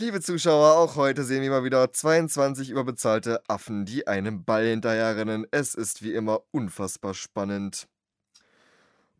liebe 0.00 0.20
Zuschauer, 0.20 0.76
auch 0.76 0.96
heute 0.96 1.24
sehen 1.24 1.42
wir 1.42 1.50
mal 1.50 1.64
wieder 1.64 1.92
22 1.92 2.70
überbezahlte 2.70 3.42
Affen, 3.48 3.84
die 3.84 4.06
einem 4.06 4.44
Ball 4.44 4.64
hinterherrennen. 4.66 5.46
Es 5.50 5.74
ist 5.74 6.02
wie 6.02 6.12
immer 6.12 6.42
unfassbar 6.52 7.14
spannend. 7.14 7.88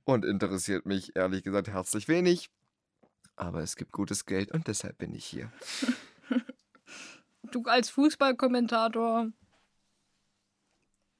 und 0.05 0.25
interessiert 0.25 0.87
mich 0.87 1.17
ehrlich 1.17 1.43
gesagt 1.43 1.69
herzlich 1.69 2.09
wenig. 2.09 2.49
Aber 3.37 3.63
es 3.63 3.77
gibt 3.77 3.93
gutes 3.93 4.25
Geld 4.25 4.53
und 4.53 4.67
deshalb 4.67 4.99
bin 4.99 5.15
ich 5.15 5.25
hier. 5.25 5.53
Du 7.51 7.63
als 7.63 7.89
Fußballkommentator 7.89 9.29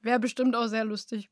wäre 0.01 0.19
bestimmt 0.19 0.55
auch 0.55 0.67
sehr 0.67 0.85
lustig. 0.85 1.27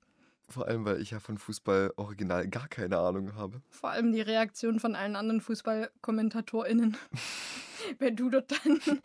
Vor 0.50 0.68
allem, 0.68 0.86
weil 0.86 1.02
ich 1.02 1.12
ja 1.12 1.20
von 1.20 1.38
Fußball 1.38 1.94
original 1.98 2.48
gar 2.48 2.70
keine 2.70 2.98
Ahnung 3.00 3.36
habe. 3.36 3.62
Vor 3.70 3.90
allem 3.90 4.14
die 4.14 4.22
Reaktion 4.22 4.80
von 4.80 4.96
allen 4.96 5.18
anderen 5.18 5.42
FußballkommentatorInnen. 5.42 6.96
Wenn 8.00 8.16
du 8.16 8.30
dort 8.30 8.52
dann 8.52 8.82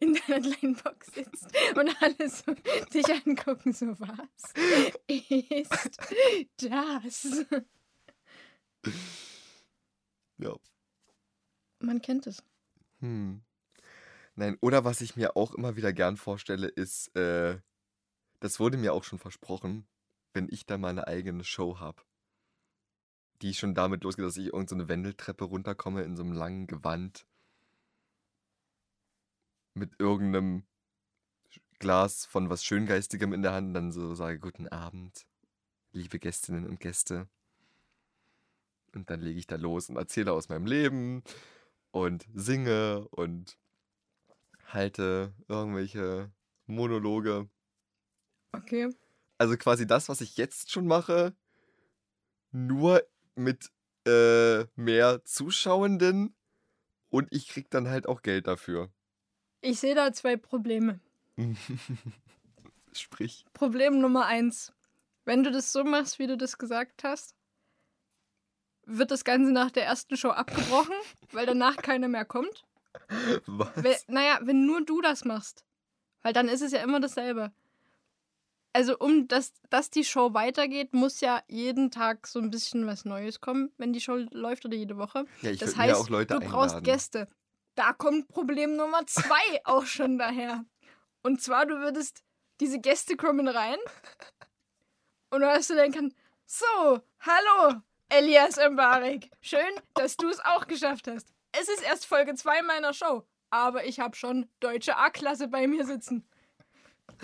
in 0.00 0.14
deiner 0.14 0.40
kleinen 0.40 0.74
Box 0.76 1.08
sitzt 1.14 1.46
und 1.76 1.94
alle 2.02 2.28
so 2.28 2.54
dich 2.92 3.06
angucken, 3.26 3.72
so 3.72 3.86
was 4.00 4.52
ist 5.06 6.04
das? 6.56 7.46
Ja. 10.38 10.56
Man 11.78 12.00
kennt 12.02 12.26
es. 12.26 12.42
Hm. 13.00 13.42
Nein, 14.34 14.56
oder 14.60 14.84
was 14.84 15.00
ich 15.00 15.16
mir 15.16 15.36
auch 15.36 15.54
immer 15.54 15.76
wieder 15.76 15.92
gern 15.92 16.16
vorstelle, 16.16 16.68
ist, 16.68 17.14
äh, 17.14 17.58
das 18.40 18.58
wurde 18.58 18.78
mir 18.78 18.94
auch 18.94 19.04
schon 19.04 19.18
versprochen, 19.18 19.86
wenn 20.32 20.48
ich 20.50 20.66
da 20.66 20.78
meine 20.78 21.06
eigene 21.06 21.44
Show 21.44 21.78
habe. 21.78 22.02
Die 23.42 23.54
schon 23.54 23.74
damit 23.74 24.04
losgeht, 24.04 24.24
dass 24.24 24.36
ich 24.36 24.46
irgendeine 24.46 24.84
so 24.84 24.88
Wendeltreppe 24.88 25.44
runterkomme 25.44 26.02
in 26.02 26.16
so 26.16 26.22
einem 26.22 26.32
langen 26.32 26.66
Gewand. 26.66 27.26
Mit 29.74 29.98
irgendeinem 29.98 30.64
Glas 31.78 32.26
von 32.26 32.50
was 32.50 32.64
Schöngeistigem 32.64 33.32
in 33.32 33.42
der 33.42 33.52
Hand 33.52 33.68
und 33.68 33.74
dann 33.74 33.92
so 33.92 34.14
sage, 34.14 34.38
guten 34.38 34.68
Abend, 34.68 35.26
liebe 35.92 36.18
Gästinnen 36.18 36.66
und 36.66 36.78
Gäste. 36.78 37.28
Und 38.94 39.10
dann 39.10 39.20
lege 39.20 39.38
ich 39.38 39.46
da 39.46 39.56
los 39.56 39.88
und 39.88 39.96
erzähle 39.96 40.32
aus 40.32 40.48
meinem 40.48 40.66
Leben 40.66 41.24
und 41.90 42.26
singe 42.34 43.08
und 43.10 43.58
halte 44.66 45.34
irgendwelche 45.48 46.30
Monologe. 46.66 47.48
Okay. 48.52 48.90
Also 49.42 49.56
quasi 49.56 49.88
das, 49.88 50.08
was 50.08 50.20
ich 50.20 50.36
jetzt 50.36 50.70
schon 50.70 50.86
mache, 50.86 51.34
nur 52.52 53.02
mit 53.34 53.72
äh, 54.06 54.66
mehr 54.76 55.24
Zuschauenden 55.24 56.36
und 57.08 57.26
ich 57.32 57.48
krieg 57.48 57.68
dann 57.68 57.88
halt 57.88 58.06
auch 58.06 58.22
Geld 58.22 58.46
dafür. 58.46 58.92
Ich 59.60 59.80
sehe 59.80 59.96
da 59.96 60.12
zwei 60.12 60.36
Probleme. 60.36 61.00
Sprich. 62.92 63.44
Problem 63.52 64.00
Nummer 64.00 64.26
eins. 64.26 64.72
Wenn 65.24 65.42
du 65.42 65.50
das 65.50 65.72
so 65.72 65.82
machst, 65.82 66.20
wie 66.20 66.28
du 66.28 66.36
das 66.36 66.56
gesagt 66.56 67.02
hast, 67.02 67.34
wird 68.86 69.10
das 69.10 69.24
Ganze 69.24 69.50
nach 69.50 69.72
der 69.72 69.86
ersten 69.86 70.16
Show 70.16 70.30
abgebrochen, 70.30 70.94
weil 71.32 71.46
danach 71.46 71.78
keiner 71.78 72.06
mehr 72.06 72.24
kommt. 72.24 72.64
Was? 73.46 73.70
Weil, 73.74 73.96
naja, 74.06 74.38
wenn 74.42 74.66
nur 74.66 74.84
du 74.84 75.00
das 75.00 75.24
machst. 75.24 75.64
Weil 76.22 76.32
dann 76.32 76.48
ist 76.48 76.62
es 76.62 76.70
ja 76.70 76.80
immer 76.84 77.00
dasselbe. 77.00 77.52
Also, 78.74 78.96
um 78.98 79.28
dass, 79.28 79.52
dass 79.68 79.90
die 79.90 80.04
Show 80.04 80.32
weitergeht, 80.32 80.94
muss 80.94 81.20
ja 81.20 81.42
jeden 81.46 81.90
Tag 81.90 82.26
so 82.26 82.38
ein 82.38 82.50
bisschen 82.50 82.86
was 82.86 83.04
Neues 83.04 83.40
kommen, 83.40 83.70
wenn 83.76 83.92
die 83.92 84.00
Show 84.00 84.16
läuft 84.30 84.64
oder 84.64 84.76
jede 84.76 84.96
Woche. 84.96 85.26
Ja, 85.42 85.50
ich 85.50 85.58
das 85.58 85.76
heißt, 85.76 85.94
auch 85.94 86.08
Leute 86.08 86.34
du 86.34 86.40
brauchst 86.40 86.76
einladen. 86.76 86.84
Gäste. 86.84 87.28
Da 87.74 87.92
kommt 87.92 88.28
Problem 88.28 88.76
Nummer 88.76 89.06
zwei 89.06 89.32
auch 89.64 89.84
schon 89.84 90.18
daher. 90.18 90.64
Und 91.22 91.42
zwar, 91.42 91.66
du 91.66 91.78
würdest, 91.80 92.22
diese 92.60 92.80
Gäste 92.80 93.16
kommen 93.16 93.46
rein 93.46 93.78
und 95.30 95.40
du 95.40 95.46
hast 95.46 95.70
du 95.70 95.74
denken, 95.74 96.14
so, 96.46 97.00
hallo, 97.20 97.80
Elias 98.08 98.56
Mbarek. 98.56 99.30
Schön, 99.40 99.60
dass 99.94 100.16
du 100.16 100.28
es 100.28 100.40
auch 100.40 100.66
geschafft 100.66 101.08
hast. 101.08 101.28
Es 101.52 101.68
ist 101.68 101.82
erst 101.82 102.06
Folge 102.06 102.34
2 102.34 102.62
meiner 102.62 102.92
Show, 102.92 103.24
aber 103.50 103.84
ich 103.84 104.00
habe 104.00 104.16
schon 104.16 104.48
deutsche 104.60 104.96
A-Klasse 104.96 105.48
bei 105.48 105.66
mir 105.66 105.84
sitzen. 105.84 106.26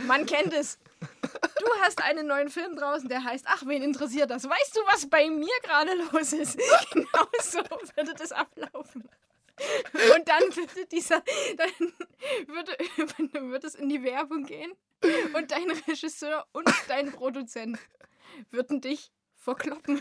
Man 0.07 0.27
kennt 0.27 0.53
es. 0.53 0.79
Du 1.59 1.67
hast 1.83 2.03
einen 2.03 2.27
neuen 2.27 2.49
Film 2.49 2.77
draußen, 2.77 3.09
der 3.09 3.25
heißt, 3.25 3.45
ach, 3.49 3.65
wen 3.67 3.83
interessiert 3.83 4.31
das? 4.31 4.45
Weißt 4.45 4.77
du, 4.77 4.81
was 4.87 5.09
bei 5.09 5.29
mir 5.29 5.55
gerade 5.63 5.93
los 6.13 6.33
ist? 6.33 6.59
Genau 6.93 7.29
so 7.43 7.59
würde 7.97 8.15
das 8.15 8.33
ablaufen. 8.33 9.09
Und 10.17 10.29
dann 10.29 10.43
würde 10.55 10.87
dieser, 10.87 11.23
dann 11.57 11.93
würde, 12.47 12.77
würde 13.51 13.67
es 13.67 13.75
in 13.75 13.89
die 13.89 14.03
Werbung 14.03 14.45
gehen 14.45 14.73
und 15.35 15.51
dein 15.51 15.71
Regisseur 15.71 16.47
und 16.53 16.69
dein 16.87 17.13
Produzent 17.13 17.79
würden 18.51 18.81
dich 18.81 19.11
verkloppen. 19.37 20.01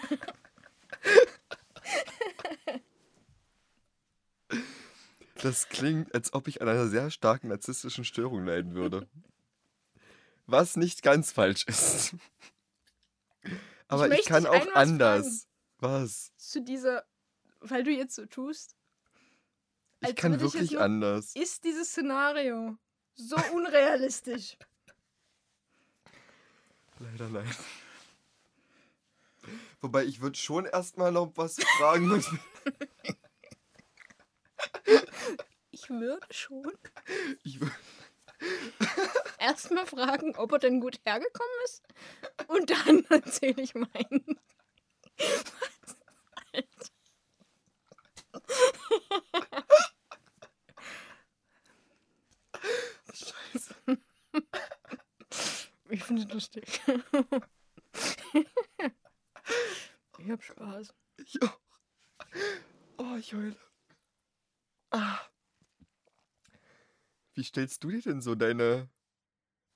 Das 5.42 5.70
klingt, 5.70 6.14
als 6.16 6.34
ob 6.34 6.48
ich 6.48 6.62
an 6.62 6.68
einer 6.68 6.88
sehr 6.88 7.12
starken 7.12 7.50
narzisstischen 7.50 8.04
Störung 8.04 8.46
leiden 8.46 8.74
würde. 8.74 9.08
Was 10.48 10.78
nicht 10.78 11.04
ganz 11.04 11.32
falsch 11.32 11.66
ist. 11.68 12.16
Aber 13.90 14.06
ich, 14.06 14.10
möchte 14.10 14.30
kann 14.30 14.46
auch 14.46 14.74
anders. 14.74 15.48
Was? 15.80 16.32
Zu 16.38 16.62
dieser, 16.62 17.06
weil 17.60 17.84
du 17.84 17.92
jetzt 17.92 18.16
so 18.16 18.26
tust. 18.26 18.76
Ich 20.02 20.16
kann 20.16 20.32
würde 20.34 20.46
ich 20.46 20.54
wirklich 20.54 20.72
nur- 20.72 20.82
anders. 20.82 21.36
Ist 21.36 21.64
dieses 21.64 21.90
Szenario 21.90 22.78
so 23.16 23.36
unrealistisch? 23.54 24.58
Leider 27.00 27.30
nein. 27.30 27.56
Wobei 29.82 30.06
ich 30.06 30.22
würde 30.22 30.38
schon 30.38 30.66
erstmal 30.66 31.12
noch 31.12 31.32
was 31.36 31.58
fragen 31.78 32.08
müssen. 32.08 32.40
Ich 35.72 35.90
würde 35.90 36.26
schon 36.32 36.72
Ich 37.44 37.58
wür- 37.60 37.72
erstmal 39.40 39.86
fragen, 39.86 40.36
ob 40.36 40.52
er 40.52 40.60
denn 40.60 40.80
gut 40.80 41.00
hergekommen 41.06 41.56
ist. 41.66 41.84
Und 42.48 42.70
dann 42.70 43.06
erzähle 43.10 43.62
ich 43.62 43.74
meinen. 43.76 44.40
Was? 45.18 45.98
Alter. 46.54 46.92
Scheiße. 53.14 53.76
Ich 55.90 56.04
finde 56.04 56.24
es 56.24 56.34
lustig. 56.34 56.82
ich 60.20 60.30
hab 60.30 60.44
Spaß. 60.44 60.94
Ich 61.18 61.42
auch. 61.42 61.60
Oh, 62.98 63.16
ich 63.18 63.34
heule. 63.34 63.56
Ah. 64.92 65.20
Wie 67.38 67.44
stellst 67.44 67.84
du 67.84 67.92
dir 67.92 68.02
denn 68.02 68.20
so 68.20 68.34
deine. 68.34 68.90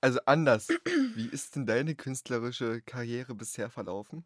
Also 0.02 0.20
anders. 0.26 0.70
Wie 1.14 1.28
ist 1.32 1.56
denn 1.56 1.68
deine 1.68 1.94
künstlerische 1.94 2.82
Karriere 2.82 3.36
bisher 3.36 3.70
verlaufen? 3.70 4.26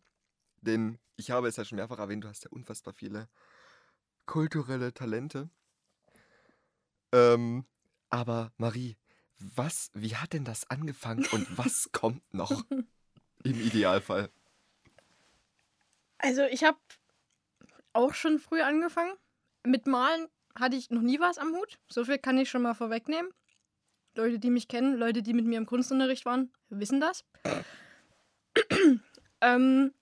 Denn 0.61 0.99
ich 1.17 1.31
habe 1.31 1.49
es 1.49 1.57
ja 1.57 1.65
schon 1.65 1.75
mehrfach 1.75 1.99
erwähnt, 1.99 2.23
du 2.23 2.29
hast 2.29 2.45
ja 2.45 2.49
unfassbar 2.51 2.93
viele 2.93 3.27
kulturelle 4.25 4.93
Talente. 4.93 5.49
Ähm, 7.11 7.65
aber 8.09 8.53
Marie, 8.55 8.95
was, 9.37 9.91
wie 9.93 10.15
hat 10.15 10.31
denn 10.31 10.45
das 10.45 10.69
angefangen 10.69 11.25
und 11.33 11.57
was 11.57 11.89
kommt 11.91 12.33
noch? 12.33 12.63
Im 13.43 13.59
Idealfall. 13.59 14.31
Also 16.19 16.43
ich 16.43 16.63
habe 16.63 16.79
auch 17.91 18.13
schon 18.13 18.39
früh 18.39 18.61
angefangen. 18.61 19.13
Mit 19.65 19.87
Malen 19.87 20.29
hatte 20.57 20.75
ich 20.75 20.89
noch 20.89 21.01
nie 21.01 21.19
was 21.19 21.37
am 21.37 21.53
Hut. 21.53 21.77
So 21.89 22.05
viel 22.05 22.17
kann 22.17 22.37
ich 22.37 22.49
schon 22.49 22.61
mal 22.61 22.73
vorwegnehmen. 22.73 23.31
Leute, 24.15 24.39
die 24.39 24.49
mich 24.49 24.67
kennen, 24.67 24.95
Leute, 24.95 25.21
die 25.21 25.33
mit 25.33 25.45
mir 25.45 25.57
im 25.57 25.65
Kunstunterricht 25.65 26.25
waren, 26.25 26.51
wissen 26.69 27.01
das. 27.01 27.25
ähm, 29.41 29.93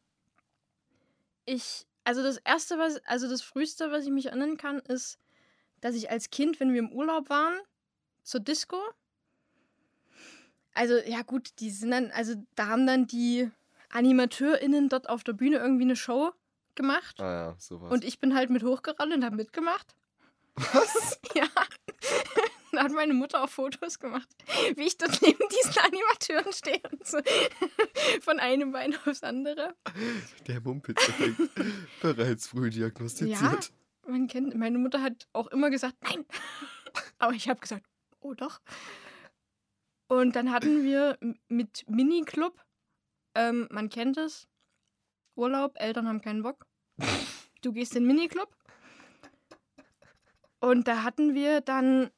ich, 1.45 1.87
also 2.03 2.21
das 2.21 2.37
erste, 2.37 2.77
was, 2.77 3.03
also 3.05 3.27
das 3.27 3.41
früheste, 3.41 3.91
was 3.91 4.05
ich 4.05 4.11
mich 4.11 4.27
erinnern 4.27 4.57
kann, 4.57 4.79
ist, 4.79 5.17
dass 5.81 5.95
ich 5.95 6.11
als 6.11 6.29
Kind, 6.29 6.59
wenn 6.59 6.71
wir 6.71 6.79
im 6.79 6.91
Urlaub 6.91 7.29
waren, 7.29 7.59
zur 8.21 8.39
Disco. 8.39 8.77
Also, 10.73 10.97
ja, 11.05 11.23
gut, 11.23 11.59
die 11.59 11.71
sind 11.71 11.91
dann, 11.91 12.11
also 12.11 12.35
da 12.55 12.67
haben 12.67 12.87
dann 12.87 13.07
die 13.07 13.49
AnimateurInnen 13.89 14.89
dort 14.89 15.09
auf 15.09 15.23
der 15.23 15.33
Bühne 15.33 15.57
irgendwie 15.57 15.83
eine 15.83 15.95
Show 15.95 16.31
gemacht. 16.75 17.19
Ah 17.19 17.31
ja, 17.31 17.55
sowas. 17.59 17.91
Und 17.91 18.03
ich 18.03 18.19
bin 18.19 18.35
halt 18.35 18.49
mit 18.49 18.63
hochgerannt 18.63 19.13
und 19.13 19.23
habe 19.23 19.35
mitgemacht. 19.35 19.95
Was? 20.55 21.19
Ja. 21.35 21.47
Da 22.71 22.83
hat 22.83 22.91
meine 22.91 23.13
Mutter 23.13 23.43
auch 23.43 23.49
Fotos 23.49 23.97
gemacht, 23.97 24.27
wie 24.75 24.83
ich 24.83 24.97
dort 24.97 25.19
neben 25.21 25.39
diesen 25.49 25.79
Animateuren 25.79 26.53
stehe 26.53 26.81
und 26.91 27.05
so 27.07 27.17
von 28.21 28.39
einem 28.39 28.71
Bein 28.71 28.95
aufs 28.95 29.23
andere. 29.23 29.75
Der 30.47 30.61
Mumpitz-Effekt 30.61 31.37
bereits 32.01 32.47
früh 32.47 32.69
diagnostiziert. 32.69 33.71
Man 34.07 34.27
kennt, 34.27 34.55
meine 34.55 34.77
Mutter 34.77 35.01
hat 35.01 35.27
auch 35.33 35.47
immer 35.47 35.69
gesagt, 35.69 35.95
nein. 36.03 36.25
Aber 37.17 37.33
ich 37.33 37.47
habe 37.49 37.59
gesagt, 37.59 37.85
oh 38.19 38.33
doch. 38.33 38.59
Und 40.07 40.35
dann 40.35 40.51
hatten 40.51 40.83
wir 40.83 41.17
mit 41.47 41.85
Mini-Club, 41.87 42.59
ähm, 43.33 43.67
man 43.71 43.89
kennt 43.89 44.17
es, 44.17 44.47
Urlaub, 45.35 45.73
Eltern 45.77 46.07
haben 46.07 46.21
keinen 46.21 46.43
Bock. 46.43 46.67
Du 47.61 47.71
gehst 47.71 47.95
in 47.95 48.03
den 48.03 48.15
Miniclub. 48.15 48.53
Und 50.63 50.87
da 50.87 51.03
hatten 51.03 51.33
wir 51.33 51.59
dann 51.59 52.09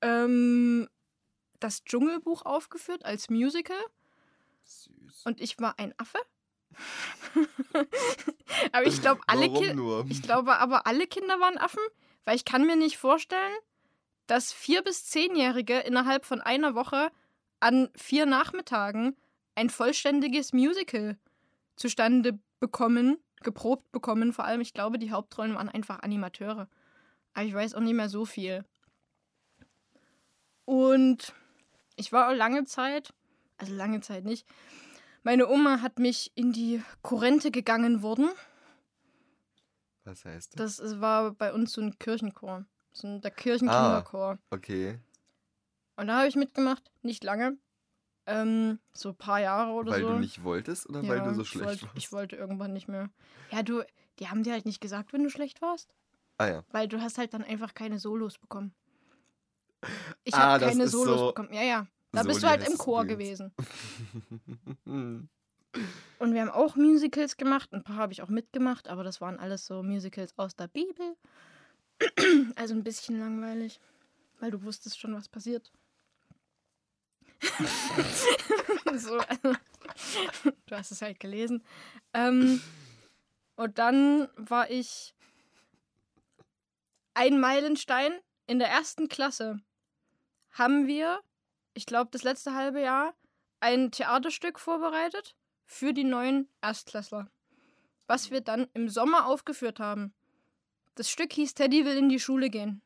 ähm, 0.00 0.88
das 1.60 1.84
Dschungelbuch 1.84 2.46
aufgeführt 2.46 3.04
als 3.04 3.28
Musical. 3.28 3.76
Süß. 4.64 5.26
Und 5.26 5.42
ich 5.42 5.60
war 5.60 5.78
ein 5.78 5.92
Affe. 5.98 6.18
aber 8.72 8.86
ich 8.86 9.02
glaube, 9.02 9.20
alle 9.26 9.52
Kinder. 9.52 10.06
Ich 10.08 10.22
glaube 10.22 10.56
aber, 10.56 10.86
alle 10.86 11.06
Kinder 11.06 11.38
waren 11.38 11.58
Affen, 11.58 11.82
weil 12.24 12.34
ich 12.34 12.46
kann 12.46 12.64
mir 12.66 12.76
nicht 12.76 12.96
vorstellen, 12.96 13.52
dass 14.26 14.54
vier- 14.54 14.80
bis 14.80 15.04
zehnjährige 15.04 15.80
innerhalb 15.80 16.24
von 16.24 16.40
einer 16.40 16.74
Woche 16.74 17.12
an 17.60 17.90
vier 17.94 18.24
Nachmittagen 18.24 19.18
ein 19.54 19.68
vollständiges 19.68 20.54
Musical 20.54 21.18
zustande 21.76 22.38
bekommen, 22.58 23.18
geprobt 23.42 23.92
bekommen. 23.92 24.32
Vor 24.32 24.46
allem, 24.46 24.62
ich 24.62 24.72
glaube, 24.72 24.98
die 24.98 25.10
Hauptrollen 25.10 25.56
waren 25.56 25.68
einfach 25.68 26.00
Animateure. 26.00 26.70
Aber 27.34 27.44
ich 27.44 27.54
weiß 27.54 27.74
auch 27.74 27.80
nicht 27.80 27.94
mehr 27.94 28.08
so 28.08 28.24
viel. 28.24 28.64
Und 30.64 31.34
ich 31.96 32.12
war 32.12 32.28
auch 32.30 32.34
lange 32.34 32.64
Zeit, 32.64 33.12
also 33.58 33.74
lange 33.74 34.00
Zeit 34.00 34.24
nicht, 34.24 34.46
meine 35.22 35.48
Oma 35.48 35.80
hat 35.82 35.98
mich 35.98 36.32
in 36.34 36.52
die 36.52 36.82
Kurrente 37.02 37.50
gegangen 37.50 38.02
worden. 38.02 38.28
Was 40.04 40.24
heißt 40.24 40.58
das? 40.58 40.78
Das 40.78 41.00
war 41.00 41.32
bei 41.32 41.52
uns 41.52 41.72
so 41.72 41.80
ein 41.80 41.98
Kirchenchor. 41.98 42.64
So 42.92 43.06
ein, 43.06 43.20
der 43.20 43.30
Kirchenkinderchor. 43.30 44.38
Okay. 44.50 44.98
Und 45.96 46.08
da 46.08 46.18
habe 46.18 46.28
ich 46.28 46.34
mitgemacht. 46.36 46.90
Nicht 47.02 47.22
lange. 47.22 47.56
Ähm, 48.26 48.78
so 48.92 49.10
ein 49.10 49.16
paar 49.16 49.40
Jahre 49.40 49.72
oder 49.72 49.92
Weil 49.92 50.02
so. 50.02 50.08
du 50.08 50.18
nicht 50.18 50.42
wolltest 50.44 50.88
oder 50.88 51.02
weil 51.06 51.18
Ja, 51.18 51.24
du 51.24 51.34
so 51.34 51.44
schlecht 51.44 51.66
wollte, 51.66 51.82
warst? 51.82 51.96
Ich 51.96 52.12
wollte 52.12 52.36
irgendwann 52.36 52.72
nicht 52.72 52.88
mehr. 52.88 53.10
Ja, 53.50 53.62
du, 53.62 53.82
die 54.18 54.28
haben 54.28 54.42
dir 54.42 54.52
halt 54.52 54.66
nicht 54.66 54.80
gesagt, 54.80 55.12
wenn 55.12 55.22
du 55.22 55.30
schlecht 55.30 55.60
warst. 55.62 55.92
Ah 56.38 56.46
ja. 56.46 56.64
Weil 56.72 56.88
du 56.88 57.00
hast 57.00 57.18
halt 57.18 57.34
dann 57.34 57.42
einfach 57.44 57.74
keine 57.74 57.98
Solos 57.98 58.38
bekommen. 58.38 58.74
Ich 60.24 60.34
Ah, 60.34 60.52
habe 60.54 60.66
keine 60.66 60.88
Solos 60.88 61.18
so- 61.20 61.26
bekommen. 61.28 61.52
Ja, 61.52 61.62
ja. 61.62 61.86
Da 62.12 62.22
bist 62.24 62.42
du 62.42 62.46
halt 62.48 62.66
im 62.68 62.76
Chor 62.76 63.04
gewesen. 63.06 63.52
Und 64.84 66.34
wir 66.34 66.40
haben 66.42 66.50
auch 66.50 66.76
Musicals 66.76 67.36
gemacht. 67.38 67.72
Ein 67.72 67.82
paar 67.82 67.96
habe 67.96 68.12
ich 68.12 68.20
auch 68.22 68.28
mitgemacht, 68.28 68.88
aber 68.88 69.02
das 69.02 69.20
waren 69.22 69.38
alles 69.38 69.64
so 69.66 69.82
Musicals 69.82 70.34
aus 70.38 70.54
der 70.56 70.68
Bibel. 70.68 71.16
Also 72.56 72.74
ein 72.74 72.82
bisschen 72.84 73.18
langweilig, 73.20 73.80
weil 74.40 74.50
du 74.50 74.62
wusstest 74.64 74.98
schon, 74.98 75.14
was 75.14 75.28
passiert. 75.28 75.70
so, 78.96 79.18
also, 79.18 79.52
du 80.66 80.74
hast 80.76 80.90
es 80.90 81.00
halt 81.02 81.20
gelesen. 81.20 81.62
Ähm, 82.12 82.60
und 83.56 83.78
dann 83.78 84.28
war 84.36 84.68
ich 84.70 85.14
ein 87.14 87.40
Meilenstein 87.40 88.12
in 88.46 88.58
der 88.58 88.68
ersten 88.68 89.08
Klasse. 89.08 89.60
Haben 90.50 90.86
wir, 90.86 91.20
ich 91.74 91.86
glaube, 91.86 92.10
das 92.10 92.22
letzte 92.22 92.54
halbe 92.54 92.80
Jahr 92.80 93.14
ein 93.60 93.90
Theaterstück 93.90 94.58
vorbereitet 94.58 95.34
für 95.64 95.92
die 95.92 96.04
neuen 96.04 96.48
Erstklässler, 96.60 97.30
was 98.06 98.30
wir 98.30 98.40
dann 98.40 98.68
im 98.74 98.88
Sommer 98.88 99.26
aufgeführt 99.26 99.80
haben. 99.80 100.12
Das 100.94 101.08
Stück 101.08 101.32
hieß 101.32 101.54
Teddy 101.54 101.84
will 101.84 101.96
in 101.96 102.08
die 102.08 102.20
Schule 102.20 102.50
gehen. 102.50 102.82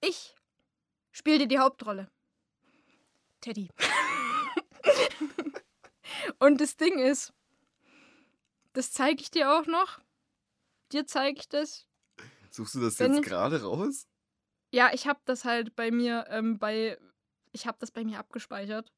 Ich 0.00 0.34
spielte 1.10 1.46
die 1.46 1.58
Hauptrolle. 1.58 2.10
Teddy. 3.40 3.70
Und 6.38 6.60
das 6.60 6.76
Ding 6.76 6.98
ist, 6.98 7.32
das 8.72 8.92
zeige 8.92 9.20
ich 9.20 9.30
dir 9.30 9.52
auch 9.52 9.66
noch. 9.66 10.00
Dir 10.92 11.06
zeige 11.06 11.40
ich 11.40 11.48
das. 11.48 11.87
Suchst 12.58 12.74
du 12.74 12.80
das 12.80 12.98
Wenn 12.98 13.14
jetzt 13.14 13.24
gerade 13.24 13.62
raus? 13.62 14.08
Ja, 14.72 14.90
ich 14.92 15.06
habe 15.06 15.20
das 15.26 15.44
halt 15.44 15.76
bei 15.76 15.92
mir 15.92 16.26
ähm, 16.28 16.58
bei. 16.58 16.98
Ich 17.52 17.68
habe 17.68 17.78
das 17.78 17.92
bei 17.92 18.02
mir 18.02 18.18
abgespeichert. 18.18 18.92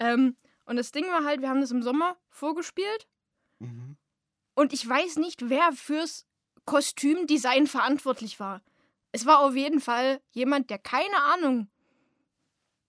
Ähm, 0.00 0.36
und 0.64 0.74
das 0.74 0.90
Ding 0.90 1.06
war 1.06 1.24
halt, 1.24 1.42
wir 1.42 1.48
haben 1.48 1.60
das 1.60 1.70
im 1.70 1.80
Sommer 1.80 2.16
vorgespielt. 2.28 3.06
Mhm. 3.60 3.96
Und 4.54 4.72
ich 4.72 4.86
weiß 4.86 5.18
nicht, 5.18 5.48
wer 5.48 5.70
fürs 5.70 6.26
Kostümdesign 6.64 7.68
verantwortlich 7.68 8.40
war. 8.40 8.62
Es 9.12 9.26
war 9.26 9.38
auf 9.38 9.54
jeden 9.54 9.78
Fall 9.78 10.20
jemand, 10.32 10.70
der 10.70 10.78
keine 10.78 11.22
Ahnung 11.22 11.70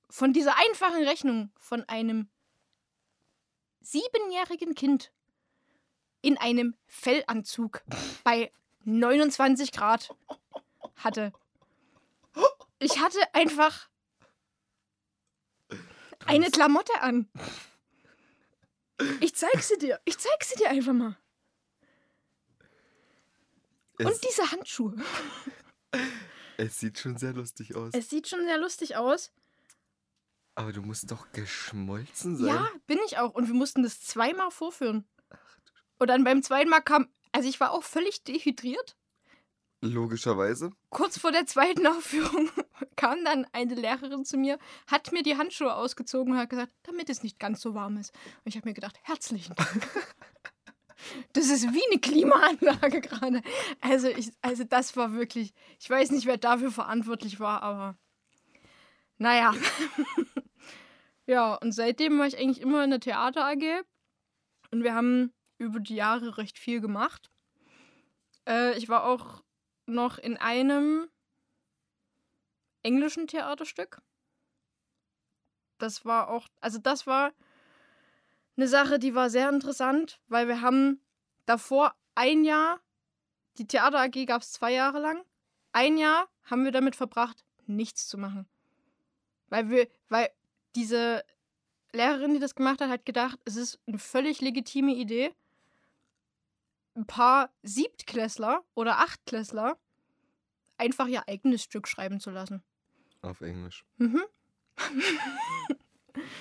von 0.09 0.33
dieser 0.33 0.57
einfachen 0.57 1.03
Rechnung 1.03 1.51
von 1.59 1.83
einem 1.87 2.31
siebenjährigen 3.81 4.73
Kind 4.73 5.13
in 6.23 6.39
einem 6.39 6.75
Fellanzug 6.87 7.83
bei 8.23 8.51
29 8.83 9.71
Grad 9.71 10.15
hatte. 10.97 11.33
Ich 12.79 12.99
hatte 12.99 13.19
einfach 13.33 13.89
eine. 16.25 16.49
Klamotte 16.49 17.01
an. 17.01 17.29
Ich 19.19 19.35
zeig 19.35 19.61
sie 19.61 19.77
dir. 19.77 19.99
Ich 20.05 20.17
zeig 20.17 20.43
sie 20.43 20.55
dir 20.55 20.69
einfach 20.69 20.93
mal. 20.93 21.17
Es, 23.97 24.05
Und 24.05 24.23
diese 24.27 24.51
Handschuhe. 24.51 24.95
es 26.57 26.79
sieht 26.79 26.97
schon 26.99 27.17
sehr 27.17 27.33
lustig 27.33 27.75
aus. 27.75 27.91
Es 27.93 28.09
sieht 28.09 28.27
schon 28.27 28.45
sehr 28.45 28.57
lustig 28.57 28.95
aus. 28.95 29.31
Aber 30.55 30.73
du 30.73 30.81
musst 30.81 31.09
doch 31.11 31.31
geschmolzen 31.31 32.37
sein. 32.37 32.47
Ja, 32.47 32.69
bin 32.87 32.99
ich 33.05 33.17
auch. 33.17 33.33
Und 33.33 33.47
wir 33.47 33.53
mussten 33.53 33.83
das 33.83 34.01
zweimal 34.01 34.51
vorführen. 34.51 35.07
Und 35.97 36.07
dann 36.07 36.23
beim 36.23 36.43
zweiten 36.43 36.69
Mal 36.69 36.81
kam, 36.81 37.13
also 37.31 37.47
ich 37.47 37.59
war 37.59 37.71
auch 37.71 37.83
völlig 37.83 38.23
dehydriert. 38.23 38.95
Logischerweise. 39.81 40.69
Kurz 40.89 41.17
vor 41.17 41.31
der 41.31 41.47
zweiten 41.47 41.87
Aufführung 41.87 42.49
kam 42.95 43.25
dann 43.25 43.47
eine 43.51 43.73
Lehrerin 43.73 44.25
zu 44.25 44.37
mir, 44.37 44.59
hat 44.87 45.11
mir 45.11 45.23
die 45.23 45.37
Handschuhe 45.37 45.73
ausgezogen 45.73 46.33
und 46.33 46.39
hat 46.39 46.49
gesagt, 46.49 46.71
damit 46.83 47.09
es 47.09 47.23
nicht 47.23 47.39
ganz 47.39 47.61
so 47.61 47.73
warm 47.73 47.97
ist. 47.97 48.13
Und 48.43 48.49
ich 48.49 48.55
habe 48.55 48.69
mir 48.69 48.73
gedacht, 48.73 48.99
herzlichen 49.03 49.55
Dank. 49.55 49.89
Das 51.33 51.49
ist 51.49 51.73
wie 51.73 51.81
eine 51.89 51.99
Klimaanlage 51.99 53.01
gerade. 53.01 53.41
Also, 53.81 54.07
ich, 54.07 54.31
also 54.43 54.63
das 54.63 54.95
war 54.95 55.13
wirklich, 55.13 55.51
ich 55.79 55.89
weiß 55.89 56.11
nicht, 56.11 56.27
wer 56.27 56.37
dafür 56.37 56.69
verantwortlich 56.69 57.39
war, 57.39 57.63
aber 57.63 57.97
naja. 59.17 59.55
ja, 61.25 61.55
und 61.55 61.71
seitdem 61.71 62.19
war 62.19 62.27
ich 62.27 62.37
eigentlich 62.37 62.61
immer 62.61 62.83
in 62.83 62.91
der 62.91 62.99
Theater 62.99 63.45
AG 63.47 63.83
und 64.69 64.83
wir 64.83 64.93
haben 64.93 65.33
über 65.61 65.79
die 65.79 65.95
Jahre 65.95 66.37
recht 66.37 66.57
viel 66.57 66.81
gemacht. 66.81 67.29
Äh, 68.47 68.77
ich 68.77 68.89
war 68.89 69.05
auch 69.05 69.43
noch 69.85 70.17
in 70.17 70.37
einem 70.37 71.07
englischen 72.81 73.27
Theaterstück. 73.27 74.01
Das 75.77 76.03
war 76.03 76.29
auch, 76.29 76.47
also 76.59 76.79
das 76.79 77.05
war 77.05 77.31
eine 78.57 78.67
Sache, 78.67 78.97
die 78.97 79.13
war 79.13 79.29
sehr 79.29 79.49
interessant, 79.49 80.19
weil 80.27 80.47
wir 80.47 80.61
haben 80.61 80.99
davor 81.45 81.95
ein 82.15 82.43
Jahr, 82.43 82.79
die 83.57 83.67
Theater 83.67 83.99
AG 83.99 84.25
gab 84.25 84.41
es 84.41 84.51
zwei 84.51 84.73
Jahre 84.73 84.99
lang, 84.99 85.23
ein 85.73 85.97
Jahr 85.97 86.27
haben 86.43 86.65
wir 86.65 86.71
damit 86.71 86.95
verbracht, 86.95 87.45
nichts 87.67 88.07
zu 88.07 88.17
machen. 88.17 88.47
Weil 89.49 89.69
wir, 89.69 89.87
weil 90.09 90.29
diese 90.75 91.23
Lehrerin, 91.93 92.33
die 92.33 92.39
das 92.39 92.55
gemacht 92.55 92.81
hat, 92.81 92.89
hat 92.89 93.05
gedacht, 93.05 93.39
es 93.45 93.55
ist 93.55 93.79
eine 93.87 93.99
völlig 93.99 94.41
legitime 94.41 94.93
Idee, 94.93 95.33
ein 96.95 97.05
paar 97.05 97.49
Siebtklässler 97.63 98.63
oder 98.73 98.99
Achtklässler 98.99 99.77
einfach 100.77 101.07
ihr 101.07 101.27
eigenes 101.27 101.63
Stück 101.63 101.87
schreiben 101.87 102.19
zu 102.19 102.31
lassen. 102.31 102.63
Auf 103.21 103.41
Englisch. 103.41 103.85
Mhm. 103.97 104.21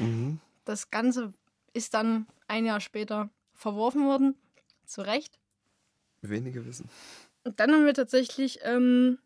Mhm. 0.01 0.40
Das 0.64 0.90
Ganze 0.90 1.32
ist 1.72 1.94
dann 1.94 2.26
ein 2.48 2.64
Jahr 2.64 2.80
später 2.80 3.30
verworfen 3.55 4.05
worden. 4.07 4.34
Zu 4.84 5.03
Recht. 5.03 5.38
Wenige 6.22 6.66
wissen. 6.66 6.88
Und 7.44 7.61
dann 7.61 7.70
haben 7.70 7.86
wir 7.86 7.94
tatsächlich 7.94 8.59
ähm, 8.62 9.18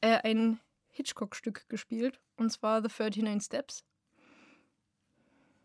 äh, 0.00 0.18
ein 0.22 0.60
Hitchcock-Stück 0.90 1.68
gespielt. 1.68 2.20
Und 2.36 2.50
zwar 2.50 2.82
The 2.82 2.88
39 2.88 3.44
Steps. 3.44 3.84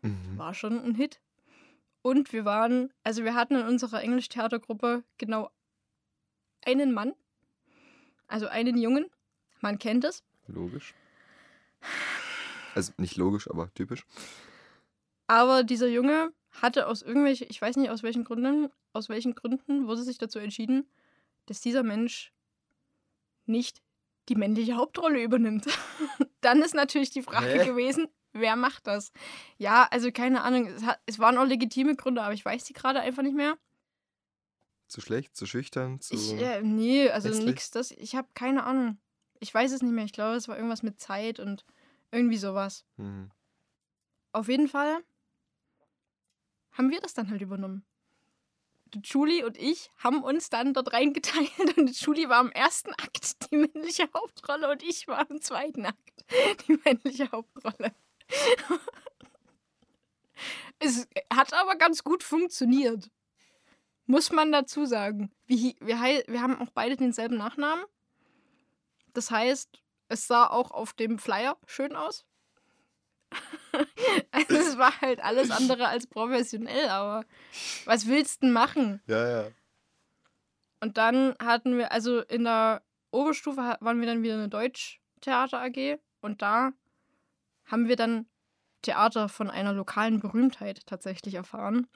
Mhm. 0.02 0.36
War 0.36 0.54
schon 0.54 0.82
ein 0.82 0.94
Hit. 0.96 1.20
Und 2.04 2.34
wir 2.34 2.44
waren, 2.44 2.92
also 3.02 3.24
wir 3.24 3.34
hatten 3.34 3.54
in 3.54 3.66
unserer 3.66 4.02
Englisch-Theatergruppe 4.02 5.04
genau 5.16 5.50
einen 6.60 6.92
Mann. 6.92 7.14
Also 8.28 8.46
einen 8.46 8.76
Jungen. 8.76 9.06
Man 9.62 9.78
kennt 9.78 10.04
es. 10.04 10.22
Logisch. 10.46 10.92
Also 12.74 12.92
nicht 12.98 13.16
logisch, 13.16 13.48
aber 13.48 13.72
typisch. 13.72 14.04
Aber 15.28 15.64
dieser 15.64 15.88
Junge 15.88 16.34
hatte 16.50 16.88
aus 16.88 17.00
irgendwelchen, 17.00 17.46
ich 17.48 17.62
weiß 17.62 17.76
nicht 17.76 17.88
aus 17.88 18.02
welchen 18.02 18.24
Gründen, 18.24 18.68
aus 18.92 19.08
welchen 19.08 19.34
Gründen 19.34 19.86
wurde 19.86 20.02
sich 20.02 20.18
dazu 20.18 20.38
entschieden, 20.38 20.86
dass 21.46 21.62
dieser 21.62 21.82
Mensch 21.82 22.34
nicht 23.46 23.80
die 24.28 24.36
männliche 24.36 24.76
Hauptrolle 24.76 25.22
übernimmt. 25.22 25.64
Dann 26.42 26.60
ist 26.60 26.74
natürlich 26.74 27.12
die 27.12 27.22
Frage 27.22 27.62
Hä? 27.62 27.64
gewesen, 27.64 28.08
Wer 28.34 28.56
macht 28.56 28.88
das? 28.88 29.12
Ja, 29.58 29.86
also 29.92 30.10
keine 30.10 30.42
Ahnung. 30.42 30.66
Es, 30.66 30.82
hat, 30.82 31.00
es 31.06 31.20
waren 31.20 31.38
auch 31.38 31.44
legitime 31.44 31.94
Gründe, 31.94 32.20
aber 32.20 32.34
ich 32.34 32.44
weiß 32.44 32.64
die 32.64 32.72
gerade 32.72 33.00
einfach 33.00 33.22
nicht 33.22 33.36
mehr. 33.36 33.56
Zu 34.88 35.00
schlecht, 35.00 35.36
zu 35.36 35.46
schüchtern, 35.46 36.00
zu. 36.00 36.14
Ich, 36.14 36.32
äh, 36.32 36.60
nee, 36.60 37.08
also 37.08 37.28
hässlich? 37.28 37.46
nix. 37.46 37.70
Das, 37.70 37.92
ich 37.92 38.16
habe 38.16 38.28
keine 38.34 38.64
Ahnung. 38.64 38.98
Ich 39.38 39.54
weiß 39.54 39.70
es 39.70 39.82
nicht 39.82 39.92
mehr. 39.92 40.04
Ich 40.04 40.12
glaube, 40.12 40.34
es 40.34 40.48
war 40.48 40.56
irgendwas 40.56 40.82
mit 40.82 41.00
Zeit 41.00 41.38
und 41.38 41.64
irgendwie 42.10 42.36
sowas. 42.36 42.84
Hm. 42.96 43.30
Auf 44.32 44.48
jeden 44.48 44.68
Fall 44.68 44.98
haben 46.72 46.90
wir 46.90 47.00
das 47.00 47.14
dann 47.14 47.30
halt 47.30 47.40
übernommen. 47.40 47.86
Julie 49.02 49.44
und 49.44 49.56
ich 49.56 49.90
haben 49.96 50.22
uns 50.22 50.50
dann 50.50 50.74
dort 50.74 50.92
reingeteilt 50.92 51.76
und 51.76 52.00
Julie 52.00 52.28
war 52.28 52.40
im 52.40 52.52
ersten 52.52 52.92
Akt 52.94 53.50
die 53.50 53.56
männliche 53.56 54.08
Hauptrolle 54.12 54.70
und 54.70 54.82
ich 54.82 55.08
war 55.08 55.28
im 55.30 55.40
zweiten 55.40 55.86
Akt 55.86 56.24
die 56.68 56.78
männliche 56.84 57.30
Hauptrolle. 57.30 57.94
Es 60.78 61.08
hat 61.32 61.52
aber 61.54 61.76
ganz 61.76 62.04
gut 62.04 62.22
funktioniert. 62.22 63.10
Muss 64.06 64.30
man 64.30 64.52
dazu 64.52 64.84
sagen. 64.84 65.32
Wir, 65.46 65.74
wir, 65.80 65.96
wir 66.26 66.42
haben 66.42 66.60
auch 66.60 66.70
beide 66.74 66.96
denselben 66.96 67.36
Nachnamen. 67.36 67.84
Das 69.14 69.30
heißt, 69.30 69.82
es 70.08 70.26
sah 70.26 70.46
auch 70.46 70.70
auf 70.72 70.92
dem 70.92 71.18
Flyer 71.18 71.56
schön 71.66 71.96
aus. 71.96 72.26
also 74.30 74.54
es 74.54 74.78
war 74.78 75.00
halt 75.00 75.20
alles 75.20 75.50
andere 75.50 75.88
als 75.88 76.06
professionell, 76.06 76.88
aber 76.88 77.24
was 77.84 78.06
willst 78.06 78.42
du 78.42 78.46
denn 78.46 78.52
machen? 78.52 79.02
Ja, 79.06 79.28
ja. 79.28 79.50
Und 80.80 80.98
dann 80.98 81.34
hatten 81.42 81.78
wir, 81.78 81.90
also 81.92 82.20
in 82.20 82.44
der 82.44 82.82
Oberstufe 83.10 83.76
waren 83.80 84.00
wir 84.00 84.06
dann 84.06 84.22
wieder 84.22 84.34
eine 84.34 84.48
Deutschtheater 84.48 85.62
AG 85.62 85.98
und 86.20 86.42
da 86.42 86.72
haben 87.66 87.88
wir 87.88 87.96
dann 87.96 88.26
Theater 88.82 89.28
von 89.28 89.50
einer 89.50 89.72
lokalen 89.72 90.20
Berühmtheit 90.20 90.86
tatsächlich 90.86 91.34
erfahren. 91.34 91.86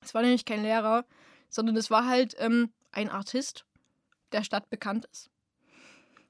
Es 0.00 0.14
war 0.14 0.22
nämlich 0.22 0.44
kein 0.44 0.62
Lehrer, 0.62 1.04
sondern 1.48 1.76
es 1.76 1.90
war 1.90 2.06
halt 2.06 2.34
ähm, 2.38 2.72
ein 2.90 3.08
Artist, 3.08 3.64
der 4.32 4.42
stadtbekannt 4.42 5.06
ist. 5.06 5.30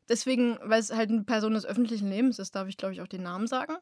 Deswegen, 0.08 0.58
weil 0.62 0.80
es 0.80 0.92
halt 0.92 1.10
eine 1.10 1.22
Person 1.22 1.54
des 1.54 1.64
öffentlichen 1.64 2.08
Lebens 2.08 2.38
ist, 2.38 2.54
darf 2.54 2.68
ich 2.68 2.76
glaube 2.76 2.94
ich 2.94 3.00
auch 3.00 3.06
den 3.06 3.22
Namen 3.22 3.46
sagen. 3.46 3.76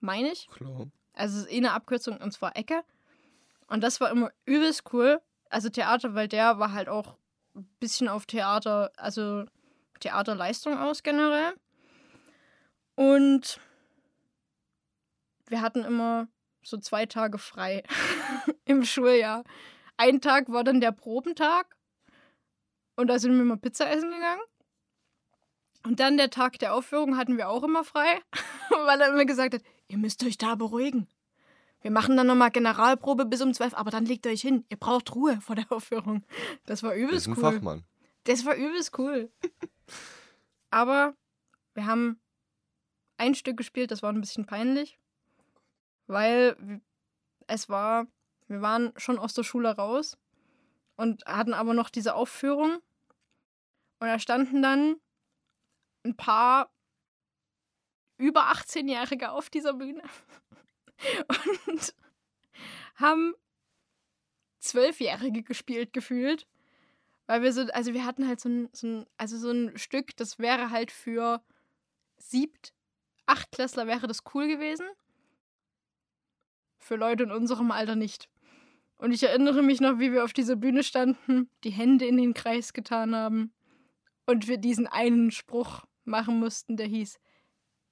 Meine 0.00 0.30
ich. 0.30 0.48
Klar. 0.48 0.86
Also 1.12 1.38
es 1.38 1.44
ist 1.46 1.52
eh 1.52 1.56
eine 1.56 1.72
Abkürzung 1.72 2.18
und 2.18 2.32
zwar 2.32 2.56
Ecke. 2.56 2.84
Und 3.66 3.82
das 3.82 4.00
war 4.00 4.10
immer 4.10 4.30
übelst 4.44 4.84
cool. 4.92 5.20
Also 5.50 5.68
Theater, 5.68 6.14
weil 6.14 6.28
der 6.28 6.58
war 6.58 6.72
halt 6.72 6.88
auch 6.88 7.18
ein 7.56 7.68
bisschen 7.80 8.08
auf 8.08 8.24
Theater, 8.24 8.92
also 8.96 9.44
Theaterleistung 10.00 10.78
aus 10.78 11.02
generell. 11.02 11.54
Und 12.94 13.60
wir 15.50 15.60
hatten 15.60 15.84
immer 15.84 16.28
so 16.62 16.76
zwei 16.78 17.06
Tage 17.06 17.38
frei 17.38 17.82
im 18.64 18.84
Schuljahr. 18.84 19.44
Ein 19.96 20.20
Tag 20.20 20.50
war 20.50 20.64
dann 20.64 20.80
der 20.80 20.92
Probentag. 20.92 21.76
Und 22.96 23.08
da 23.08 23.18
sind 23.18 23.34
wir 23.34 23.42
immer 23.42 23.56
Pizza 23.56 23.88
essen 23.90 24.10
gegangen. 24.10 24.42
Und 25.84 26.00
dann 26.00 26.16
der 26.16 26.30
Tag 26.30 26.58
der 26.58 26.74
Aufführung 26.74 27.16
hatten 27.16 27.36
wir 27.36 27.48
auch 27.48 27.62
immer 27.62 27.84
frei, 27.84 28.20
weil 28.70 29.00
er 29.00 29.08
immer 29.08 29.24
gesagt 29.24 29.54
hat, 29.54 29.62
ihr 29.88 29.98
müsst 29.98 30.24
euch 30.24 30.36
da 30.36 30.54
beruhigen. 30.54 31.08
Wir 31.80 31.92
machen 31.92 32.16
dann 32.16 32.26
nochmal 32.26 32.50
Generalprobe 32.50 33.24
bis 33.24 33.40
um 33.40 33.54
12, 33.54 33.74
aber 33.74 33.90
dann 33.90 34.04
legt 34.04 34.26
euch 34.26 34.40
hin. 34.40 34.64
Ihr 34.68 34.76
braucht 34.76 35.14
Ruhe 35.14 35.40
vor 35.40 35.54
der 35.54 35.70
Aufführung. 35.70 36.24
Das 36.66 36.82
war 36.82 36.90
Das 36.90 36.98
übelst 36.98 37.26
ist 37.26 37.28
ein 37.28 37.36
cool. 37.36 37.52
Fachmann. 37.52 37.84
Das 38.24 38.44
war 38.44 38.56
übelst 38.56 38.98
cool. 38.98 39.30
Aber 40.70 41.14
wir 41.74 41.86
haben 41.86 42.20
ein 43.16 43.34
Stück 43.34 43.56
gespielt, 43.56 43.90
das 43.90 44.02
war 44.02 44.12
ein 44.12 44.20
bisschen 44.20 44.44
peinlich, 44.44 44.98
weil 46.08 46.80
es 47.46 47.68
war, 47.68 48.06
wir 48.48 48.60
waren 48.60 48.92
schon 48.96 49.18
aus 49.18 49.34
der 49.34 49.44
Schule 49.44 49.76
raus 49.76 50.18
und 50.96 51.24
hatten 51.26 51.54
aber 51.54 51.74
noch 51.74 51.90
diese 51.90 52.14
Aufführung. 52.14 52.78
Und 54.00 54.08
da 54.08 54.18
standen 54.18 54.62
dann 54.62 54.96
ein 56.04 56.16
paar 56.16 56.72
über 58.16 58.50
18-Jährige 58.50 59.30
auf 59.30 59.50
dieser 59.50 59.74
Bühne 59.74 60.02
und 61.66 61.94
haben 62.96 63.34
Zwölfjährige 64.58 65.42
gespielt 65.42 65.92
gefühlt. 65.92 66.46
Weil 67.26 67.42
wir 67.42 67.52
so, 67.52 67.62
also 67.72 67.92
wir 67.92 68.06
hatten 68.06 68.26
halt 68.26 68.40
so 68.40 68.48
ein, 68.48 68.68
so 68.72 68.86
ein, 68.86 69.06
also 69.18 69.36
so 69.36 69.50
ein 69.50 69.76
Stück, 69.76 70.16
das 70.16 70.38
wäre 70.38 70.70
halt 70.70 70.90
für 70.90 71.44
Siebt, 72.16 72.72
Achtklässler 73.26 73.86
wäre 73.86 74.06
das 74.06 74.22
cool 74.34 74.48
gewesen. 74.48 74.86
Für 76.88 76.96
Leute 76.96 77.24
in 77.24 77.32
unserem 77.32 77.70
Alter 77.70 77.96
nicht. 77.96 78.30
Und 78.96 79.12
ich 79.12 79.22
erinnere 79.22 79.60
mich 79.60 79.78
noch, 79.78 79.98
wie 79.98 80.10
wir 80.10 80.24
auf 80.24 80.32
dieser 80.32 80.56
Bühne 80.56 80.82
standen, 80.82 81.50
die 81.62 81.68
Hände 81.68 82.06
in 82.06 82.16
den 82.16 82.32
Kreis 82.32 82.72
getan 82.72 83.14
haben 83.14 83.52
und 84.24 84.48
wir 84.48 84.56
diesen 84.56 84.86
einen 84.86 85.30
Spruch 85.30 85.84
machen 86.06 86.40
mussten, 86.40 86.78
der 86.78 86.86
hieß 86.86 87.18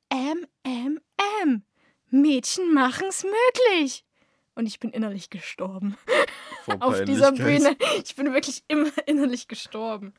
M, 0.09 0.47
M, 0.63 0.99
M. 1.43 1.63
Mädchen 2.09 2.73
machen's 2.73 3.23
möglich. 3.23 4.07
Und 4.55 4.65
ich 4.65 4.81
bin 4.81 4.93
innerlich 4.93 5.29
gestorben 5.29 5.99
auf 6.81 7.05
dieser. 7.05 7.33
Bühne. 7.33 7.77
Ich 8.03 8.17
bin 8.17 8.33
wirklich 8.33 8.65
immer 8.67 8.89
innerlich 9.07 9.47
gestorben. 9.47 10.15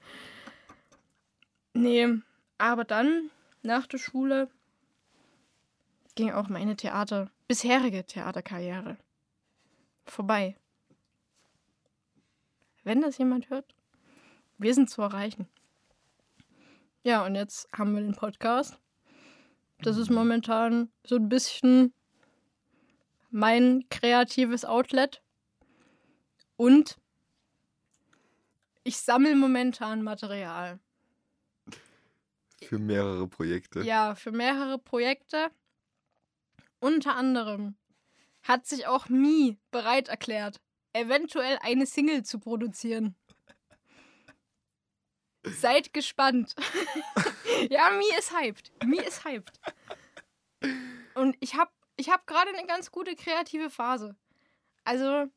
Nee, 1.74 2.20
aber 2.60 2.84
dann, 2.84 3.32
nach 3.64 3.88
der 3.88 3.98
Schule, 3.98 4.52
ging 6.14 6.30
auch 6.32 6.48
meine 6.48 6.76
Theater, 6.76 7.32
bisherige 7.48 8.06
Theaterkarriere 8.06 8.98
vorbei. 10.06 10.56
Wenn 12.84 13.02
das 13.02 13.18
jemand 13.18 13.50
hört, 13.50 13.76
wir 14.58 14.74
sind 14.74 14.90
zu 14.90 15.02
erreichen. 15.02 15.48
Ja, 17.04 17.26
und 17.26 17.36
jetzt 17.36 17.68
haben 17.72 17.96
wir 17.96 18.02
den 18.02 18.16
Podcast. 18.16 18.80
Das 19.80 19.98
ist 19.98 20.10
momentan 20.10 20.92
so 21.06 21.16
ein 21.16 21.30
bisschen 21.30 21.94
mein 23.30 23.88
kreatives 23.90 24.66
Outlet. 24.66 25.22
Und 26.56 26.98
ich 28.84 28.98
sammle 28.98 29.36
momentan 29.36 30.02
Material. 30.02 30.80
Für 32.64 32.80
mehrere 32.80 33.28
Projekte. 33.28 33.82
Ja, 33.82 34.16
für 34.16 34.32
mehrere 34.32 34.80
Projekte. 34.80 35.52
Unter 36.80 37.16
anderem 37.16 37.76
hat 38.44 38.68
sich 38.68 38.88
auch 38.88 39.10
Mi 39.10 39.58
bereit 39.72 40.08
erklärt, 40.08 40.62
eventuell 40.94 41.58
eine 41.62 41.86
Single 41.86 42.24
zu 42.24 42.40
produzieren. 42.40 43.16
Seid 45.44 45.94
gespannt. 45.94 46.56
ja, 47.70 47.92
Mi 47.92 48.06
ist 48.18 48.34
hyped. 48.38 48.72
Mi 48.86 48.98
ist 48.98 49.24
hyped. 49.24 49.60
Und 51.16 51.36
ich 51.40 51.56
habe 51.56 51.72
ich 51.96 52.10
hab 52.10 52.28
gerade 52.28 52.50
eine 52.56 52.68
ganz 52.68 52.92
gute 52.92 53.16
kreative 53.16 53.70
Phase. 53.70 54.16
Also, 54.84 55.28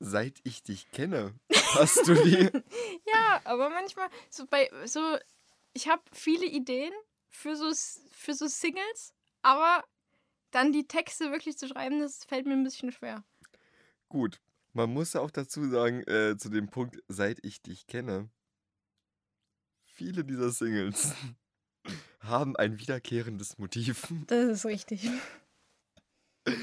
Seit 0.00 0.40
ich 0.42 0.62
dich 0.62 0.90
kenne, 0.90 1.34
hast 1.74 2.06
du 2.08 2.14
die. 2.14 2.50
Ja, 3.06 3.40
aber 3.44 3.70
manchmal 3.70 4.08
so 4.28 4.46
bei 4.46 4.70
so 4.84 5.00
ich 5.72 5.88
habe 5.88 6.02
viele 6.12 6.46
Ideen 6.46 6.92
für 7.28 7.56
so 7.56 7.72
für 8.12 8.34
so 8.34 8.46
Singles, 8.46 9.14
aber 9.42 9.84
dann 10.54 10.72
die 10.72 10.86
Texte 10.86 11.30
wirklich 11.30 11.58
zu 11.58 11.68
schreiben, 11.68 12.00
das 12.00 12.24
fällt 12.24 12.46
mir 12.46 12.54
ein 12.54 12.64
bisschen 12.64 12.92
schwer. 12.92 13.24
Gut. 14.08 14.40
Man 14.72 14.92
muss 14.92 15.12
ja 15.12 15.20
auch 15.20 15.30
dazu 15.30 15.68
sagen, 15.68 16.02
äh, 16.08 16.36
zu 16.36 16.48
dem 16.48 16.68
Punkt, 16.68 17.00
seit 17.06 17.38
ich 17.44 17.62
dich 17.62 17.86
kenne, 17.86 18.28
viele 19.84 20.24
dieser 20.24 20.50
Singles 20.50 21.14
haben 22.20 22.56
ein 22.56 22.80
wiederkehrendes 22.80 23.58
Motiv. 23.58 24.12
Das 24.26 24.46
ist 24.46 24.66
richtig. 24.66 25.08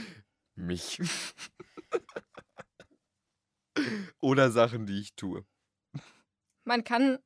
Mich. 0.56 1.02
Oder 4.20 4.52
Sachen, 4.52 4.86
die 4.86 5.00
ich 5.00 5.16
tue. 5.16 5.46
Man 6.66 6.84
kann 6.84 7.20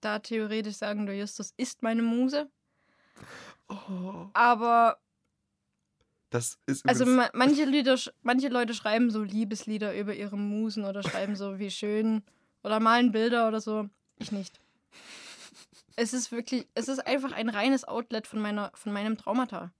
da 0.00 0.18
theoretisch 0.18 0.76
sagen, 0.76 1.06
der 1.06 1.16
Justus 1.16 1.54
ist 1.56 1.82
meine 1.82 2.02
Muse, 2.02 2.50
Oh, 3.68 4.30
aber 4.32 4.98
das 6.30 6.58
ist 6.66 6.86
also 6.86 7.06
ma 7.06 7.30
manche 7.32 7.64
Lieder, 7.64 7.98
manche 8.22 8.48
Leute 8.48 8.74
schreiben 8.74 9.10
so 9.10 9.22
Liebeslieder 9.22 9.98
über 9.98 10.14
ihre 10.14 10.36
Musen 10.36 10.84
oder 10.84 11.02
schreiben 11.02 11.36
so 11.36 11.58
wie 11.58 11.70
schön 11.70 12.22
oder 12.62 12.80
malen 12.80 13.12
Bilder 13.12 13.48
oder 13.48 13.60
so. 13.60 13.88
Ich 14.18 14.30
nicht. 14.32 14.60
Es 15.96 16.12
ist 16.12 16.30
wirklich, 16.30 16.68
es 16.74 16.88
ist 16.88 17.00
einfach 17.06 17.32
ein 17.32 17.48
reines 17.48 17.84
Outlet 17.84 18.26
von 18.26 18.40
meiner, 18.40 18.70
von 18.74 18.92
meinem 18.92 19.16
Traumata. 19.16 19.72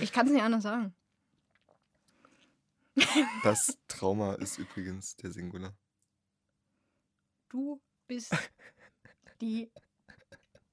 Ich 0.00 0.12
kann 0.12 0.26
es 0.26 0.32
nicht 0.32 0.42
anders 0.42 0.62
sagen. 0.62 0.94
das 3.44 3.78
Trauma 3.88 4.34
ist 4.34 4.58
übrigens 4.58 5.16
der 5.16 5.30
Singular. 5.30 5.74
Du 7.48 7.80
bist 8.06 8.36
die 9.40 9.70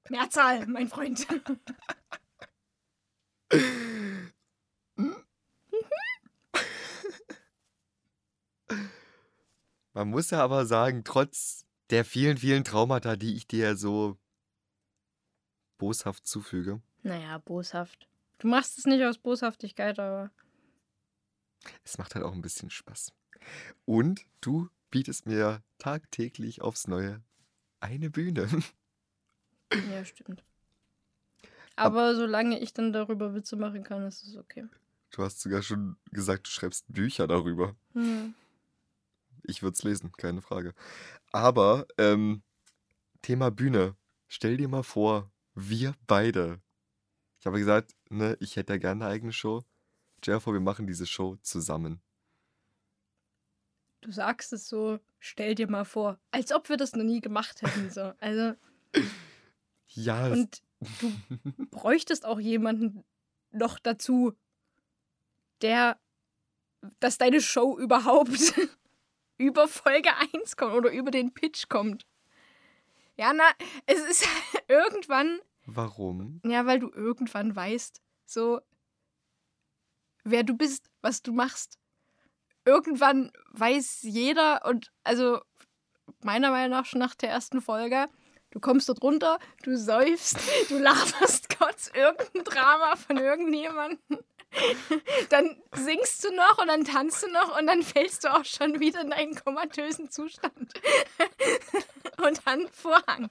Mehrzahl, 0.08 0.66
mein 0.66 0.88
Freund. 0.88 1.26
Man 9.94 10.10
muss 10.10 10.30
ja 10.30 10.42
aber 10.44 10.66
sagen, 10.66 11.02
trotz 11.04 11.66
der 11.90 12.04
vielen, 12.04 12.36
vielen 12.36 12.64
Traumata, 12.64 13.16
die 13.16 13.34
ich 13.34 13.46
dir 13.46 13.76
so 13.76 14.18
boshaft 15.78 16.26
zufüge. 16.26 16.82
Naja, 17.02 17.38
boshaft. 17.38 18.08
Du 18.38 18.48
machst 18.48 18.78
es 18.78 18.84
nicht 18.84 19.02
aus 19.04 19.18
Boshaftigkeit, 19.18 19.98
aber. 19.98 20.30
Es 21.84 21.98
macht 21.98 22.14
halt 22.14 22.24
auch 22.24 22.32
ein 22.32 22.42
bisschen 22.42 22.70
Spaß. 22.70 23.12
Und 23.84 24.26
du 24.40 24.68
bietest 24.90 25.26
mir 25.26 25.62
tagtäglich 25.78 26.60
aufs 26.62 26.86
Neue 26.86 27.22
eine 27.80 28.10
Bühne. 28.10 28.48
Ja, 29.90 30.04
stimmt. 30.04 30.44
Aber 31.78 32.14
solange 32.14 32.58
ich 32.60 32.72
dann 32.72 32.92
darüber 32.92 33.34
Witze 33.34 33.56
machen 33.56 33.84
kann, 33.84 34.06
ist 34.06 34.24
es 34.24 34.36
okay. 34.36 34.66
Du 35.10 35.22
hast 35.22 35.40
sogar 35.40 35.62
schon 35.62 35.96
gesagt, 36.10 36.46
du 36.46 36.50
schreibst 36.50 36.84
Bücher 36.88 37.26
darüber. 37.26 37.74
Hm. 37.94 38.34
Ich 39.42 39.62
würde 39.62 39.74
es 39.74 39.82
lesen, 39.82 40.12
keine 40.12 40.42
Frage. 40.42 40.74
Aber 41.32 41.86
ähm, 41.96 42.42
Thema 43.22 43.50
Bühne. 43.50 43.96
Stell 44.26 44.58
dir 44.58 44.68
mal 44.68 44.82
vor, 44.82 45.30
wir 45.54 45.94
beide. 46.06 46.60
Ich 47.40 47.46
habe 47.46 47.58
gesagt, 47.58 47.94
ne, 48.10 48.36
ich 48.40 48.56
hätte 48.56 48.74
ja 48.74 48.78
gerne 48.78 49.04
eine 49.04 49.14
eigene 49.14 49.32
Show. 49.32 49.64
Stell 50.22 50.34
dir 50.34 50.40
vor, 50.40 50.52
wir 50.52 50.60
machen 50.60 50.86
diese 50.86 51.06
Show 51.06 51.36
zusammen. 51.42 52.00
Du 54.00 54.12
sagst 54.12 54.52
es 54.52 54.68
so, 54.68 55.00
stell 55.18 55.54
dir 55.54 55.68
mal 55.68 55.84
vor. 55.84 56.18
Als 56.30 56.52
ob 56.52 56.68
wir 56.68 56.76
das 56.76 56.94
noch 56.94 57.04
nie 57.04 57.20
gemacht 57.20 57.62
hätten. 57.62 57.90
So. 57.90 58.12
Also, 58.20 58.54
Ja, 59.88 60.28
und 60.28 60.62
du 60.80 61.66
bräuchtest 61.70 62.24
auch 62.24 62.40
jemanden 62.40 63.04
noch 63.50 63.78
dazu, 63.78 64.32
der, 65.62 65.98
dass 67.00 67.18
deine 67.18 67.40
Show 67.40 67.78
überhaupt 67.78 68.54
über 69.38 69.68
Folge 69.68 70.10
1 70.34 70.56
kommt 70.56 70.74
oder 70.74 70.92
über 70.92 71.10
den 71.10 71.32
Pitch 71.32 71.68
kommt. 71.68 72.06
Ja, 73.16 73.32
na, 73.32 73.44
es 73.86 74.00
ist 74.00 74.28
irgendwann, 74.68 75.40
warum? 75.66 76.40
ja, 76.44 76.66
weil 76.66 76.78
du 76.78 76.90
irgendwann 76.90 77.54
weißt, 77.54 78.00
so, 78.24 78.60
wer 80.24 80.44
du 80.44 80.54
bist, 80.54 80.90
was 81.00 81.22
du 81.22 81.32
machst. 81.32 81.78
Irgendwann 82.64 83.32
weiß 83.52 84.02
jeder 84.02 84.66
und 84.66 84.92
also 85.02 85.40
meiner 86.22 86.50
Meinung 86.50 86.70
nach 86.78 86.84
schon 86.84 87.00
nach 87.00 87.14
der 87.14 87.30
ersten 87.30 87.60
Folge, 87.60 88.06
du 88.50 88.60
kommst 88.60 88.88
dort 88.88 89.02
runter, 89.02 89.38
du 89.62 89.76
säufst, 89.76 90.38
du 90.68 90.78
laberst 90.78 91.48
kurz 91.58 91.90
irgendein 91.94 92.44
Drama 92.44 92.96
von 92.96 93.16
irgendjemandem. 93.16 94.18
Dann 95.28 95.56
singst 95.74 96.24
du 96.24 96.34
noch 96.34 96.58
und 96.58 96.68
dann 96.68 96.84
tanzt 96.84 97.22
du 97.22 97.28
noch 97.30 97.58
und 97.58 97.66
dann 97.66 97.82
fällst 97.82 98.24
du 98.24 98.34
auch 98.34 98.44
schon 98.44 98.80
wieder 98.80 99.02
in 99.02 99.12
einen 99.12 99.34
komatösen 99.34 100.10
Zustand. 100.10 100.72
Und 102.16 102.40
dann 102.46 102.66
Vorhang. 102.72 103.30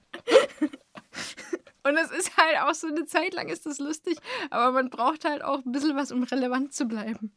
Und 1.82 1.96
es 1.96 2.10
ist 2.10 2.36
halt 2.36 2.58
auch 2.62 2.74
so 2.74 2.86
eine 2.86 3.04
Zeit 3.04 3.34
lang 3.34 3.48
ist 3.48 3.66
das 3.66 3.78
lustig, 3.78 4.18
aber 4.50 4.72
man 4.72 4.90
braucht 4.90 5.24
halt 5.24 5.42
auch 5.42 5.64
ein 5.64 5.72
bisschen 5.72 5.96
was, 5.96 6.10
um 6.12 6.22
relevant 6.22 6.72
zu 6.72 6.86
bleiben. 6.86 7.36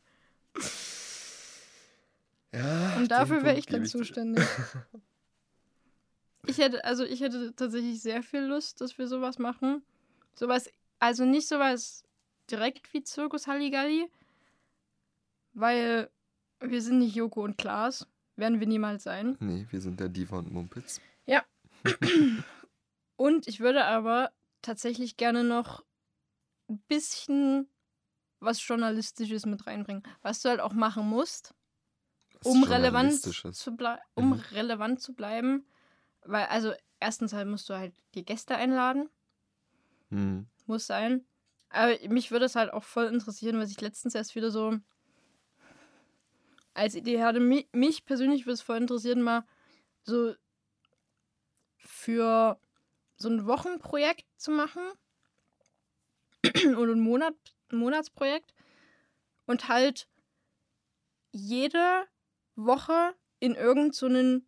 Ja. 2.53 2.95
Und 2.97 3.09
dafür 3.09 3.43
wäre 3.43 3.57
ich 3.57 3.65
dann 3.65 3.85
zuständig. 3.85 4.45
Ich 6.47 6.57
hätte, 6.57 6.83
also 6.85 7.03
ich 7.03 7.21
hätte 7.21 7.53
tatsächlich 7.55 8.01
sehr 8.01 8.23
viel 8.23 8.41
Lust, 8.41 8.81
dass 8.81 8.97
wir 8.97 9.07
sowas 9.07 9.37
machen. 9.37 9.83
Sowas, 10.33 10.69
also 10.99 11.25
nicht 11.25 11.47
sowas 11.47 12.03
direkt 12.49 12.91
wie 12.93 13.03
Zirkus 13.03 13.47
Halligalli, 13.47 14.09
weil 15.53 16.09
wir 16.59 16.81
sind 16.81 16.99
nicht 16.99 17.15
Joko 17.15 17.43
und 17.43 17.57
Klaas. 17.57 18.07
Werden 18.35 18.59
wir 18.59 18.67
niemals 18.67 19.03
sein. 19.03 19.37
Nee, 19.39 19.67
wir 19.69 19.81
sind 19.81 19.99
der 19.99 20.09
Diva 20.09 20.37
und 20.39 20.51
Mumpitz. 20.51 20.99
Und 23.15 23.47
ich 23.47 23.59
würde 23.59 23.85
aber 23.85 24.31
tatsächlich 24.61 25.17
gerne 25.17 25.43
noch 25.43 25.83
ein 26.69 26.79
bisschen 26.87 27.67
was 28.39 28.65
Journalistisches 28.67 29.45
mit 29.45 29.65
reinbringen. 29.67 30.03
Was 30.21 30.41
du 30.41 30.49
halt 30.49 30.59
auch 30.59 30.73
machen 30.73 31.07
musst, 31.07 31.53
Was 32.39 32.47
um 32.53 32.63
relevant, 32.63 33.19
zu 33.21 33.71
um 34.15 34.29
Mhm. 34.29 34.33
relevant 34.51 35.01
zu 35.01 35.13
bleiben. 35.13 35.65
Weil, 36.23 36.45
also, 36.45 36.73
erstens 36.99 37.33
halt 37.33 37.47
musst 37.47 37.69
du 37.69 37.73
halt 37.75 37.93
die 38.15 38.25
Gäste 38.25 38.55
einladen. 38.55 39.09
Hm. 40.09 40.47
Muss 40.65 40.87
sein. 40.87 41.25
Aber 41.69 41.95
mich 42.09 42.31
würde 42.31 42.45
es 42.45 42.55
halt 42.55 42.71
auch 42.73 42.83
voll 42.83 43.05
interessieren, 43.05 43.59
was 43.59 43.71
ich 43.71 43.79
letztens 43.81 44.13
erst 44.15 44.35
wieder 44.35 44.51
so 44.51 44.77
als 46.73 46.95
Idee 46.95 47.21
hatte. 47.23 47.39
Mi- 47.39 47.67
Mich 47.71 48.05
persönlich 48.05 48.45
würde 48.45 48.53
es 48.53 48.61
voll 48.61 48.77
interessieren, 48.77 49.21
mal 49.21 49.45
so 50.03 50.33
für 51.77 52.59
so 53.17 53.29
ein 53.29 53.45
Wochenprojekt 53.45 54.25
zu 54.37 54.51
machen 54.51 54.81
oder 56.77 56.93
ein, 56.93 56.99
Monat, 56.99 57.35
Monatsprojekt 57.71 58.53
und 59.45 59.67
halt 59.67 60.07
jede 61.31 62.05
Woche 62.55 63.15
in 63.39 63.55
irgendeinen 63.55 64.41
so 64.41 64.45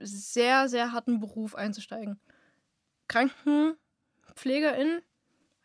sehr, 0.00 0.68
sehr 0.68 0.92
harten 0.92 1.20
Beruf 1.20 1.54
einzusteigen. 1.54 2.18
Krankenpflegerin, 3.08 5.02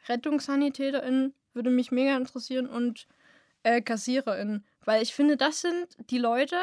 RettungssanitäterInnen 0.08 1.34
würde 1.54 1.70
mich 1.70 1.92
mega 1.92 2.16
interessieren 2.16 2.68
und 2.68 3.08
äh, 3.64 3.82
KassiererInnen. 3.82 4.66
Weil 4.86 5.02
ich 5.02 5.14
finde, 5.14 5.38
das 5.38 5.62
sind 5.62 5.98
die 6.10 6.18
Leute, 6.18 6.58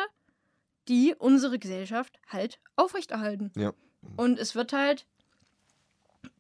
die 0.89 1.15
unsere 1.19 1.59
Gesellschaft 1.59 2.19
halt 2.29 2.61
aufrechterhalten. 2.77 3.53
Ja. 3.57 3.73
Und 4.17 4.39
es 4.39 4.55
wird 4.55 4.73
halt 4.73 5.07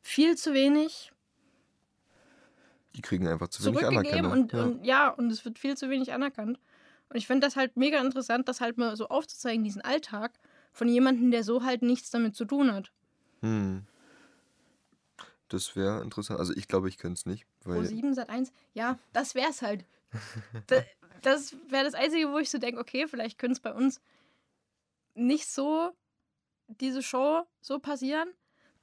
viel 0.00 0.36
zu 0.36 0.54
wenig 0.54 1.12
Die 2.94 3.02
kriegen 3.02 3.26
einfach 3.26 3.48
zu 3.48 3.64
wenig 3.64 3.84
Anerkennung. 3.84 4.32
und 4.32 4.52
ja. 4.52 4.58
ja. 4.58 4.64
und 4.64 4.84
ja, 4.84 5.08
und 5.10 5.30
es 5.30 5.44
wird 5.44 5.58
viel 5.58 5.76
zu 5.76 5.90
wenig 5.90 6.12
anerkannt. 6.12 6.58
Und 7.08 7.16
ich 7.16 7.26
finde 7.26 7.46
das 7.46 7.56
halt 7.56 7.76
mega 7.76 8.00
interessant, 8.00 8.48
das 8.48 8.60
halt 8.60 8.78
mal 8.78 8.96
so 8.96 9.08
aufzuzeigen, 9.08 9.64
diesen 9.64 9.82
Alltag 9.82 10.38
von 10.76 10.88
jemandem, 10.88 11.30
der 11.30 11.42
so 11.42 11.64
halt 11.64 11.80
nichts 11.80 12.10
damit 12.10 12.36
zu 12.36 12.44
tun 12.44 12.70
hat. 12.70 12.92
Hm. 13.40 13.86
Das 15.48 15.74
wäre 15.74 16.02
interessant. 16.02 16.38
Also 16.38 16.52
ich 16.54 16.68
glaube, 16.68 16.90
ich 16.90 16.98
könnte 16.98 17.18
es 17.18 17.24
nicht, 17.24 17.46
Pro 17.60 17.70
weil 17.70 17.86
7 17.86 18.12
Sat 18.12 18.28
1, 18.28 18.52
ja, 18.74 18.98
das 19.12 19.34
wär's 19.34 19.62
halt. 19.62 19.84
Da, 20.66 20.82
das 21.22 21.56
wäre 21.68 21.84
das 21.84 21.94
Einzige, 21.94 22.30
wo 22.30 22.38
ich 22.38 22.50
so 22.50 22.58
denke, 22.58 22.80
okay, 22.80 23.06
vielleicht 23.08 23.38
könnte 23.38 23.54
es 23.54 23.60
bei 23.60 23.72
uns 23.72 24.00
nicht 25.14 25.48
so 25.48 25.92
diese 26.68 27.02
Show 27.02 27.46
so 27.60 27.78
passieren, 27.78 28.28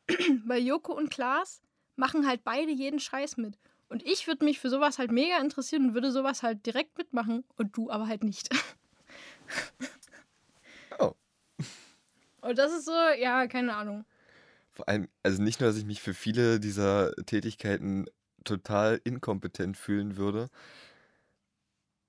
weil 0.46 0.64
Joko 0.64 0.94
und 0.94 1.12
Klaas 1.12 1.62
machen 1.96 2.28
halt 2.28 2.44
beide 2.44 2.72
jeden 2.72 3.00
Scheiß 3.00 3.38
mit. 3.38 3.60
Und 3.88 4.04
ich 4.04 4.26
würde 4.26 4.46
mich 4.46 4.60
für 4.60 4.70
sowas 4.70 4.98
halt 4.98 5.12
mega 5.12 5.38
interessieren 5.40 5.90
und 5.90 5.94
würde 5.94 6.12
sowas 6.12 6.42
halt 6.42 6.66
direkt 6.66 6.98
mitmachen 6.98 7.44
und 7.56 7.78
du 7.78 7.92
aber 7.92 8.08
halt 8.08 8.24
nicht. 8.24 8.50
Und 12.44 12.58
das 12.58 12.72
ist 12.74 12.86
so, 12.86 12.92
ja, 13.20 13.48
keine 13.48 13.76
Ahnung. 13.76 14.06
vor 14.72 14.88
allem, 14.90 15.08
also 15.24 15.42
nicht 15.42 15.60
nur, 15.60 15.70
dass 15.70 15.78
ich 15.78 15.86
mich 15.86 16.02
für 16.02 16.14
viele 16.14 16.60
dieser 16.60 17.14
Tätigkeiten 17.26 18.06
total 18.44 19.00
inkompetent 19.04 19.78
fühlen 19.78 20.18
würde. 20.18 20.50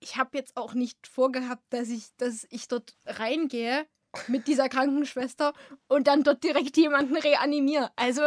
ich 0.01 0.17
habe 0.17 0.37
jetzt 0.37 0.57
auch 0.57 0.75
nicht 0.75 1.07
vorgehabt, 1.07 1.63
dass 1.71 1.89
ich, 1.89 2.15
dass 2.17 2.47
ich 2.51 2.69
dort 2.69 2.95
reingehe 3.07 3.87
mit 4.29 4.47
dieser 4.47 4.69
Krankenschwester 4.69 5.55
und 5.89 6.07
dann 6.07 6.23
dort 6.25 6.45
direkt 6.45 6.77
jemanden 6.77 7.17
reanimiere. 7.17 7.91
Also 7.97 8.23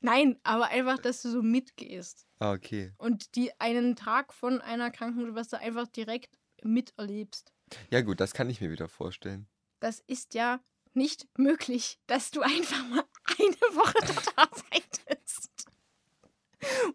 nein, 0.00 0.38
aber 0.44 0.68
einfach, 0.68 0.98
dass 0.98 1.22
du 1.22 1.30
so 1.30 1.42
mitgehst 1.42 2.26
Ah, 2.38 2.52
okay. 2.52 2.92
und 2.98 3.34
die 3.34 3.58
einen 3.60 3.96
Tag 3.96 4.32
von 4.32 4.60
einer 4.60 4.90
Krankenschwester 4.90 5.58
einfach 5.58 5.88
direkt 5.88 6.38
miterlebst. 6.62 7.52
Ja 7.90 8.02
gut, 8.02 8.20
das 8.20 8.32
kann 8.32 8.48
ich 8.48 8.60
mir 8.60 8.70
wieder 8.70 8.88
vorstellen. 8.88 9.48
Das 9.80 10.00
ist 10.06 10.34
ja 10.34 10.60
nicht 10.96 11.26
möglich, 11.38 11.98
dass 12.06 12.30
du 12.30 12.40
einfach 12.42 12.84
mal 12.88 13.04
eine 13.38 13.76
Woche 13.76 13.98
dort 14.06 14.38
arbeitest. 14.38 15.66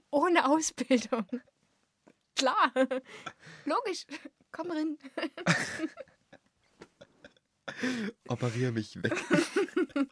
Ohne 0.10 0.50
Ausbildung. 0.50 1.26
Klar. 2.36 2.74
Logisch. 3.66 4.06
Komm 4.52 4.72
rein. 4.72 4.98
Operiere 8.28 8.72
mich 8.72 9.02
weg. 9.02 9.14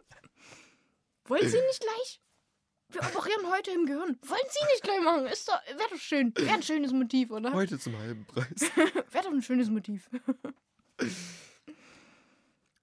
Wollen 1.26 1.50
Sie 1.50 1.62
nicht 1.62 1.82
gleich? 1.82 2.22
Wir 2.92 3.02
operieren 3.02 3.52
heute 3.52 3.72
im 3.72 3.86
Gehirn. 3.86 4.18
Wollen 4.22 4.50
Sie 4.50 4.66
nicht 4.72 4.82
gleich 4.84 5.02
machen? 5.02 5.28
Ist 5.28 5.48
doch, 5.48 5.62
wäre 5.68 5.90
doch 5.92 6.00
schön. 6.00 6.34
Wäre 6.36 6.54
ein 6.54 6.64
schönes 6.64 6.92
Motiv, 6.92 7.30
oder? 7.30 7.54
Heute 7.54 7.78
zum 7.78 7.96
halben 7.98 8.26
Preis. 8.26 8.48
Wäre 9.12 9.24
doch 9.26 9.32
ein 9.32 9.44
schönes 9.44 9.70
Motiv. 9.70 10.10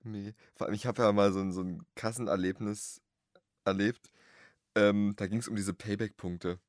Nee. 0.07 0.34
Vor 0.54 0.66
allem, 0.66 0.74
ich 0.74 0.86
habe 0.86 1.02
ja 1.02 1.12
mal 1.12 1.32
so 1.32 1.40
ein, 1.40 1.52
so 1.52 1.62
ein 1.62 1.84
Kassenerlebnis 1.96 3.02
erlebt. 3.64 4.12
Ähm, 4.76 5.14
da 5.16 5.26
ging 5.26 5.40
es 5.40 5.48
um 5.48 5.57
diese 5.57 5.74
Payback-Punkte. 5.74 6.61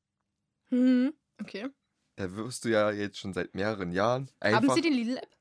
Hm, 0.70 1.14
okay. 1.40 1.68
da 2.16 2.34
wirst 2.34 2.64
du 2.64 2.68
ja 2.68 2.90
jetzt 2.90 3.18
schon 3.18 3.32
seit 3.32 3.54
mehreren 3.54 3.92
Jahren 3.92 4.28
Haben 4.42 4.56
einfach, 4.56 4.74
Sie 4.74 4.80
die 4.80 4.88
Lidl-App? 4.90 5.36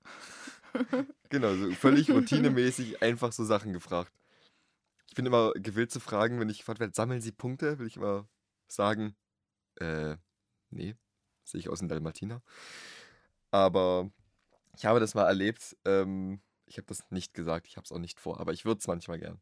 genau, 1.29 1.55
so 1.55 1.71
völlig 1.71 2.09
routinemäßig 2.11 3.01
einfach 3.01 3.31
so 3.31 3.43
Sachen 3.43 3.73
gefragt. 3.73 4.13
Ich 5.09 5.15
bin 5.15 5.25
immer 5.25 5.53
gewillt 5.53 5.91
zu 5.91 5.99
fragen, 5.99 6.39
wenn 6.39 6.49
ich 6.49 6.59
gefragt 6.59 6.79
werde, 6.79 6.93
sammeln 6.93 7.19
Sie 7.19 7.31
Punkte, 7.31 7.79
will 7.79 7.87
ich 7.87 7.97
immer 7.97 8.29
sagen, 8.67 9.15
äh, 9.79 10.17
nee, 10.69 10.95
sehe 11.43 11.59
ich 11.59 11.69
aus 11.69 11.81
in 11.81 11.87
Dalmatiner. 11.87 12.43
Aber 13.49 14.11
ich 14.75 14.85
habe 14.85 14.99
das 14.99 15.15
mal 15.15 15.25
erlebt, 15.25 15.75
ähm, 15.83 16.41
ich 16.67 16.77
habe 16.77 16.87
das 16.87 17.09
nicht 17.09 17.33
gesagt, 17.33 17.67
ich 17.67 17.77
habe 17.77 17.85
es 17.85 17.91
auch 17.91 17.99
nicht 17.99 18.19
vor, 18.19 18.39
aber 18.39 18.53
ich 18.53 18.65
würde 18.65 18.79
es 18.79 18.87
manchmal 18.87 19.19
gern. 19.19 19.39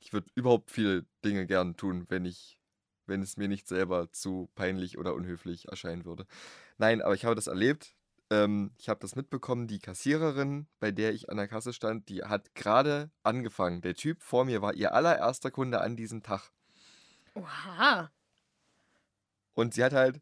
Ich 0.00 0.12
würde 0.12 0.30
überhaupt 0.34 0.70
viele 0.70 1.04
Dinge 1.24 1.46
gern 1.46 1.76
tun, 1.76 2.06
wenn 2.08 2.24
ich, 2.24 2.60
wenn 3.06 3.20
es 3.20 3.36
mir 3.36 3.48
nicht 3.48 3.66
selber 3.66 4.10
zu 4.12 4.48
peinlich 4.54 4.96
oder 4.96 5.14
unhöflich 5.14 5.68
erscheinen 5.68 6.04
würde. 6.04 6.26
Nein, 6.78 7.02
aber 7.02 7.14
ich 7.14 7.24
habe 7.24 7.34
das 7.34 7.48
erlebt. 7.48 7.94
Ähm, 8.30 8.72
ich 8.78 8.88
habe 8.88 9.00
das 9.00 9.16
mitbekommen, 9.16 9.66
die 9.66 9.80
Kassiererin, 9.80 10.68
bei 10.80 10.92
der 10.92 11.12
ich 11.12 11.30
an 11.30 11.36
der 11.36 11.48
Kasse 11.48 11.72
stand, 11.72 12.08
die 12.08 12.22
hat 12.22 12.54
gerade 12.54 13.10
angefangen. 13.22 13.80
Der 13.80 13.94
Typ 13.94 14.22
vor 14.22 14.44
mir 14.44 14.62
war 14.62 14.74
ihr 14.74 14.94
allererster 14.94 15.50
Kunde 15.50 15.80
an 15.80 15.96
diesem 15.96 16.22
Tag. 16.22 16.52
Oha. 17.34 18.10
Und 19.54 19.74
sie 19.74 19.82
hat 19.82 19.92
halt, 19.92 20.20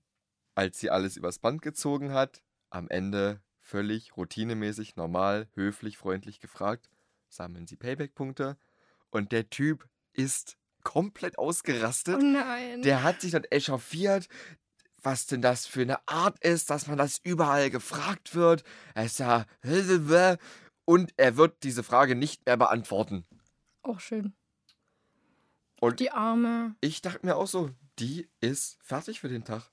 als 0.54 0.78
sie 0.78 0.88
alles 0.88 1.16
übers 1.16 1.38
Band 1.38 1.60
gezogen 1.60 2.12
hat, 2.14 2.42
am 2.70 2.88
Ende 2.88 3.42
völlig 3.66 4.16
routinemäßig, 4.16 4.94
normal, 4.96 5.48
höflich, 5.54 5.98
freundlich 5.98 6.38
gefragt, 6.40 6.88
sammeln 7.28 7.66
Sie 7.66 7.76
Payback-Punkte? 7.76 8.56
Und 9.10 9.32
der 9.32 9.50
Typ 9.50 9.88
ist 10.12 10.56
komplett 10.84 11.36
Oh 11.36 11.42
ausgerastet. 11.48 12.22
nein. 12.22 12.82
Der 12.82 13.02
hat 13.02 13.20
sich 13.20 13.32
dann 13.32 13.42
echauffiert, 13.44 14.28
was 15.02 15.26
denn 15.26 15.42
das 15.42 15.66
für 15.66 15.82
eine 15.82 16.06
Art 16.06 16.38
ist, 16.44 16.70
dass 16.70 16.86
man 16.86 16.96
das 16.96 17.18
überall 17.24 17.70
gefragt 17.70 18.34
wird. 18.36 18.62
Er 18.94 19.04
ist 19.04 19.18
ja. 19.18 19.46
Und 20.84 21.12
er 21.16 21.36
wird 21.36 21.64
diese 21.64 21.82
Frage 21.82 22.14
nicht 22.14 22.46
mehr 22.46 22.56
beantworten. 22.56 23.26
Auch 23.82 23.98
schön. 23.98 24.32
Und 25.80 25.98
Die 25.98 26.12
Arme. 26.12 26.76
ich 26.80 27.02
dachte 27.02 27.26
mir 27.26 27.34
auch 27.36 27.48
so, 27.48 27.70
die 27.98 28.28
ist 28.40 28.78
fertig 28.82 29.20
für 29.20 29.28
den 29.28 29.44
Tag. 29.44 29.70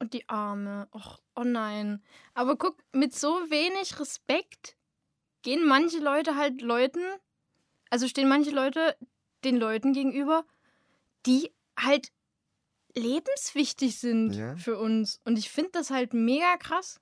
Und 0.00 0.14
die 0.14 0.28
Arme. 0.28 0.88
Och, 0.92 1.20
oh 1.36 1.44
nein. 1.44 2.02
Aber 2.34 2.56
guck, 2.56 2.82
mit 2.92 3.14
so 3.14 3.28
wenig 3.50 4.00
Respekt 4.00 4.76
gehen 5.42 5.66
manche 5.66 5.98
Leute 5.98 6.36
halt 6.36 6.60
Leuten, 6.62 7.02
also 7.90 8.08
stehen 8.08 8.28
manche 8.28 8.50
Leute 8.50 8.96
den 9.44 9.56
Leuten 9.56 9.92
gegenüber, 9.92 10.44
die 11.26 11.50
halt 11.78 12.10
lebenswichtig 12.96 13.98
sind 13.98 14.34
Ja. 14.34 14.56
für 14.56 14.78
uns. 14.78 15.20
Und 15.24 15.38
ich 15.38 15.50
finde 15.50 15.70
das 15.72 15.90
halt 15.90 16.12
mega 16.14 16.56
krass. 16.56 17.00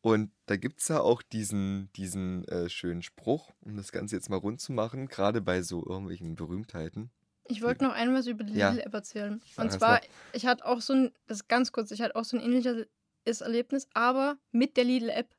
Und 0.00 0.32
da 0.46 0.56
gibt 0.56 0.80
es 0.80 0.88
ja 0.88 1.00
auch 1.00 1.22
diesen, 1.22 1.90
diesen 1.94 2.44
äh, 2.48 2.68
schönen 2.68 3.02
Spruch, 3.02 3.52
um 3.60 3.76
das 3.76 3.92
Ganze 3.92 4.16
jetzt 4.16 4.28
mal 4.30 4.36
rund 4.36 4.60
zu 4.60 4.72
machen, 4.72 5.06
gerade 5.06 5.40
bei 5.40 5.62
so 5.62 5.86
irgendwelchen 5.86 6.34
Berühmtheiten. 6.34 7.10
Ich 7.48 7.62
wollte 7.62 7.84
noch 7.84 7.92
einmal 7.92 8.20
was 8.20 8.26
über 8.26 8.44
die 8.44 8.54
Ja. 8.54 8.70
Lidl-App 8.70 8.94
erzählen. 8.94 9.42
Und 9.56 9.72
zwar, 9.72 9.90
mal. 9.92 10.00
ich 10.32 10.46
hatte 10.46 10.64
auch 10.64 10.80
so 10.80 10.92
ein, 10.94 11.12
das 11.26 11.38
ist 11.38 11.48
ganz 11.48 11.72
kurz, 11.72 11.90
ich 11.90 12.00
hatte 12.00 12.16
auch 12.16 12.24
so 12.24 12.36
ein 12.36 12.42
ähnliches 12.42 13.40
Erlebnis, 13.40 13.88
aber 13.94 14.38
mit 14.52 14.76
der 14.76 14.84
Lidl-App. 14.84 15.34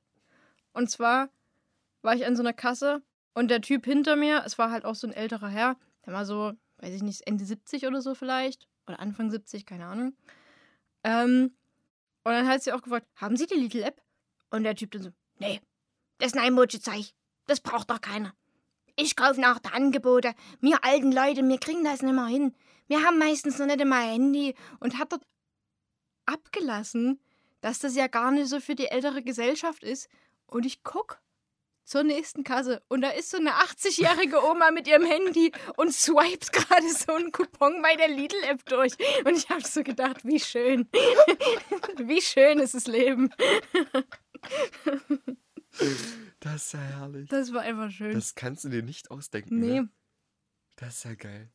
Und 0.73 0.89
zwar 0.89 1.29
war 2.01 2.15
ich 2.15 2.25
an 2.25 2.35
so 2.35 2.41
einer 2.41 2.53
Kasse 2.53 3.01
und 3.33 3.49
der 3.49 3.61
Typ 3.61 3.85
hinter 3.85 4.15
mir, 4.15 4.43
es 4.45 4.57
war 4.57 4.71
halt 4.71 4.85
auch 4.85 4.95
so 4.95 5.07
ein 5.07 5.13
älterer 5.13 5.47
Herr, 5.47 5.77
der 6.05 6.13
war 6.13 6.25
so, 6.25 6.53
weiß 6.77 6.93
ich 6.93 7.03
nicht, 7.03 7.25
Ende 7.25 7.45
70 7.45 7.87
oder 7.87 8.01
so 8.01 8.13
vielleicht. 8.15 8.67
Oder 8.85 8.99
Anfang 8.99 9.31
70, 9.31 9.65
keine 9.65 9.85
Ahnung. 9.85 10.13
Ähm, 11.05 11.55
und 12.25 12.31
dann 12.31 12.47
hat 12.47 12.63
sie 12.63 12.73
auch 12.73 12.81
gefragt, 12.81 13.07
haben 13.15 13.37
Sie 13.37 13.45
die 13.45 13.55
Lidl-App? 13.55 14.01
Und 14.49 14.63
der 14.63 14.75
Typ 14.75 14.91
dann 14.91 15.03
so, 15.03 15.09
nee, 15.39 15.61
das 16.17 16.33
ist 16.33 16.37
ein 16.37 16.45
Emoji-Zeich. 16.45 17.15
Das 17.47 17.59
braucht 17.61 17.89
doch 17.89 18.01
keiner. 18.01 18.33
Ich 18.95 19.15
kaufe 19.15 19.41
nach 19.41 19.59
der 19.59 19.73
Angebote. 19.73 20.33
Wir 20.59 20.83
alten 20.83 21.11
Leute, 21.11 21.47
wir 21.47 21.59
kriegen 21.59 21.83
das 21.83 22.01
nicht 22.01 22.13
mehr 22.13 22.27
hin. 22.27 22.55
Wir 22.87 23.03
haben 23.03 23.17
meistens 23.17 23.57
noch 23.57 23.65
nicht 23.65 23.81
einmal 23.81 24.03
ein 24.03 24.11
Handy. 24.11 24.55
Und 24.79 24.99
hat 24.99 25.11
dort 25.11 25.23
abgelassen, 26.25 27.19
dass 27.61 27.79
das 27.79 27.95
ja 27.95 28.07
gar 28.07 28.31
nicht 28.31 28.47
so 28.47 28.59
für 28.59 28.75
die 28.75 28.87
ältere 28.87 29.23
Gesellschaft 29.23 29.83
ist. 29.83 30.09
Und 30.45 30.65
ich 30.65 30.83
guck 30.83 31.19
zur 31.85 32.03
nächsten 32.03 32.43
Kasse 32.43 32.81
und 32.87 33.01
da 33.01 33.09
ist 33.09 33.29
so 33.29 33.37
eine 33.37 33.51
80-jährige 33.51 34.43
Oma 34.43 34.71
mit 34.71 34.87
ihrem 34.87 35.05
Handy 35.05 35.51
und 35.75 35.93
swipes 35.93 36.51
gerade 36.51 36.87
so 36.89 37.13
einen 37.13 37.31
Coupon 37.31 37.81
bei 37.81 37.95
der 37.95 38.07
Lidl-App 38.07 38.65
durch. 38.65 38.93
Und 39.25 39.35
ich 39.35 39.49
habe 39.49 39.61
so 39.61 39.83
gedacht, 39.83 40.23
wie 40.23 40.39
schön. 40.39 40.87
wie 41.97 42.21
schön 42.21 42.59
ist 42.59 42.73
das 42.73 42.87
Leben. 42.87 43.33
Das 46.39 46.65
ist 46.65 46.73
ja 46.73 46.79
herrlich. 46.79 47.29
Das 47.29 47.53
war 47.53 47.61
einfach 47.61 47.89
schön. 47.89 48.13
Das 48.13 48.35
kannst 48.35 48.63
du 48.63 48.69
dir 48.69 48.83
nicht 48.83 49.11
ausdenken. 49.11 49.59
nee, 49.59 49.81
Ne? 49.81 49.89
Das 50.75 50.97
ist 50.97 51.03
ja 51.05 51.15
geil. 51.15 51.51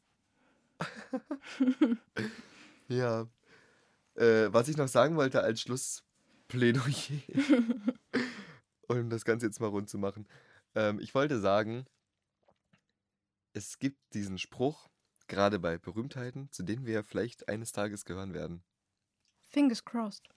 ja. 2.88 3.28
Äh, 4.14 4.52
was 4.52 4.68
ich 4.68 4.76
noch 4.76 4.88
sagen 4.88 5.16
wollte 5.16 5.42
als 5.42 5.60
Schlussplädoyer, 5.60 7.22
um 8.88 9.10
das 9.10 9.24
Ganze 9.24 9.46
jetzt 9.46 9.60
mal 9.60 9.68
rund 9.68 9.88
zu 9.88 9.98
machen. 9.98 10.26
Ähm, 10.74 10.98
ich 11.00 11.14
wollte 11.14 11.38
sagen, 11.40 11.86
es 13.52 13.78
gibt 13.78 13.98
diesen 14.14 14.38
Spruch, 14.38 14.88
gerade 15.28 15.58
bei 15.58 15.78
Berühmtheiten, 15.78 16.50
zu 16.50 16.62
denen 16.62 16.86
wir 16.86 17.04
vielleicht 17.04 17.48
eines 17.48 17.72
Tages 17.72 18.04
gehören 18.04 18.34
werden. 18.34 18.62
fingers 19.50 19.84
crossed. 19.84 20.28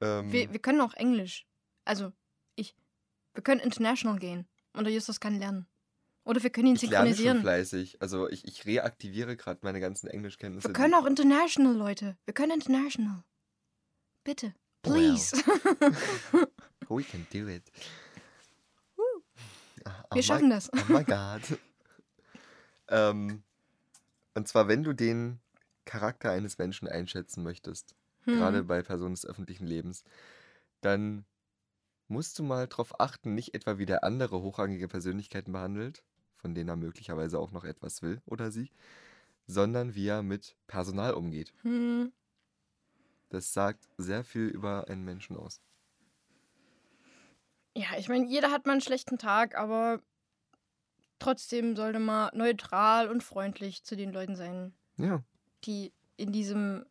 Ähm, 0.00 0.30
Wir, 0.32 0.52
wir 0.52 0.60
können 0.60 0.80
auch 0.80 0.94
Englisch. 0.94 1.46
Also, 1.84 2.12
ich. 2.56 2.74
Wir 3.34 3.42
können 3.42 3.60
international 3.60 4.18
gehen. 4.18 4.46
Und 4.72 4.84
der 4.84 4.92
Justus 4.92 5.20
kann 5.20 5.38
lernen. 5.38 5.66
Oder 6.24 6.42
wir 6.42 6.50
können 6.50 6.68
ihn 6.68 6.74
ich 6.76 6.82
lerne 6.82 7.08
schon 7.10 7.16
synchronisieren. 7.16 7.40
fleißig. 7.42 8.00
Also 8.00 8.28
ich, 8.30 8.44
ich 8.46 8.64
reaktiviere 8.64 9.36
gerade 9.36 9.60
meine 9.62 9.78
ganzen 9.80 10.06
Englischkenntnisse. 10.08 10.68
Wir 10.68 10.72
können 10.72 10.94
auch 10.94 11.04
international, 11.06 11.74
Leute. 11.74 12.16
Wir 12.24 12.32
können 12.34 12.52
international. 12.52 13.22
Bitte. 14.24 14.54
Please. 14.82 15.36
We 16.88 17.02
can 17.04 17.26
do 17.32 17.46
it. 17.48 17.62
Ah, 19.84 20.04
oh 20.10 20.14
Wir 20.14 20.16
my- 20.16 20.22
schaffen 20.22 20.50
das. 20.50 20.70
Oh 20.72 20.92
my 20.92 21.04
God. 21.04 21.58
ähm, 22.88 23.42
und 24.34 24.48
zwar, 24.48 24.68
wenn 24.68 24.82
du 24.82 24.92
den 24.94 25.40
Charakter 25.84 26.30
eines 26.30 26.58
Menschen 26.58 26.88
einschätzen 26.88 27.42
möchtest, 27.42 27.94
gerade 28.24 28.58
Hm. 28.60 28.66
bei 28.66 28.82
Personen 28.82 29.14
des 29.14 29.26
öffentlichen 29.26 29.66
Lebens, 29.66 30.02
dann 30.80 31.24
musst 32.08 32.38
du 32.38 32.42
mal 32.42 32.66
darauf 32.66 33.00
achten, 33.00 33.34
nicht 33.34 33.54
etwa 33.54 33.78
wie 33.78 33.86
der 33.86 34.04
andere 34.04 34.42
hochrangige 34.42 34.88
Persönlichkeiten 34.88 35.52
behandelt, 35.52 36.04
von 36.36 36.54
denen 36.54 36.68
er 36.68 36.76
möglicherweise 36.76 37.38
auch 37.38 37.52
noch 37.52 37.64
etwas 37.64 38.02
will 38.02 38.20
oder 38.26 38.50
sie, 38.50 38.70
sondern 39.46 39.94
wie 39.94 40.06
er 40.06 40.22
mit 40.22 40.56
Personal 40.66 41.14
umgeht. 41.14 41.52
Hm. 41.62 42.12
Das 43.30 43.52
sagt 43.52 43.88
sehr 43.98 44.24
viel 44.24 44.46
über 44.46 44.88
einen 44.88 45.04
Menschen 45.04 45.36
aus. 45.36 45.60
Ja, 47.76 47.96
ich 47.98 48.08
meine, 48.08 48.26
jeder 48.26 48.50
hat 48.50 48.66
mal 48.66 48.72
einen 48.72 48.80
schlechten 48.80 49.18
Tag, 49.18 49.56
aber 49.56 50.00
trotzdem 51.18 51.74
sollte 51.74 51.98
man 51.98 52.30
neutral 52.34 53.08
und 53.08 53.22
freundlich 53.22 53.82
zu 53.82 53.96
den 53.96 54.12
Leuten 54.12 54.36
sein, 54.36 54.72
Ja, 54.96 55.24
die 55.64 55.92
in 56.16 56.30
diesem, 56.30 56.86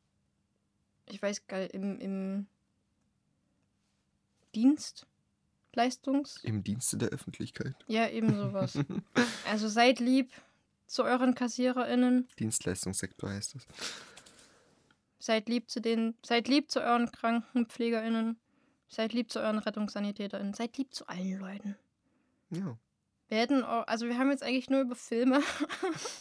ich 1.07 1.22
weiß 1.22 1.48
gar 1.48 1.60
nicht, 1.60 1.73
im, 1.73 1.99
im 1.99 2.48
Dienst, 4.56 5.06
Leistungs, 5.74 6.38
im 6.44 6.64
Dienste 6.64 6.98
der 6.98 7.10
Öffentlichkeit. 7.10 7.76
ja, 7.88 8.08
eben 8.10 8.36
sowas. 8.36 8.78
also 9.50 9.68
seid 9.68 10.00
lieb 10.00 10.32
zu 10.88 11.04
euren 11.04 11.36
KassiererInnen, 11.36 12.28
Dienstleistungssektor 12.40 13.30
heißt 13.30 13.56
das. 13.56 13.68
seid 15.20 15.50
lieb 15.50 15.70
zu 15.70 15.82
den, 15.82 16.16
seid 16.24 16.48
lieb 16.48 16.70
zu 16.70 16.82
euren 16.82 17.12
KrankenpflegerInnen, 17.12 18.38
seid 18.88 19.14
lieb 19.14 19.32
zu 19.32 19.40
euren 19.40 19.60
RettungssanitäterInnen, 19.60 20.54
seid 20.54 20.78
lieb 20.78 20.94
zu 20.94 21.08
allen 21.08 21.40
Leuten. 21.40 21.76
Ja. 22.52 22.78
Wir 23.30 23.40
hätten 23.40 23.64
auch, 23.64 23.88
also 23.88 24.08
wir 24.08 24.20
haben 24.20 24.30
jetzt 24.30 24.44
eigentlich 24.44 24.70
nur 24.70 24.82
über 24.82 24.96
Filme 24.96 25.42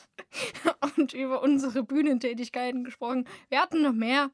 und 0.97 1.13
über 1.13 1.43
unsere 1.43 1.83
Bühnentätigkeiten 1.83 2.85
gesprochen. 2.85 3.27
Wir 3.51 3.61
hatten 3.61 3.83
noch 3.83 3.93
mehr. 3.93 4.31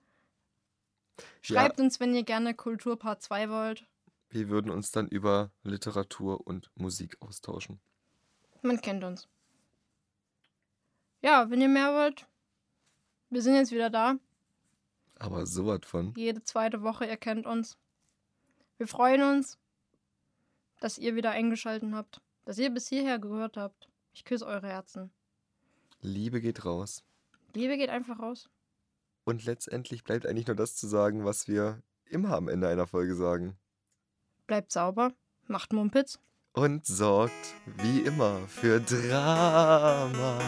Schreibt 1.43 1.81
uns, 1.81 2.01
wenn 2.01 2.15
ihr 2.15 2.25
gerne 2.25 2.55
Kulturpart 2.55 3.23
2 3.23 3.51
wollt. 3.51 3.87
Wir 4.31 4.49
würden 4.49 4.71
uns 4.71 4.91
dann 4.91 5.09
über 5.09 5.51
Literatur 5.63 6.47
und 6.47 6.71
Musik 6.75 7.17
austauschen. 7.21 7.81
Man 8.63 8.81
kennt 8.81 9.05
uns. 9.05 9.29
Ja, 11.23 11.51
wenn 11.51 11.61
ihr 11.61 11.69
mehr 11.69 11.93
wollt, 11.95 12.27
wir 13.31 13.43
sind 13.43 13.55
jetzt 13.55 13.73
wieder 13.73 13.91
da. 13.91 14.17
Aber 15.19 15.47
sowas 15.47 15.81
von. 15.85 16.15
Jede 16.17 16.43
zweite 16.43 16.83
Woche, 16.83 17.07
ihr 17.07 17.17
kennt 17.17 17.47
uns. 17.47 17.77
Wir 18.77 18.87
freuen 18.87 19.23
uns, 19.23 19.59
dass 20.81 20.99
ihr 20.99 21.17
wieder 21.17 21.31
eingeschaltet 21.31 21.93
habt. 21.93 22.21
Dass 22.45 22.59
ihr 22.59 22.71
bis 22.71 22.89
hierher 22.89 23.19
gehört 23.19 23.57
habt. 23.57 23.89
Ich 24.15 24.25
küsse 24.25 24.47
eure 24.47 24.69
Herzen. 24.69 25.11
Liebe 26.01 26.41
geht 26.41 26.65
raus. 26.65 27.03
Liebe 27.55 27.77
geht 27.77 27.91
einfach 27.91 28.21
raus. 28.21 28.49
Und 29.29 29.45
letztendlich 29.45 30.05
bleibt 30.05 30.25
eigentlich 30.25 30.47
nur 30.47 30.57
das 30.57 30.75
zu 30.75 30.87
sagen, 30.87 31.27
was 31.27 31.49
wir 31.49 31.83
immer 32.07 32.35
am 32.35 32.49
Ende 32.49 32.67
einer 32.67 32.87
Folge 32.87 33.15
sagen. 33.15 33.59
Bleibt 34.47 34.73
sauber, 34.73 35.13
macht 35.47 35.75
Mumpitz. 35.75 36.19
Und 36.55 36.87
sorgt 36.87 37.55
wie 37.77 38.01
immer 38.01 38.39
für 38.49 38.81
Drama. 38.81 40.39